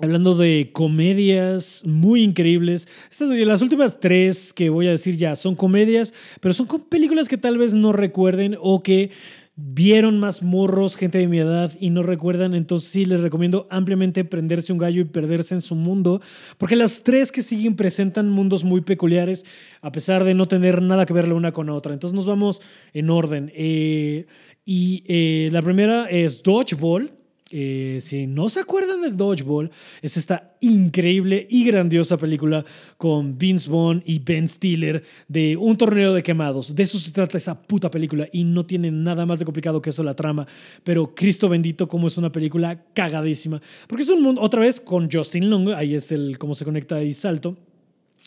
Hablando 0.02 0.34
de 0.34 0.70
comedias 0.72 1.82
muy 1.84 2.22
increíbles. 2.22 2.88
Estas, 3.10 3.28
las 3.28 3.60
últimas 3.60 4.00
tres 4.00 4.54
que 4.54 4.70
voy 4.70 4.86
a 4.86 4.92
decir 4.92 5.18
ya 5.18 5.36
son 5.36 5.54
comedias, 5.54 6.14
pero 6.40 6.54
son 6.54 6.66
películas 6.88 7.28
que 7.28 7.36
tal 7.36 7.58
vez 7.58 7.74
no 7.74 7.92
recuerden 7.92 8.56
o 8.60 8.82
que 8.82 9.10
vieron 9.56 10.18
más 10.18 10.42
morros, 10.42 10.96
gente 10.96 11.18
de 11.18 11.28
mi 11.28 11.38
edad 11.38 11.70
y 11.78 11.90
no 11.90 12.02
recuerdan. 12.02 12.54
Entonces 12.54 12.88
sí 12.88 13.04
les 13.04 13.20
recomiendo 13.20 13.66
ampliamente 13.68 14.24
prenderse 14.24 14.72
un 14.72 14.78
gallo 14.78 15.02
y 15.02 15.04
perderse 15.04 15.54
en 15.54 15.60
su 15.60 15.74
mundo, 15.74 16.22
porque 16.56 16.76
las 16.76 17.02
tres 17.02 17.30
que 17.30 17.42
siguen 17.42 17.76
presentan 17.76 18.30
mundos 18.30 18.64
muy 18.64 18.80
peculiares, 18.80 19.44
a 19.82 19.92
pesar 19.92 20.24
de 20.24 20.32
no 20.32 20.48
tener 20.48 20.80
nada 20.80 21.04
que 21.04 21.12
ver 21.12 21.28
la 21.28 21.34
una 21.34 21.52
con 21.52 21.66
la 21.66 21.74
otra. 21.74 21.92
Entonces 21.92 22.14
nos 22.14 22.24
vamos 22.24 22.62
en 22.94 23.10
orden. 23.10 23.52
Eh, 23.54 24.24
y 24.64 25.04
eh, 25.08 25.50
la 25.52 25.60
primera 25.60 26.06
es 26.06 26.42
Dodgeball 26.42 27.19
Eh, 27.52 27.98
si 28.00 28.28
no 28.28 28.48
se 28.48 28.60
acuerdan 28.60 29.00
de 29.00 29.10
Dodgeball, 29.10 29.70
es 30.02 30.16
esta 30.16 30.54
increíble 30.60 31.48
y 31.50 31.64
grandiosa 31.64 32.16
película 32.16 32.64
con 32.96 33.36
Vince 33.36 33.68
Vaughn 33.68 34.02
y 34.06 34.20
Ben 34.20 34.46
Stiller 34.46 35.02
de 35.26 35.56
un 35.56 35.76
torneo 35.76 36.14
de 36.14 36.22
quemados. 36.22 36.76
De 36.76 36.84
eso 36.84 36.98
se 36.98 37.10
trata 37.10 37.38
esa 37.38 37.60
puta 37.60 37.90
película 37.90 38.28
y 38.30 38.44
no 38.44 38.64
tiene 38.64 38.92
nada 38.92 39.26
más 39.26 39.40
de 39.40 39.44
complicado 39.44 39.82
que 39.82 39.90
eso 39.90 40.04
la 40.04 40.14
trama. 40.14 40.46
Pero 40.84 41.12
Cristo 41.12 41.48
bendito, 41.48 41.88
como 41.88 42.06
es 42.06 42.16
una 42.16 42.30
película 42.30 42.84
cagadísima. 42.94 43.60
Porque 43.88 44.04
es 44.04 44.08
un 44.10 44.22
mundo, 44.22 44.40
otra 44.40 44.60
vez 44.60 44.78
con 44.78 45.10
Justin 45.10 45.50
Long, 45.50 45.70
ahí 45.70 45.94
es 45.94 46.12
el 46.12 46.38
cómo 46.38 46.54
se 46.54 46.64
conecta 46.64 47.02
y 47.02 47.12
salto. 47.12 47.56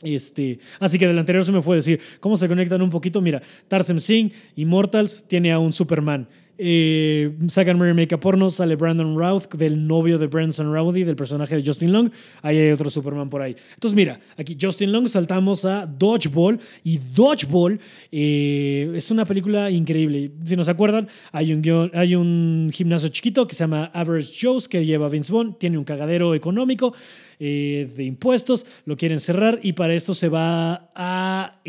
Este, 0.01 0.59
así 0.79 0.97
que 0.97 1.07
del 1.07 1.19
anterior 1.19 1.45
se 1.45 1.51
me 1.51 1.61
fue 1.61 1.77
decir 1.77 1.99
cómo 2.19 2.35
se 2.35 2.49
conectan 2.49 2.81
un 2.81 2.89
poquito. 2.89 3.21
Mira, 3.21 3.41
Tarsem 3.69 3.99
Singh, 3.99 4.33
Immortals, 4.55 5.23
tiene 5.27 5.53
a 5.53 5.59
un 5.59 5.71
Superman. 5.71 6.27
Eh, 6.57 7.31
sacan 7.47 7.77
Mary 7.77 7.93
Make 7.93 8.17
Porno, 8.17 8.49
sale 8.51 8.75
Brandon 8.75 9.17
Routh, 9.17 9.53
del 9.55 9.87
novio 9.87 10.17
de 10.17 10.27
Branson 10.27 10.71
Rowdy, 10.71 11.03
del 11.03 11.15
personaje 11.15 11.55
de 11.55 11.63
Justin 11.65 11.91
Long. 11.91 12.11
Ahí 12.41 12.57
hay 12.57 12.71
otro 12.71 12.89
Superman 12.89 13.29
por 13.29 13.41
ahí. 13.41 13.55
Entonces, 13.73 13.95
mira, 13.95 14.19
aquí 14.37 14.57
Justin 14.59 14.91
Long, 14.91 15.07
saltamos 15.07 15.65
a 15.65 15.85
Dodgeball. 15.85 16.59
Y 16.83 16.97
Dodgeball 16.97 17.79
eh, 18.11 18.91
es 18.95 19.09
una 19.11 19.25
película 19.25 19.71
increíble. 19.71 20.31
Si 20.45 20.55
nos 20.55 20.69
acuerdan, 20.69 21.07
hay 21.31 21.53
un, 21.53 21.91
hay 21.93 22.15
un 22.15 22.69
gimnasio 22.73 23.09
chiquito 23.09 23.47
que 23.47 23.55
se 23.55 23.63
llama 23.63 23.91
Average 23.93 24.33
Joe's 24.39 24.67
que 24.67 24.85
lleva 24.85 25.09
Vince 25.09 25.31
Vaughn. 25.31 25.57
Tiene 25.57 25.77
un 25.77 25.83
cagadero 25.83 26.35
económico 26.35 26.93
eh, 27.39 27.89
de 27.95 28.03
impuestos, 28.03 28.65
lo 28.85 28.95
quieren 28.95 29.19
cerrar 29.19 29.59
y 29.63 29.73
para 29.73 29.93
eso 29.93 30.13
se 30.13 30.29
va 30.29 30.91
a 30.95 31.59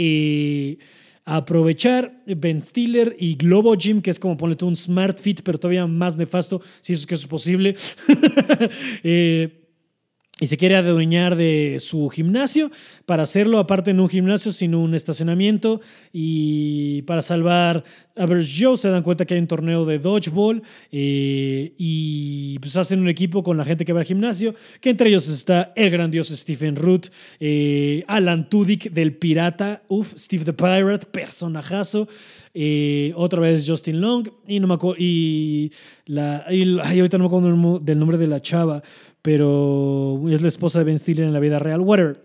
aprovechar 1.24 2.22
Ben 2.26 2.62
Stiller 2.62 3.16
y 3.18 3.36
Globo 3.36 3.74
Gym, 3.74 4.02
que 4.02 4.10
es 4.10 4.18
como 4.18 4.36
ponle 4.36 4.56
tú 4.56 4.66
un 4.66 4.76
Smart 4.76 5.18
Fit, 5.18 5.40
pero 5.42 5.58
todavía 5.58 5.86
más 5.86 6.16
nefasto, 6.16 6.60
si 6.80 6.92
eso 6.92 7.00
es 7.00 7.06
que 7.06 7.14
es 7.14 7.26
posible. 7.26 7.76
eh, 9.02 9.63
y 10.40 10.46
se 10.46 10.56
quiere 10.56 10.74
adueñar 10.74 11.36
de 11.36 11.76
su 11.78 12.08
gimnasio 12.08 12.72
para 13.06 13.22
hacerlo 13.22 13.60
aparte 13.60 13.92
en 13.92 14.00
un 14.00 14.08
gimnasio 14.08 14.52
sino 14.52 14.80
un 14.80 14.96
estacionamiento 14.96 15.80
y 16.12 17.02
para 17.02 17.22
salvar 17.22 17.84
a 18.16 18.26
ver 18.26 18.44
Joe 18.44 18.76
se 18.76 18.88
dan 18.88 19.04
cuenta 19.04 19.26
que 19.26 19.34
hay 19.34 19.40
un 19.40 19.46
torneo 19.46 19.84
de 19.84 20.00
dodgeball 20.00 20.60
eh, 20.90 21.72
y 21.78 22.58
pues 22.58 22.76
hacen 22.76 23.00
un 23.00 23.08
equipo 23.08 23.44
con 23.44 23.56
la 23.56 23.64
gente 23.64 23.84
que 23.84 23.92
va 23.92 24.00
al 24.00 24.06
gimnasio 24.06 24.56
que 24.80 24.90
entre 24.90 25.08
ellos 25.08 25.28
está 25.28 25.72
el 25.76 25.90
grandioso 25.90 26.34
Stephen 26.34 26.74
Root 26.74 27.12
eh, 27.38 28.02
Alan 28.08 28.50
Tudyk 28.50 28.90
del 28.90 29.14
Pirata 29.14 29.84
uff 29.86 30.14
Steve 30.16 30.44
the 30.44 30.52
Pirate 30.52 31.06
personajazo 31.06 32.08
eh, 32.54 33.12
otra 33.14 33.38
vez 33.38 33.64
Justin 33.68 34.00
Long 34.00 34.28
y 34.48 34.58
no 34.58 34.66
me 34.66 34.74
acuerdo 34.74 35.00
y 35.00 35.70
la 36.06 36.38
ahorita 36.38 37.18
no 37.18 37.24
me 37.24 37.26
acuerdo 37.28 37.78
del 37.78 37.98
nombre 38.00 38.18
de 38.18 38.26
la 38.26 38.42
chava 38.42 38.82
pero 39.24 40.20
es 40.28 40.42
la 40.42 40.48
esposa 40.48 40.80
de 40.80 40.84
Ben 40.84 40.98
Stiller 40.98 41.24
en 41.24 41.32
la 41.32 41.40
vida 41.40 41.58
real, 41.58 41.80
whatever. 41.80 42.22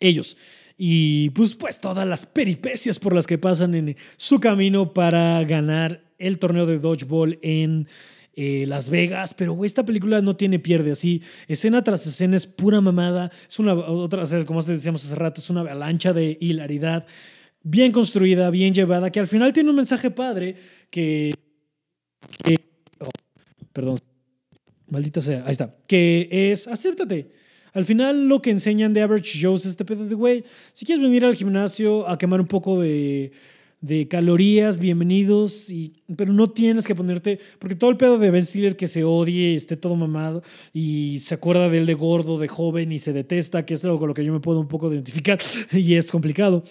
Ellos. 0.00 0.36
Y 0.76 1.30
pues, 1.30 1.54
pues 1.54 1.80
todas 1.80 2.06
las 2.06 2.26
peripecias 2.26 2.98
por 2.98 3.14
las 3.14 3.26
que 3.26 3.38
pasan 3.38 3.74
en 3.74 3.96
su 4.18 4.38
camino 4.38 4.92
para 4.92 5.42
ganar 5.44 6.04
el 6.18 6.38
torneo 6.38 6.66
de 6.66 6.78
dodgeball 6.78 7.38
en 7.40 7.88
eh, 8.34 8.66
Las 8.68 8.90
Vegas. 8.90 9.32
Pero 9.32 9.64
esta 9.64 9.86
película 9.86 10.20
no 10.20 10.36
tiene 10.36 10.58
pierde 10.58 10.92
así. 10.92 11.22
Escena 11.48 11.82
tras 11.82 12.06
escena 12.06 12.36
es 12.36 12.46
pura 12.46 12.82
mamada. 12.82 13.32
Es 13.48 13.58
una 13.58 13.72
otra, 13.72 14.24
como 14.44 14.60
decíamos 14.60 15.02
hace 15.02 15.14
rato, 15.14 15.40
es 15.40 15.48
una 15.48 15.62
avalancha 15.62 16.12
de 16.12 16.36
hilaridad. 16.38 17.06
Bien 17.62 17.92
construida, 17.92 18.50
bien 18.50 18.74
llevada, 18.74 19.10
que 19.10 19.20
al 19.20 19.26
final 19.26 19.54
tiene 19.54 19.70
un 19.70 19.76
mensaje 19.76 20.10
padre 20.10 20.54
que. 20.90 21.32
Perdón, 23.72 23.96
Maldita 24.90 25.20
sea, 25.20 25.44
ahí 25.46 25.52
está. 25.52 25.74
Que 25.86 26.28
es, 26.30 26.66
acéptate. 26.68 27.30
Al 27.72 27.84
final 27.84 28.28
lo 28.28 28.42
que 28.42 28.50
enseñan 28.50 28.92
de 28.92 29.02
Average 29.02 29.38
Joe's 29.40 29.62
es 29.62 29.70
este 29.70 29.84
pedo 29.84 30.06
de, 30.06 30.14
güey, 30.14 30.44
si 30.72 30.84
quieres 30.84 31.02
venir 31.02 31.24
al 31.24 31.36
gimnasio 31.36 32.08
a 32.08 32.18
quemar 32.18 32.40
un 32.40 32.48
poco 32.48 32.80
de, 32.80 33.30
de 33.80 34.08
calorías, 34.08 34.78
bienvenidos, 34.78 35.70
y, 35.70 36.02
pero 36.16 36.32
no 36.32 36.50
tienes 36.50 36.86
que 36.86 36.96
ponerte, 36.96 37.38
porque 37.58 37.76
todo 37.76 37.90
el 37.90 37.96
pedo 37.96 38.18
de 38.18 38.30
Ben 38.30 38.44
Stiller 38.44 38.76
que 38.76 38.88
se 38.88 39.04
odie, 39.04 39.54
esté 39.54 39.76
todo 39.76 39.94
mamado 39.94 40.42
y 40.72 41.20
se 41.20 41.34
acuerda 41.34 41.68
de 41.68 41.78
él 41.78 41.86
de 41.86 41.94
gordo, 41.94 42.38
de 42.38 42.48
joven 42.48 42.90
y 42.90 42.98
se 42.98 43.12
detesta, 43.12 43.64
que 43.64 43.74
es 43.74 43.84
algo 43.84 44.00
con 44.00 44.08
lo 44.08 44.14
que 44.14 44.24
yo 44.24 44.32
me 44.32 44.40
puedo 44.40 44.58
un 44.58 44.68
poco 44.68 44.92
identificar 44.92 45.38
y 45.72 45.94
es 45.94 46.10
complicado. 46.10 46.64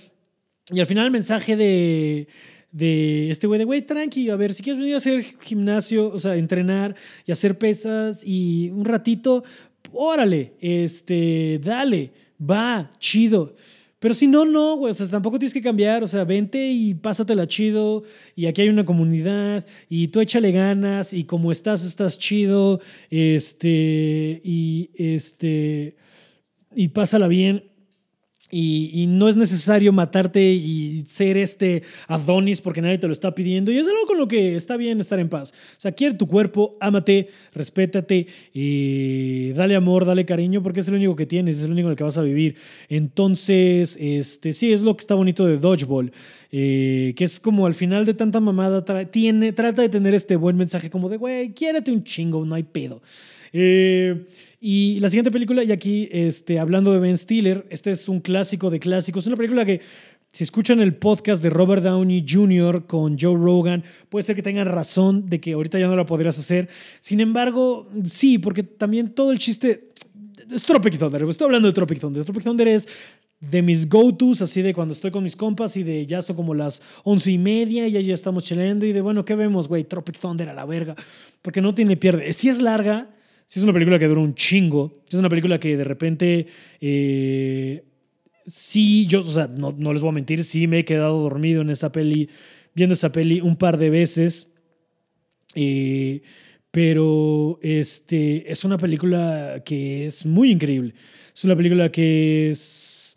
Y 0.72 0.82
al 0.82 0.86
final 0.86 1.06
el 1.06 1.12
mensaje 1.12 1.56
de 1.56 2.28
de 2.72 3.30
este 3.30 3.48
güey 3.48 3.58
de, 3.58 3.66
güey, 3.66 3.82
tranqui, 3.82 4.30
a 4.30 4.36
ver, 4.36 4.54
si 4.54 4.64
quieres 4.64 4.80
venir 4.80 4.94
a 4.94 4.98
hacer 4.98 5.24
gimnasio, 5.42 6.10
o 6.10 6.20
sea, 6.20 6.36
entrenar 6.36 6.96
y 7.26 7.32
hacer 7.32 7.58
pesas 7.58 8.22
y 8.24 8.70
un 8.72 8.86
ratito, 8.86 9.44
órale, 9.92 10.54
este, 10.60 11.60
dale, 11.64 12.12
va, 12.40 12.92
chido. 13.00 13.56
Pero 14.00 14.14
si 14.14 14.28
no, 14.28 14.46
no, 14.46 14.78
güey, 14.78 14.92
o 14.92 14.94
sea, 14.94 15.08
tampoco 15.08 15.40
tienes 15.40 15.54
que 15.54 15.62
cambiar, 15.62 16.04
o 16.04 16.08
sea, 16.08 16.24
vente 16.24 16.70
y 16.70 16.94
pásatela 16.94 17.48
chido, 17.48 18.04
y 18.34 18.46
aquí 18.46 18.62
hay 18.62 18.70
una 18.70 18.86
comunidad, 18.86 19.66
y 19.90 20.08
tú 20.08 20.22
échale 20.22 20.54
ganas, 20.54 21.12
y 21.12 21.26
como 21.26 21.52
estás, 21.52 21.86
estás 21.86 22.18
chido, 22.18 22.80
este, 23.10 24.42
y 24.42 24.90
este, 24.96 25.98
y 26.76 26.90
pásala 26.90 27.28
bien. 27.28 27.69
Y, 28.52 29.06
no 29.10 29.28
es 29.30 29.36
necesario 29.36 29.92
matarte 29.92 30.42
y 30.42 31.04
ser 31.08 31.38
este 31.38 31.84
Adonis 32.08 32.62
porque 32.62 32.82
nadie 32.82 32.98
te 32.98 33.08
lo 33.08 33.14
está 33.14 33.36
pidiendo. 33.36 33.72
Y 33.72 33.78
es 33.78 33.88
algo 33.88 34.06
con 34.08 34.18
lo 34.18 34.28
que 34.28 34.56
está 34.56 34.78
bien 34.78 35.00
estar 35.00 35.20
en 35.20 35.30
paz. 35.30 35.52
O 35.52 35.82
sea, 35.82 35.92
quiere 35.92 36.16
tu 36.16 36.28
cuerpo, 36.28 36.76
ámate, 36.80 37.30
respétate, 37.54 38.28
y 38.54 39.52
dale 39.54 39.76
amor, 39.76 40.06
dale 40.06 40.26
cariño, 40.26 40.64
porque 40.64 40.80
es 40.80 40.88
el 40.88 40.96
único 40.96 41.16
que 41.16 41.26
tienes, 41.26 41.58
es 41.58 41.66
el 41.66 41.72
único 41.72 41.88
en 41.88 41.92
el 41.92 41.98
que 41.98 42.04
vas 42.04 42.18
a 42.18 42.22
vivir. 42.22 42.56
Entonces, 42.88 43.98
este, 44.00 44.54
sí, 44.54 44.72
es 44.72 44.82
lo 44.82 44.96
que 44.96 45.02
está 45.02 45.16
bonito 45.16 45.46
de 45.46 45.58
Dodgeball, 45.58 46.12
eh, 46.52 47.14
que 47.16 47.24
es 47.24 47.40
como 47.40 47.66
al 47.66 47.74
final 47.74 48.06
de 48.06 48.14
tanta 48.14 48.40
mamada, 48.40 48.84
tiene, 49.12 49.54
trata 49.54 49.82
de 49.82 49.90
tener 49.90 50.14
este 50.14 50.36
buen 50.36 50.58
mensaje 50.58 50.90
como 50.90 51.10
de, 51.10 51.18
güey, 51.18 51.54
quiérete 51.54 51.92
un 51.92 52.04
chingo, 52.04 52.46
no 52.46 52.56
hay 52.56 52.64
pedo. 52.64 53.02
Eh, 53.52 54.28
y 54.60 55.00
la 55.00 55.10
siguiente 55.10 55.32
película, 55.32 55.64
y 55.64 55.72
aquí 55.72 56.10
este, 56.12 56.60
hablando 56.60 56.92
de 56.92 57.00
Ben 57.00 57.18
Stiller, 57.18 57.66
este 57.70 57.92
es 57.92 58.10
un 58.10 58.20
clásico 58.20 58.70
de 58.70 58.80
clásicos, 58.80 59.24
es 59.24 59.28
una 59.28 59.38
película 59.38 59.66
que 59.66 59.82
si 60.32 60.44
escuchan 60.44 60.80
el 60.80 60.96
podcast 60.96 61.42
de 61.42 61.50
Robert 61.50 61.84
Downey 61.84 62.24
Jr. 62.28 62.86
con 62.86 63.18
Joe 63.18 63.36
Rogan, 63.36 63.84
puede 64.10 64.24
ser 64.24 64.36
que 64.36 64.44
tengan 64.44 64.68
razón 64.68 65.28
de 65.28 65.40
que 65.40 65.54
ahorita 65.54 65.80
ya 65.80 65.88
no 65.88 65.96
la 65.96 66.06
podrías 66.06 66.38
hacer. 66.38 66.70
Sin 67.00 67.20
embargo, 67.20 67.90
sí, 68.04 68.38
porque 68.38 68.62
también 68.62 69.16
todo 69.16 69.32
el 69.32 69.40
chiste 69.40 69.90
es 70.52 70.64
Tropic 70.64 70.98
Thunder. 71.00 71.24
Estoy 71.24 71.46
hablando 71.46 71.68
de 71.68 71.74
Tropic 71.74 72.00
Thunder. 72.00 72.24
Tropic 72.24 72.44
Thunder 72.44 72.68
es 72.68 72.88
de 73.40 73.62
mis 73.62 73.88
go-tos, 73.88 74.42
así 74.42 74.62
de 74.62 74.74
cuando 74.74 74.94
estoy 74.94 75.12
con 75.12 75.24
mis 75.24 75.36
compas 75.36 75.78
y 75.78 75.84
de 75.84 76.06
ya 76.06 76.22
son 76.22 76.36
como 76.36 76.54
las 76.54 76.82
once 77.04 77.32
y 77.32 77.38
media 77.38 77.88
y 77.88 78.04
ya, 78.04 78.14
estamos 78.14 78.46
cheleando 78.46 78.86
y 78.86 78.92
de 78.92 79.02
bueno, 79.02 79.26
¿qué 79.26 79.36
vemos, 79.36 79.68
güey? 79.68 79.84
Tropic 79.86 80.20
Thunder 80.20 80.50
a 80.50 80.54
la 80.54 80.66
verga. 80.66 80.96
Porque 81.42 81.62
no 81.62 81.74
tiene 81.74 81.98
pierde. 81.98 82.34
Si 82.34 82.50
es 82.50 82.62
larga, 82.62 83.10
si 83.50 83.58
es 83.58 83.64
una 83.64 83.74
película 83.74 83.98
que 83.98 84.06
dura 84.06 84.22
un 84.22 84.36
chingo. 84.36 85.02
es 85.08 85.16
una 85.16 85.28
película 85.28 85.60
que 85.60 85.76
de 85.76 85.84
repente. 85.84 86.46
Eh, 86.80 87.84
sí, 88.46 89.08
yo, 89.08 89.22
o 89.22 89.24
sea, 89.24 89.48
no, 89.48 89.74
no, 89.76 89.92
les 89.92 90.04
voy 90.04 90.10
a 90.10 90.14
mentir, 90.14 90.44
sí 90.44 90.68
me 90.68 90.78
he 90.78 90.86
quedado 90.86 91.20
dormido 91.20 91.64
en 91.64 91.72
esa 91.72 91.92
peli, 91.92 92.30
viendo 92.76 92.94
esa 92.94 93.12
peli 93.12 93.42
un 93.42 93.56
par 93.56 93.80
de 93.80 93.90
veces. 93.90 94.54
Eh, 95.56 96.22
pero 96.70 97.58
este, 97.64 98.52
es 98.52 98.64
una 98.66 98.78
película 98.78 99.64
que 99.66 100.06
es 100.06 100.28
muy 100.28 100.52
increíble. 100.52 100.94
Es 101.34 101.44
una 101.44 101.56
película 101.56 101.92
que 101.92 102.52
es 102.52 103.09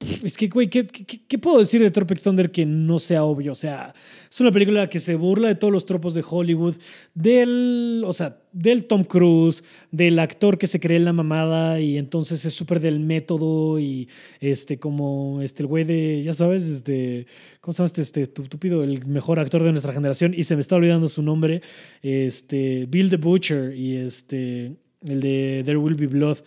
es 0.00 0.38
que, 0.38 0.48
güey, 0.48 0.68
¿qué, 0.68 0.86
¿qué, 0.86 1.38
puedo 1.38 1.58
decir 1.58 1.82
de 1.82 1.90
Tropic 1.90 2.22
Thunder 2.22 2.50
que 2.50 2.64
no 2.64 2.98
sea 2.98 3.22
obvio? 3.22 3.52
O 3.52 3.54
sea, 3.54 3.94
es 4.30 4.40
una 4.40 4.50
película 4.50 4.88
que 4.88 4.98
se 4.98 5.14
burla 5.14 5.48
de 5.48 5.56
todos 5.56 5.72
los 5.72 5.84
tropos 5.84 6.14
de 6.14 6.24
Hollywood, 6.26 6.76
del, 7.14 8.02
o 8.06 8.12
sea, 8.14 8.38
del 8.52 8.84
Tom 8.84 9.04
Cruise, 9.04 9.62
del 9.90 10.18
actor 10.18 10.56
que 10.56 10.66
se 10.66 10.80
cree 10.80 10.96
en 10.96 11.04
la 11.04 11.12
mamada 11.12 11.80
y 11.80 11.98
entonces 11.98 12.46
es 12.46 12.54
súper 12.54 12.80
del 12.80 12.98
método 12.98 13.78
y 13.78 14.08
este, 14.40 14.78
como 14.78 15.42
este, 15.42 15.64
el 15.64 15.66
güey 15.66 15.84
de, 15.84 16.22
ya 16.22 16.32
sabes, 16.32 16.66
este, 16.66 17.26
¿cómo 17.60 17.74
se 17.74 17.78
llama 17.78 17.86
este, 17.86 18.00
este 18.00 18.22
estúpido? 18.22 18.82
El 18.82 19.04
mejor 19.04 19.38
actor 19.38 19.62
de 19.62 19.70
nuestra 19.70 19.92
generación 19.92 20.32
y 20.34 20.44
se 20.44 20.54
me 20.54 20.62
está 20.62 20.76
olvidando 20.76 21.08
su 21.08 21.22
nombre, 21.22 21.60
este, 22.00 22.86
Bill 22.88 23.10
the 23.10 23.18
Butcher 23.18 23.76
y 23.76 23.96
este, 23.96 24.76
el 25.06 25.20
de 25.20 25.62
There 25.66 25.76
Will 25.76 25.94
Be 25.94 26.06
Blood. 26.06 26.38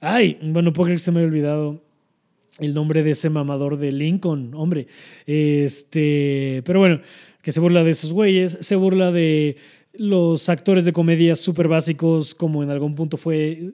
Ay, 0.00 0.38
bueno, 0.42 0.72
puedo 0.72 0.86
creer 0.86 0.98
que 0.98 1.04
se 1.04 1.12
me 1.12 1.20
ha 1.20 1.24
olvidado 1.24 1.91
el 2.58 2.74
nombre 2.74 3.02
de 3.02 3.12
ese 3.12 3.30
mamador 3.30 3.78
de 3.78 3.92
Lincoln, 3.92 4.54
hombre. 4.54 4.86
Este, 5.26 6.62
pero 6.64 6.80
bueno, 6.80 7.00
que 7.42 7.52
se 7.52 7.60
burla 7.60 7.84
de 7.84 7.90
esos 7.90 8.12
güeyes, 8.12 8.58
se 8.60 8.76
burla 8.76 9.10
de 9.10 9.56
los 9.94 10.48
actores 10.48 10.84
de 10.84 10.92
comedia 10.92 11.36
súper 11.36 11.68
básicos, 11.68 12.34
como 12.34 12.62
en 12.62 12.70
algún 12.70 12.94
punto 12.94 13.16
fue, 13.16 13.72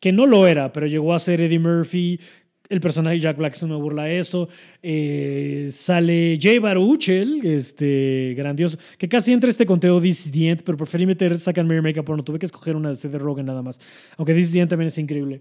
que 0.00 0.12
no 0.12 0.26
lo 0.26 0.46
era, 0.46 0.72
pero 0.72 0.86
llegó 0.86 1.14
a 1.14 1.18
ser 1.18 1.40
Eddie 1.40 1.58
Murphy, 1.58 2.20
el 2.68 2.80
personaje 2.80 3.16
de 3.16 3.20
Jack 3.22 3.38
Black 3.38 3.54
es 3.54 3.62
una 3.62 3.76
burla 3.76 4.02
a 4.02 4.12
eso. 4.12 4.48
Eh, 4.82 5.70
sale 5.72 6.38
Jay 6.40 6.58
Baruchel, 6.58 7.40
este 7.44 8.34
grandioso, 8.36 8.78
que 8.98 9.08
casi 9.08 9.32
entra 9.32 9.48
este 9.48 9.64
conteo 9.64 10.00
This 10.00 10.26
is 10.26 10.62
pero 10.62 10.76
preferí 10.76 11.06
meter 11.06 11.38
Second 11.38 11.68
Mirror 11.68 11.82
Makeup, 11.82 12.08
no 12.10 12.22
tuve 12.22 12.38
que 12.38 12.46
escoger 12.46 12.76
una 12.76 12.90
de 12.90 12.96
Seth 12.96 13.14
Rogen 13.14 13.46
nada 13.46 13.62
más. 13.62 13.80
Aunque 14.16 14.34
This 14.34 14.54
is 14.54 14.68
también 14.68 14.88
es 14.88 14.98
increíble. 14.98 15.40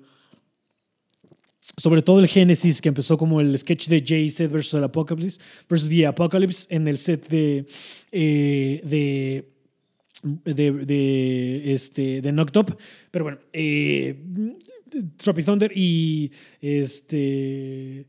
Sobre 1.76 2.01
todo 2.01 2.20
el 2.20 2.28
Génesis, 2.28 2.82
que 2.82 2.89
empezó 2.89 3.18
como 3.18 3.41
el 3.41 3.57
sketch 3.57 3.88
de 3.88 4.03
Jay 4.05 4.30
Seth 4.30 4.51
versus 4.51 4.76
el 4.76 4.84
Apocalypse, 4.86 5.39
versus 5.70 5.89
The 5.89 6.07
Apocalypse 6.07 6.65
en 6.70 6.88
el 6.88 6.97
set 6.97 7.28
de, 7.28 7.65
eh, 8.11 8.82
de 8.84 9.57
de, 10.24 10.72
de, 10.72 11.74
este, 11.74 12.22
de 12.22 12.32
Knocked 12.32 12.57
Up. 12.57 12.78
Pero 13.11 13.26
bueno, 13.26 13.39
eh, 13.53 14.15
Tropic 15.18 15.45
Thunder 15.45 15.72
y 15.76 16.32
este 16.61 18.07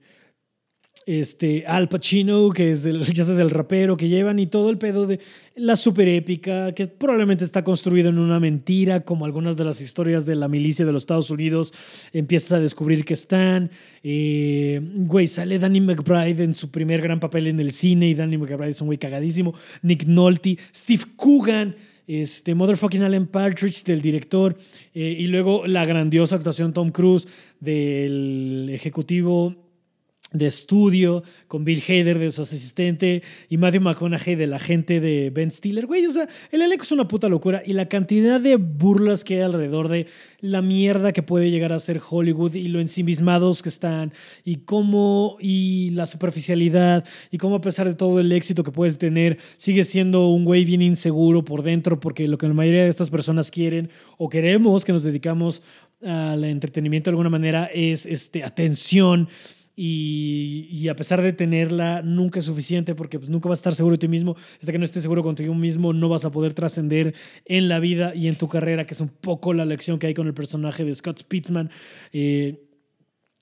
este 1.09 1.65
Al 1.67 1.89
Pacino, 1.89 2.51
que 2.51 2.71
es 2.71 2.85
el, 2.85 3.03
ya 3.15 3.25
sabes, 3.25 3.41
el 3.41 3.49
rapero 3.49 3.97
que 3.97 4.09
llevan 4.09 4.39
y 4.39 4.47
todo 4.47 4.69
el 4.69 4.77
pedo 4.77 5.07
de 5.07 5.21
la 5.57 5.75
super 5.75 6.07
épica, 6.07 6.73
que 6.73 6.87
probablemente 6.87 7.47
está 7.47 7.65
construido 7.65 8.11
en 8.11 8.19
una 8.19 8.39
mentira, 8.39 9.01
como 9.01 9.25
algunas 9.25 9.57
de 9.57 9.65
las 9.65 9.81
historias 9.81 10.27
de 10.27 10.37
la 10.37 10.49
milicia 10.49 10.85
de 10.85 10.93
los 10.93 11.05
Estados 11.05 11.31
Unidos, 11.31 11.73
empiezas 12.13 12.53
a 12.53 12.61
descubrir 12.61 13.07
que 13.07 13.15
están. 13.15 13.71
Eh, 14.03 14.83
güey, 14.83 15.27
sale 15.27 15.59
Danny 15.59 15.81
McBride 15.81 16.45
en 16.45 16.53
su 16.53 16.71
primer 16.71 17.01
gran 17.01 17.21
papel 17.21 17.47
en 17.47 17.59
el 17.59 17.73
cine 17.73 18.11
y 18.11 18.15
Danny 18.15 18.37
McBride 18.37 18.73
es 18.73 18.81
un 18.83 18.89
güey 18.89 18.99
cagadísimo. 18.99 19.55
Nick 19.81 20.05
Nolte, 20.05 20.59
Steve 20.75 21.05
Coogan 21.17 21.75
este, 22.07 22.55
Motherfucking 22.55 23.03
Alan 23.03 23.27
Partridge 23.27 23.83
del 23.85 24.03
director, 24.03 24.59
eh, 24.95 25.17
y 25.19 25.27
luego 25.27 25.67
la 25.67 25.87
grandiosa 25.87 26.37
actuación 26.37 26.75
Tom 26.75 26.91
Cruise 26.91 27.27
del 27.61 28.69
ejecutivo 28.73 29.68
de 30.33 30.47
estudio 30.47 31.23
con 31.47 31.65
Bill 31.65 31.83
Hader 31.87 32.19
de 32.19 32.31
su 32.31 32.43
asistente 32.43 33.23
y 33.49 33.57
Matthew 33.57 33.81
McConaughey 33.81 34.35
de 34.35 34.47
la 34.47 34.59
gente 34.59 35.01
de 35.01 35.31
Ben 35.31 35.51
Stiller. 35.51 35.87
Güey, 35.87 36.05
o 36.07 36.13
sea, 36.13 36.29
el 36.53 36.61
elenco 36.61 36.83
es 36.83 36.93
una 36.93 37.09
puta 37.09 37.29
locura 37.29 37.63
y 37.65 37.73
la 37.73 37.89
cantidad 37.89 38.41
de 38.41 38.57
burlas 38.57 39.25
que 39.25 39.37
hay 39.37 39.43
alrededor 39.43 39.89
de 39.89 40.07
la 40.41 40.61
mierda 40.61 41.13
que 41.13 41.23
puede 41.23 41.51
llegar 41.51 41.73
a 41.73 41.81
ser 41.81 42.01
Hollywood 42.07 42.55
y 42.55 42.69
lo 42.69 42.81
ensimismados 42.81 43.63
que 43.63 43.71
están 43.71 44.13
y 44.45 44.57
cómo 44.57 45.37
y 45.41 45.91
la 45.91 46.07
superficialidad 46.07 47.05
y 47.31 47.39
cómo 47.39 47.57
a 47.57 47.61
pesar 47.61 47.89
de 47.89 47.95
todo 47.95 48.21
el 48.21 48.31
éxito 48.33 48.63
que 48.63 48.71
puedes 48.71 48.99
tener, 48.99 49.39
sigue 49.57 49.85
siendo 49.85 50.29
un 50.29 50.45
güey 50.45 50.65
bien 50.65 50.83
inseguro 50.83 51.45
por 51.45 51.63
dentro 51.63 52.01
porque 52.01 52.29
lo 52.29 52.37
que 52.37 52.49
la 52.49 52.55
mayoría 52.55 52.85
de 52.85 52.91
estas 52.91 53.11
personas 53.11 53.51
quieren 53.51 53.91
o 54.19 54.29
queremos 54.29 54.85
que 54.85 54.93
nos 54.93 55.03
dedicamos 55.03 55.63
al 56.05 56.45
entretenimiento 56.45 57.11
de 57.11 57.13
alguna 57.13 57.31
manera 57.31 57.69
es 57.73 58.07
este, 58.07 58.45
atención 58.45 59.29
y, 59.81 60.89
a 60.89 60.97
pesar 60.97 61.23
de 61.23 61.33
tenerla, 61.33 62.03
nunca 62.03 62.41
es 62.41 62.47
suficiente 62.47 62.97
porque 62.97 63.21
pues, 63.21 63.31
nunca 63.31 63.49
vas 63.49 63.59
a 63.59 63.61
estar 63.61 63.75
seguro 63.77 63.95
de 63.95 63.99
ti 63.99 64.09
mismo. 64.09 64.35
Hasta 64.61 64.73
que 64.73 64.79
no 64.79 64.85
estés 64.85 65.03
seguro 65.03 65.23
contigo 65.23 65.55
mismo, 65.55 65.93
no 65.93 66.09
vas 66.09 66.25
a 66.25 66.33
poder 66.33 66.53
trascender 66.53 67.15
en 67.45 67.69
la 67.69 67.79
vida 67.79 68.13
y 68.13 68.27
en 68.27 68.35
tu 68.35 68.49
carrera, 68.49 68.87
que 68.87 68.95
es 68.95 69.01
un 69.01 69.09
poco 69.09 69.55
la 69.55 69.65
lección 69.65 70.01
que 70.01 70.09
hay 70.09 70.15
con 70.15 70.27
el 70.27 70.35
personaje 70.35 70.85
de 70.85 70.93
Scott 70.97 71.21
Spitzman. 71.21 71.71
Eh, 72.13 72.68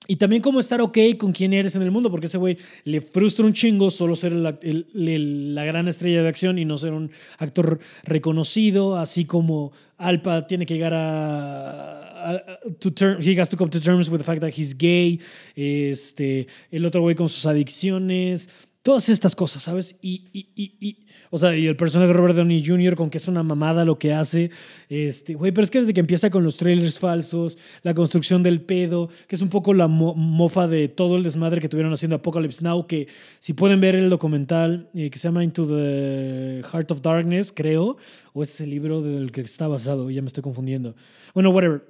y 0.08 0.16
también 0.16 0.42
cómo 0.42 0.60
estar 0.60 0.80
ok 0.80 0.98
con 1.18 1.32
quién 1.32 1.52
eres 1.52 1.74
en 1.74 1.82
el 1.82 1.90
mundo, 1.90 2.10
porque 2.10 2.26
ese 2.26 2.38
güey 2.38 2.58
le 2.84 3.00
frustra 3.00 3.44
un 3.44 3.52
chingo 3.52 3.90
solo 3.90 4.14
ser 4.14 4.32
la, 4.32 4.58
la, 4.62 5.64
gran 5.64 5.88
estrella 5.88 6.22
de 6.22 6.28
acción 6.28 6.58
y 6.58 6.64
no 6.64 6.78
ser 6.78 6.92
un 6.92 7.10
actor 7.38 7.80
reconocido, 8.04 8.96
así 8.96 9.24
como 9.24 9.72
Alpa 9.96 10.46
tiene 10.46 10.64
que 10.66 10.74
llegar 10.74 10.92
a, 10.94 12.60
to 12.78 12.92
term, 12.92 13.20
he 13.20 13.38
has 13.40 13.48
to 13.48 13.56
come 13.56 13.70
to 13.70 13.80
terms 13.80 14.08
with 14.08 14.18
the 14.18 14.24
fact 14.24 14.40
that 14.40 14.52
he's 14.56 14.76
gay, 14.76 15.20
este, 15.54 16.46
el 16.70 16.84
otro 16.84 17.00
güey 17.00 17.16
con 17.16 17.28
sus 17.28 17.46
adicciones, 17.46 18.48
todas 18.86 19.08
estas 19.08 19.34
cosas, 19.34 19.64
¿sabes? 19.64 19.98
Y, 20.00 20.28
y, 20.32 20.48
y, 20.54 21.06
o 21.30 21.38
sea, 21.38 21.56
y 21.56 21.66
el 21.66 21.74
personaje 21.74 22.06
de 22.06 22.12
Robert 22.12 22.36
Downey 22.36 22.64
Jr., 22.64 22.94
con 22.94 23.10
que 23.10 23.18
es 23.18 23.26
una 23.26 23.42
mamada 23.42 23.84
lo 23.84 23.98
que 23.98 24.12
hace. 24.12 24.52
Este, 24.88 25.34
güey, 25.34 25.50
pero 25.50 25.64
es 25.64 25.72
que 25.72 25.80
desde 25.80 25.92
que 25.92 25.98
empieza 25.98 26.30
con 26.30 26.44
los 26.44 26.56
trailers 26.56 27.00
falsos, 27.00 27.58
la 27.82 27.94
construcción 27.94 28.44
del 28.44 28.60
pedo, 28.60 29.08
que 29.26 29.34
es 29.34 29.42
un 29.42 29.48
poco 29.48 29.74
la 29.74 29.88
mofa 29.88 30.68
de 30.68 30.86
todo 30.86 31.16
el 31.16 31.24
desmadre 31.24 31.60
que 31.60 31.68
tuvieron 31.68 31.92
haciendo 31.92 32.14
Apocalypse 32.14 32.62
Now, 32.62 32.86
que 32.86 33.08
si 33.40 33.54
pueden 33.54 33.80
ver 33.80 33.96
el 33.96 34.08
documental 34.08 34.88
eh, 34.94 35.10
que 35.10 35.18
se 35.18 35.26
llama 35.26 35.42
Into 35.42 35.66
the 35.66 36.62
Heart 36.72 36.92
of 36.92 37.02
Darkness, 37.02 37.50
creo, 37.50 37.96
o 38.34 38.44
es 38.44 38.60
el 38.60 38.70
libro 38.70 39.02
del 39.02 39.32
que 39.32 39.40
está 39.40 39.66
basado, 39.66 40.12
ya 40.12 40.22
me 40.22 40.28
estoy 40.28 40.44
confundiendo. 40.44 40.94
Bueno, 41.34 41.50
whatever. 41.50 41.84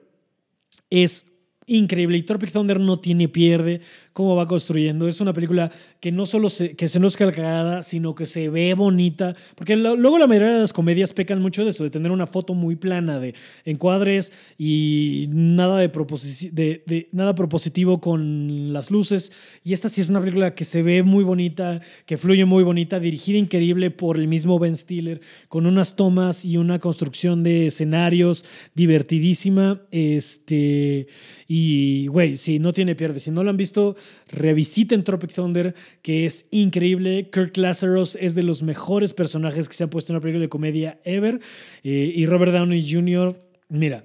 Es 0.88 1.26
increíble. 1.66 2.16
Y 2.16 2.22
Tropic 2.22 2.52
Thunder 2.52 2.80
no 2.80 2.98
tiene 2.98 3.28
pierde 3.28 3.80
cómo 4.16 4.34
va 4.34 4.46
construyendo. 4.46 5.08
Es 5.08 5.20
una 5.20 5.34
película 5.34 5.70
que 6.00 6.10
no 6.10 6.24
solo 6.24 6.48
se, 6.48 6.74
que 6.74 6.88
se 6.88 6.98
nos 6.98 7.18
cagada, 7.18 7.82
sino 7.82 8.14
que 8.14 8.24
se 8.24 8.48
ve 8.48 8.72
bonita. 8.72 9.36
Porque 9.54 9.76
luego 9.76 10.18
la 10.18 10.26
mayoría 10.26 10.54
de 10.54 10.60
las 10.60 10.72
comedias 10.72 11.12
pecan 11.12 11.42
mucho 11.42 11.64
de 11.64 11.70
eso, 11.70 11.84
de 11.84 11.90
tener 11.90 12.10
una 12.10 12.26
foto 12.26 12.54
muy 12.54 12.76
plana, 12.76 13.20
de 13.20 13.34
encuadres 13.66 14.32
y 14.56 15.26
nada, 15.28 15.76
de, 15.80 17.08
nada 17.12 17.34
propositivo 17.34 18.00
con 18.00 18.72
las 18.72 18.90
luces. 18.90 19.32
Y 19.62 19.74
esta 19.74 19.90
sí 19.90 20.00
es 20.00 20.08
una 20.08 20.20
película 20.20 20.54
que 20.54 20.64
se 20.64 20.82
ve 20.82 21.02
muy 21.02 21.22
bonita, 21.22 21.82
que 22.06 22.16
fluye 22.16 22.46
muy 22.46 22.64
bonita, 22.64 22.98
dirigida 22.98 23.36
increíble 23.36 23.90
por 23.90 24.16
el 24.16 24.28
mismo 24.28 24.58
Ben 24.58 24.78
Stiller, 24.78 25.20
con 25.48 25.66
unas 25.66 25.94
tomas 25.94 26.46
y 26.46 26.56
una 26.56 26.78
construcción 26.78 27.42
de 27.42 27.66
escenarios 27.66 28.46
divertidísima. 28.74 29.82
Este, 29.90 31.06
y, 31.48 32.06
güey, 32.06 32.38
si 32.38 32.58
no 32.58 32.72
tiene 32.72 32.94
pierde. 32.94 33.20
Si 33.20 33.30
no 33.30 33.44
lo 33.44 33.50
han 33.50 33.56
visto, 33.56 33.94
revisiten 34.28 35.04
Tropic 35.04 35.32
Thunder, 35.32 35.74
que 36.02 36.26
es 36.26 36.46
increíble. 36.50 37.28
Kirk 37.32 37.56
Lazarus 37.56 38.16
es 38.16 38.34
de 38.34 38.42
los 38.42 38.62
mejores 38.62 39.12
personajes 39.12 39.68
que 39.68 39.74
se 39.74 39.84
han 39.84 39.90
puesto 39.90 40.12
en 40.12 40.16
una 40.16 40.22
película 40.22 40.42
de 40.42 40.48
comedia 40.48 41.00
ever. 41.04 41.40
Eh, 41.82 42.12
y 42.14 42.26
Robert 42.26 42.52
Downey 42.52 42.84
Jr., 42.90 43.36
mira, 43.68 44.04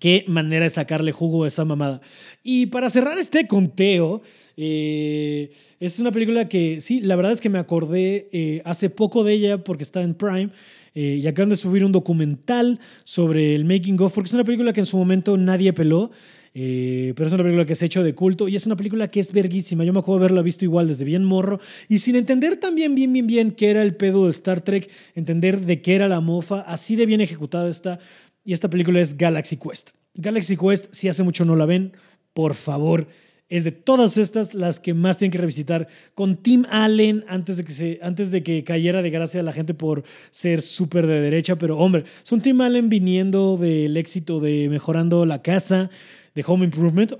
qué 0.00 0.24
manera 0.26 0.64
de 0.64 0.70
sacarle 0.70 1.12
jugo 1.12 1.44
a 1.44 1.48
esa 1.48 1.64
mamada. 1.64 2.00
Y 2.42 2.66
para 2.66 2.90
cerrar 2.90 3.18
este 3.18 3.46
conteo, 3.46 4.22
eh, 4.56 5.52
es 5.80 5.98
una 5.98 6.10
película 6.10 6.48
que 6.48 6.80
sí, 6.80 7.00
la 7.00 7.16
verdad 7.16 7.32
es 7.32 7.40
que 7.40 7.48
me 7.48 7.58
acordé 7.58 8.28
eh, 8.32 8.62
hace 8.64 8.90
poco 8.90 9.22
de 9.24 9.34
ella 9.34 9.64
porque 9.64 9.84
está 9.84 10.02
en 10.02 10.14
Prime. 10.14 10.50
y 10.94 11.24
acaban 11.28 11.48
de 11.48 11.54
subir 11.54 11.84
un 11.84 11.92
documental 11.92 12.80
sobre 13.04 13.54
el 13.54 13.64
making 13.64 14.00
of, 14.00 14.12
porque 14.12 14.26
es 14.26 14.34
una 14.34 14.42
película 14.42 14.72
que 14.72 14.80
en 14.80 14.86
su 14.86 14.98
momento 14.98 15.36
nadie 15.36 15.72
peló. 15.72 16.10
Eh, 16.54 17.12
pero 17.16 17.26
es 17.26 17.32
una 17.32 17.42
película 17.42 17.64
que 17.64 17.74
se 17.74 17.84
ha 17.84 17.86
hecho 17.86 18.02
de 18.02 18.14
culto 18.14 18.48
y 18.48 18.56
es 18.56 18.66
una 18.66 18.76
película 18.76 19.10
que 19.10 19.20
es 19.20 19.32
verguísima. 19.32 19.84
Yo 19.84 19.92
me 19.92 20.00
acuerdo 20.00 20.20
de 20.20 20.24
haberla 20.26 20.42
visto 20.42 20.64
igual 20.64 20.88
desde 20.88 21.04
bien 21.04 21.24
morro 21.24 21.60
y 21.88 21.98
sin 21.98 22.16
entender 22.16 22.56
también 22.56 22.94
bien, 22.94 23.12
bien, 23.12 23.26
bien 23.26 23.50
qué 23.52 23.70
era 23.70 23.82
el 23.82 23.94
pedo 23.94 24.24
de 24.24 24.30
Star 24.30 24.60
Trek, 24.60 24.90
entender 25.14 25.64
de 25.64 25.82
qué 25.82 25.94
era 25.94 26.08
la 26.08 26.20
mofa, 26.20 26.60
así 26.60 26.96
de 26.96 27.06
bien 27.06 27.20
ejecutada 27.20 27.68
está. 27.68 27.98
Y 28.44 28.52
esta 28.52 28.70
película 28.70 29.00
es 29.00 29.16
Galaxy 29.16 29.56
Quest. 29.56 29.90
Galaxy 30.14 30.56
Quest, 30.56 30.86
si 30.92 31.08
hace 31.08 31.22
mucho 31.22 31.44
no 31.44 31.54
la 31.54 31.66
ven, 31.66 31.92
por 32.32 32.54
favor, 32.54 33.06
es 33.48 33.64
de 33.64 33.72
todas 33.72 34.18
estas 34.18 34.54
las 34.54 34.78
que 34.78 34.94
más 34.94 35.18
tienen 35.18 35.32
que 35.32 35.38
revisitar 35.38 35.88
con 36.14 36.36
Tim 36.36 36.64
Allen 36.68 37.24
antes 37.28 37.56
de 37.56 37.64
que, 37.64 37.98
antes 38.02 38.30
de 38.30 38.42
que 38.42 38.62
cayera 38.62 39.02
de 39.02 39.10
gracia 39.10 39.40
a 39.40 39.42
la 39.42 39.52
gente 39.52 39.74
por 39.74 40.04
ser 40.30 40.60
súper 40.60 41.06
de 41.06 41.20
derecha, 41.20 41.56
pero 41.56 41.78
hombre, 41.78 42.04
son 42.22 42.42
Tim 42.42 42.60
Allen 42.60 42.88
viniendo 42.88 43.56
del 43.56 43.96
éxito 43.96 44.40
de 44.40 44.68
mejorando 44.68 45.24
la 45.24 45.40
casa, 45.40 45.90
de 46.38 46.44
Home 46.46 46.66
Improvement, 46.66 47.10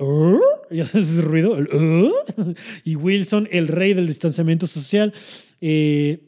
ya 0.71 0.87
sabes 0.87 1.11
ese 1.11 1.23
ruido, 1.23 1.59
y 2.85 2.95
Wilson, 2.95 3.49
el 3.51 3.67
rey 3.67 3.93
del 3.93 4.07
distanciamiento 4.07 4.69
social. 4.69 5.13
Eh, 5.61 6.21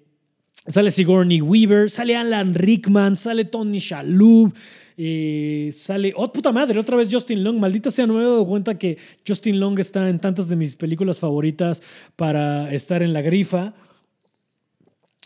sale 0.66 0.90
Sigourney 0.90 1.40
Weaver, 1.40 1.88
sale 1.88 2.16
Alan 2.16 2.52
Rickman, 2.52 3.14
sale 3.14 3.44
Tony 3.44 3.78
Shalhoub, 3.78 4.52
eh, 4.96 5.70
sale, 5.72 6.12
oh 6.16 6.32
puta 6.32 6.50
madre, 6.50 6.80
otra 6.80 6.96
vez 6.96 7.06
Justin 7.08 7.44
Long, 7.44 7.60
maldita 7.60 7.92
sea, 7.92 8.08
no 8.08 8.14
me 8.14 8.22
he 8.22 8.24
dado 8.24 8.44
cuenta 8.44 8.76
que 8.76 8.98
Justin 9.24 9.60
Long 9.60 9.78
está 9.78 10.08
en 10.08 10.18
tantas 10.18 10.48
de 10.48 10.56
mis 10.56 10.74
películas 10.74 11.20
favoritas 11.20 11.84
para 12.16 12.74
estar 12.74 13.04
en 13.04 13.12
la 13.12 13.22
grifa. 13.22 13.72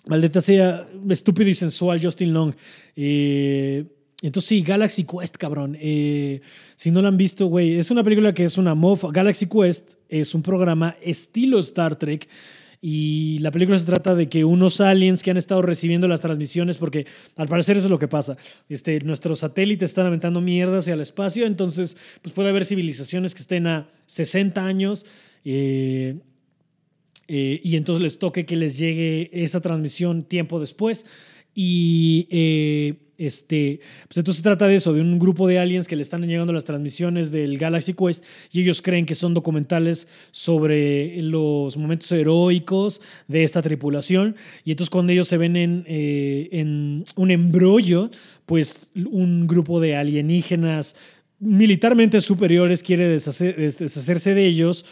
Maldita 0.07 0.43
sea, 0.43 0.87
estúpido 1.09 1.49
y 1.49 1.55
sensual 1.55 1.99
Justin 2.03 2.35
Long. 2.35 2.53
Eh, 2.95 3.87
entonces 4.27 4.49
sí, 4.49 4.63
Galaxy 4.63 5.05
Quest, 5.05 5.37
cabrón. 5.37 5.77
Eh, 5.79 6.41
si 6.77 6.91
no 6.91 7.03
la 7.03 7.09
han 7.09 7.17
visto, 7.17 7.47
güey, 7.47 7.75
es 7.75 7.91
una 7.91 8.03
película 8.03 8.33
que 8.33 8.45
es 8.45 8.57
una 8.57 8.75
mofa. 8.75 9.09
Galaxy 9.13 9.47
Quest 9.47 9.97
es 10.09 10.35
un 10.35 10.43
programa 10.43 10.97
estilo 11.03 11.59
Star 11.59 11.97
Trek. 11.97 12.29
Y 12.81 13.39
la 13.39 13.51
película 13.51 13.79
se 13.79 13.87
trata 13.87 14.15
de 14.15 14.29
que 14.29 14.45
unos 14.45 14.81
aliens 14.81 15.23
que 15.23 15.31
han 15.31 15.39
estado 15.39 15.63
recibiendo 15.63 16.07
las 16.07 16.21
transmisiones, 16.21 16.77
porque 16.77 17.07
al 17.37 17.49
parecer 17.49 17.79
eso 17.79 17.87
es 17.87 17.91
lo 17.91 17.99
que 17.99 18.09
pasa. 18.09 18.37
Este, 18.69 19.01
nuestros 19.01 19.39
satélites 19.39 19.91
están 19.91 20.07
aventando 20.07 20.43
mierda 20.43 20.79
hacia 20.79 20.93
el 20.93 21.01
espacio, 21.01 21.47
entonces 21.47 21.97
pues 22.21 22.35
puede 22.35 22.51
haber 22.51 22.67
civilizaciones 22.67 23.35
que 23.35 23.41
estén 23.41 23.67
a 23.67 23.89
60 24.05 24.67
años 24.67 25.07
eh, 25.47 26.17
eh, 27.27 27.61
y 27.65 27.77
entonces 27.77 28.03
les 28.03 28.19
toque 28.19 28.45
que 28.45 28.57
les 28.57 28.77
llegue 28.77 29.31
esa 29.33 29.63
transmisión 29.63 30.23
tiempo 30.23 30.61
después. 30.61 31.07
Y 31.55 32.29
este, 33.19 33.81
pues 34.09 34.19
entonces 34.19 34.39
se 34.39 34.43
trata 34.43 34.67
de 34.67 34.77
eso, 34.77 34.93
de 34.93 35.01
un 35.01 35.19
grupo 35.19 35.47
de 35.47 35.59
aliens 35.59 35.87
que 35.87 35.97
le 35.97 36.03
están 36.03 36.27
llegando 36.27 36.53
las 36.53 36.65
transmisiones 36.65 37.31
del 37.31 37.59
Galaxy 37.59 37.95
Quest 37.95 38.25
y 38.53 38.63
ellos 38.63 38.83
creen 38.83 39.07
que 39.07 39.15
son 39.15 39.35
documentales 39.35 40.09
sobre 40.31 41.21
los 41.23 41.77
momentos 41.77 42.11
heroicos 42.13 43.01
de 43.29 43.45
esta 43.45 43.63
tripulación. 43.63 44.37
Y 44.65 44.73
entonces 44.73 44.91
cuando 44.91 45.13
ellos 45.13 45.29
se 45.29 45.37
ven 45.37 45.57
en, 45.57 45.85
eh, 45.87 46.49
en 46.53 47.05
un 47.17 47.31
embrollo, 47.31 48.11
pues 48.47 48.91
un 48.95 49.47
grupo 49.47 49.81
de 49.81 49.97
alienígenas 49.97 50.97
militarmente 51.39 52.21
superiores 52.21 52.83
quiere 52.83 53.09
deshacerse 53.09 54.35
de 54.35 54.47
ellos. 54.47 54.87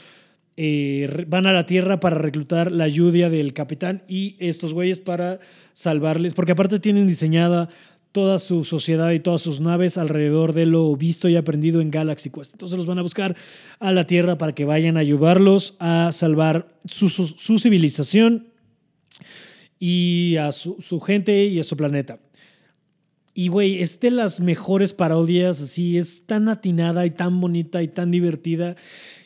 Eh, 0.59 1.25
van 1.29 1.47
a 1.47 1.53
la 1.53 1.65
Tierra 1.65 1.99
para 1.99 2.19
reclutar 2.19 2.71
la 2.71 2.85
ayuda 2.85 3.31
del 3.31 3.55
capitán 3.55 4.03
y 4.07 4.37
estos 4.39 4.75
güeyes 4.75 5.01
para 5.01 5.41
salvarles, 5.73 6.35
porque 6.35 6.53
aparte 6.53 6.79
tienen 6.79 7.09
diseñada 7.09 7.71
toda 8.13 8.39
su 8.39 8.65
sociedad 8.65 9.11
y 9.11 9.21
todas 9.21 9.41
sus 9.41 9.61
naves 9.61 9.99
alrededor 9.99 10.53
de 10.53 10.67
lo 10.67 10.95
visto 10.97 11.29
y 11.29 11.37
aprendido 11.37 11.81
en 11.81 11.91
Galaxy 11.91 12.31
Quest. 12.31 12.53
Entonces 12.55 12.77
los 12.77 12.87
van 12.87 12.99
a 12.99 13.03
buscar 13.03 13.37
a 13.81 13.91
la 13.93 14.07
Tierra 14.07 14.39
para 14.39 14.55
que 14.55 14.67
vayan 14.67 14.97
a 14.97 15.01
ayudarlos 15.01 15.77
a 15.81 16.13
salvar 16.13 16.79
su, 16.85 17.09
civilización 17.59 18.49
y 19.79 20.37
a 20.37 20.53
su, 20.53 20.77
su, 20.81 21.01
gente 21.01 21.47
y 21.47 21.59
a 21.59 21.65
su 21.65 21.77
planeta. 21.77 22.21
Y 23.35 23.49
güey, 23.49 23.81
es 23.81 23.99
de 24.01 24.11
las 24.11 24.41
mejores 24.41 24.93
parodias, 24.93 25.63
así, 25.63 25.97
es 25.97 26.27
tan 26.27 26.51
atinada 26.51 27.07
y 27.07 27.11
tan 27.11 27.41
bonita 27.41 27.83
y 27.83 27.89
tan 27.89 28.11
divertida 28.11 28.77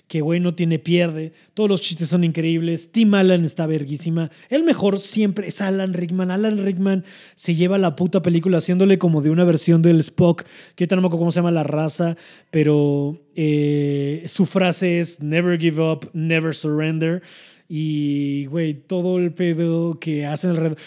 que 0.08 0.20
güey 0.20 0.38
no 0.40 0.54
tiene 0.54 0.78
pierde. 0.78 1.32
Todos 1.54 1.68
los 1.68 1.80
chistes 1.80 2.08
son 2.08 2.22
increíbles. 2.22 2.92
Tim 2.92 3.14
Allen 3.14 3.44
está 3.44 3.66
verguísima. 3.66 4.30
El 4.48 4.62
mejor 4.62 5.00
siempre 5.00 5.48
es 5.48 5.60
Alan 5.60 5.94
Rickman. 5.94 6.30
Alan 6.30 6.64
Rickman 6.64 7.04
se 7.34 7.54
lleva 7.54 7.78
la 7.78 7.96
puta 7.96 8.22
película 8.22 8.58
haciéndole 8.58 8.98
como 8.98 9.20
de 9.20 9.30
una 9.30 9.44
versión 9.44 9.82
del 9.82 10.00
Spock, 10.00 10.44
que 10.76 10.86
yo 10.86 10.96
no 10.96 11.10
cómo 11.10 11.32
se 11.32 11.40
llama 11.40 11.50
la 11.50 11.64
raza, 11.64 12.16
pero 12.50 13.20
eh, 13.34 14.22
su 14.26 14.46
frase 14.46 15.00
es 15.00 15.20
Never 15.20 15.58
give 15.58 15.82
up, 15.82 16.08
never 16.12 16.54
surrender. 16.54 17.22
Y, 17.68 18.46
güey, 18.46 18.74
todo 18.74 19.18
el 19.18 19.32
pedo 19.32 19.98
que 19.98 20.24
hacen 20.24 20.50
alrededor. 20.50 20.78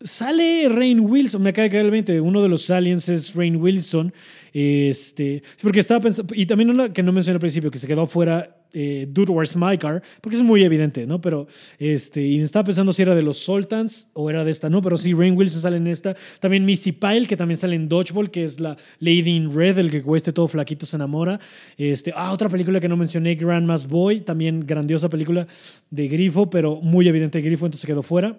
Sale 0.00 0.68
Rain 0.68 0.98
Wilson, 0.98 1.42
me 1.42 1.50
acaba 1.50 1.64
de 1.64 1.70
caer 1.70 1.84
el 1.84 1.92
20, 1.92 2.20
uno 2.20 2.42
de 2.42 2.48
los 2.48 2.68
aliens 2.70 3.08
es 3.08 3.36
Rain 3.36 3.54
Wilson. 3.54 4.12
Este, 4.52 5.42
porque 5.62 5.80
estaba 5.80 6.00
pensando, 6.00 6.34
y 6.34 6.46
también 6.46 6.70
una 6.70 6.92
que 6.92 7.02
no 7.02 7.12
mencioné 7.12 7.36
al 7.36 7.40
principio, 7.40 7.70
que 7.70 7.78
se 7.78 7.86
quedó 7.86 8.06
fuera, 8.06 8.56
eh, 8.72 9.06
Dude, 9.08 9.32
Where's 9.32 9.56
My 9.56 9.76
Car? 9.78 10.02
Porque 10.20 10.36
es 10.36 10.42
muy 10.42 10.62
evidente, 10.62 11.06
¿no? 11.06 11.20
Pero, 11.20 11.46
este, 11.78 12.22
y 12.22 12.40
estaba 12.40 12.64
pensando 12.64 12.92
si 12.92 13.02
era 13.02 13.14
de 13.14 13.22
los 13.22 13.38
Sultans 13.38 14.10
o 14.14 14.30
era 14.30 14.44
de 14.44 14.50
esta, 14.50 14.70
¿no? 14.70 14.80
Pero 14.82 14.96
sí, 14.96 15.12
Rain 15.12 15.36
Wilson 15.36 15.60
sale 15.60 15.76
en 15.76 15.86
esta. 15.86 16.16
También 16.40 16.64
Missy 16.64 16.92
Pyle, 16.92 17.26
que 17.26 17.36
también 17.36 17.58
sale 17.58 17.76
en 17.76 17.88
Dodgeball, 17.88 18.30
que 18.30 18.44
es 18.44 18.60
la 18.60 18.76
Lady 18.98 19.36
in 19.36 19.54
Red, 19.54 19.78
el 19.78 19.90
que 19.90 20.02
cueste 20.02 20.32
todo 20.32 20.48
flaquito 20.48 20.86
se 20.86 20.96
enamora. 20.96 21.38
Este, 21.76 22.12
ah, 22.14 22.32
otra 22.32 22.48
película 22.48 22.80
que 22.80 22.88
no 22.88 22.96
mencioné, 22.96 23.34
Grandma's 23.34 23.88
Boy, 23.88 24.20
también 24.20 24.60
grandiosa 24.66 25.08
película 25.08 25.46
de 25.90 26.08
Grifo, 26.08 26.48
pero 26.48 26.80
muy 26.80 27.08
evidente 27.08 27.40
Grifo, 27.40 27.66
entonces 27.66 27.86
quedó 27.86 28.02
fuera. 28.02 28.38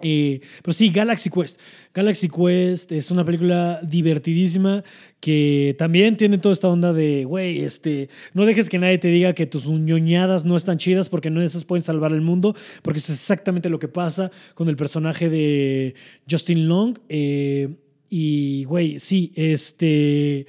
Eh, 0.00 0.40
pero 0.62 0.72
sí, 0.72 0.90
Galaxy 0.90 1.28
Quest. 1.28 1.60
Galaxy 1.92 2.28
Quest 2.28 2.92
es 2.92 3.10
una 3.10 3.24
película 3.24 3.80
divertidísima 3.82 4.82
que 5.20 5.74
también 5.78 6.16
tiene 6.16 6.38
toda 6.38 6.54
esta 6.54 6.68
onda 6.68 6.92
de, 6.92 7.24
güey, 7.24 7.60
este, 7.60 8.08
no 8.32 8.46
dejes 8.46 8.68
que 8.68 8.78
nadie 8.78 8.98
te 8.98 9.08
diga 9.08 9.34
que 9.34 9.46
tus 9.46 9.66
ñoñadas 9.66 10.44
no 10.44 10.56
están 10.56 10.78
chidas 10.78 11.08
porque 11.08 11.30
no 11.30 11.42
esas 11.42 11.64
pueden 11.64 11.82
salvar 11.82 12.12
el 12.12 12.22
mundo, 12.22 12.56
porque 12.82 12.98
es 12.98 13.10
exactamente 13.10 13.68
lo 13.68 13.78
que 13.78 13.88
pasa 13.88 14.30
con 14.54 14.68
el 14.68 14.76
personaje 14.76 15.28
de 15.28 15.94
Justin 16.28 16.68
Long. 16.68 16.98
Eh, 17.08 17.68
y, 18.08 18.64
güey, 18.64 18.98
sí, 18.98 19.32
este, 19.36 20.46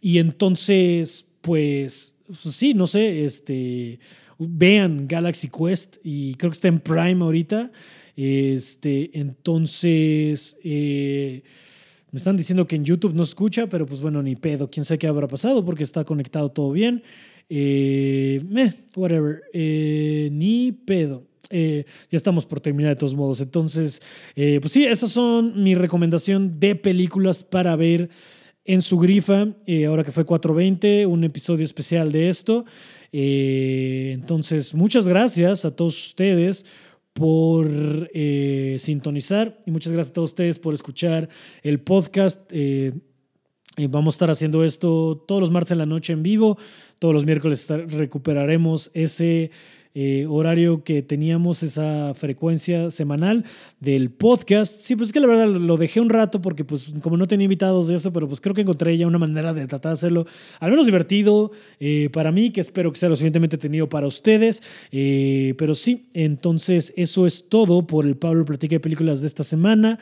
y 0.00 0.18
entonces, 0.18 1.26
pues, 1.40 2.16
sí, 2.32 2.74
no 2.74 2.86
sé, 2.86 3.24
este, 3.24 3.98
vean 4.38 5.08
Galaxy 5.08 5.48
Quest 5.48 5.96
y 6.04 6.34
creo 6.34 6.50
que 6.50 6.54
está 6.54 6.68
en 6.68 6.80
Prime 6.80 7.24
ahorita. 7.24 7.70
Este, 8.16 9.10
entonces, 9.18 10.56
eh, 10.64 11.42
me 12.10 12.16
están 12.16 12.36
diciendo 12.36 12.66
que 12.66 12.76
en 12.76 12.84
YouTube 12.84 13.14
no 13.14 13.22
escucha, 13.22 13.66
pero 13.68 13.84
pues 13.84 14.00
bueno, 14.00 14.22
ni 14.22 14.36
pedo. 14.36 14.70
Quién 14.70 14.84
sabe 14.86 14.98
qué 14.98 15.06
habrá 15.06 15.28
pasado 15.28 15.64
porque 15.64 15.84
está 15.84 16.04
conectado 16.04 16.50
todo 16.50 16.72
bien. 16.72 17.02
Eh, 17.50 18.42
whatever. 18.96 19.42
Eh, 19.52 20.30
ni 20.32 20.72
pedo. 20.72 21.26
ya 21.50 21.84
estamos 22.10 22.46
por 22.46 22.60
terminar 22.60 22.92
de 22.92 22.96
todos 22.96 23.14
modos. 23.14 23.40
Entonces, 23.40 24.00
pues 24.34 24.72
sí, 24.72 24.86
estas 24.86 25.12
son 25.12 25.62
mi 25.62 25.74
recomendación 25.74 26.58
de 26.58 26.74
películas 26.74 27.44
para 27.44 27.76
ver 27.76 28.08
en 28.64 28.82
su 28.82 28.98
grifa, 28.98 29.46
ahora 29.86 30.02
que 30.02 30.10
fue 30.10 30.24
420, 30.24 31.06
un 31.06 31.22
episodio 31.22 31.64
especial 31.64 32.10
de 32.10 32.30
esto. 32.30 32.64
entonces, 33.12 34.74
muchas 34.74 35.06
gracias 35.06 35.64
a 35.64 35.76
todos 35.76 36.08
ustedes 36.08 36.66
por 37.16 37.66
eh, 38.12 38.76
sintonizar 38.78 39.58
y 39.64 39.70
muchas 39.70 39.90
gracias 39.90 40.10
a 40.10 40.14
todos 40.14 40.30
ustedes 40.32 40.58
por 40.58 40.74
escuchar 40.74 41.30
el 41.62 41.80
podcast. 41.80 42.42
Eh, 42.52 42.92
eh, 43.78 43.88
vamos 43.88 44.14
a 44.14 44.16
estar 44.16 44.30
haciendo 44.30 44.62
esto 44.62 45.24
todos 45.26 45.40
los 45.40 45.50
martes 45.50 45.72
en 45.72 45.78
la 45.78 45.86
noche 45.86 46.12
en 46.12 46.22
vivo, 46.22 46.58
todos 46.98 47.14
los 47.14 47.24
miércoles 47.24 47.66
recuperaremos 47.68 48.90
ese 48.92 49.50
eh, 49.98 50.26
horario 50.28 50.84
que 50.84 51.00
teníamos, 51.00 51.62
esa 51.62 52.12
frecuencia 52.12 52.90
semanal 52.90 53.46
del 53.80 54.10
podcast. 54.10 54.78
Sí, 54.82 54.94
pues 54.94 55.08
es 55.08 55.12
que 55.14 55.20
la 55.20 55.26
verdad 55.26 55.46
lo 55.46 55.78
dejé 55.78 56.02
un 56.02 56.10
rato 56.10 56.42
porque 56.42 56.66
pues 56.66 56.92
como 57.00 57.16
no 57.16 57.26
tenía 57.26 57.46
invitados 57.46 57.88
de 57.88 57.94
eso, 57.94 58.12
pero 58.12 58.28
pues 58.28 58.42
creo 58.42 58.54
que 58.54 58.60
encontré 58.60 58.94
ya 58.98 59.06
una 59.06 59.16
manera 59.16 59.54
de 59.54 59.66
tratar 59.66 59.92
de 59.92 59.94
hacerlo 59.94 60.26
al 60.60 60.70
menos 60.70 60.84
divertido 60.84 61.50
eh, 61.80 62.10
para 62.12 62.30
mí, 62.30 62.50
que 62.50 62.60
espero 62.60 62.92
que 62.92 62.98
sea 62.98 63.08
lo 63.08 63.16
suficientemente 63.16 63.56
tenido 63.56 63.88
para 63.88 64.06
ustedes. 64.06 64.62
Eh, 64.92 65.54
pero 65.56 65.74
sí, 65.74 66.10
entonces 66.12 66.92
eso 66.98 67.24
es 67.24 67.48
todo 67.48 67.86
por 67.86 68.04
el 68.04 68.18
Pablo 68.18 68.44
Platica 68.44 68.74
de 68.74 68.80
Películas 68.80 69.22
de 69.22 69.28
esta 69.28 69.44
semana 69.44 69.98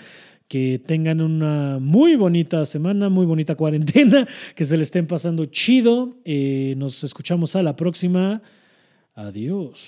que 0.49 0.83
tengan 0.85 1.21
una 1.21 1.79
muy 1.81 2.17
bonita 2.17 2.67
semana, 2.67 3.11
muy 3.11 3.27
bonita 3.27 3.55
cuarentena, 3.57 4.27
que 4.57 4.65
se 4.65 4.77
le 4.77 4.83
estén 4.83 5.07
pasando 5.07 5.45
chido. 5.45 6.17
nos 6.77 7.05
escuchamos 7.05 7.55
a 7.55 7.63
la 7.63 7.77
próxima. 7.77 8.43
Adiós. 9.17 9.87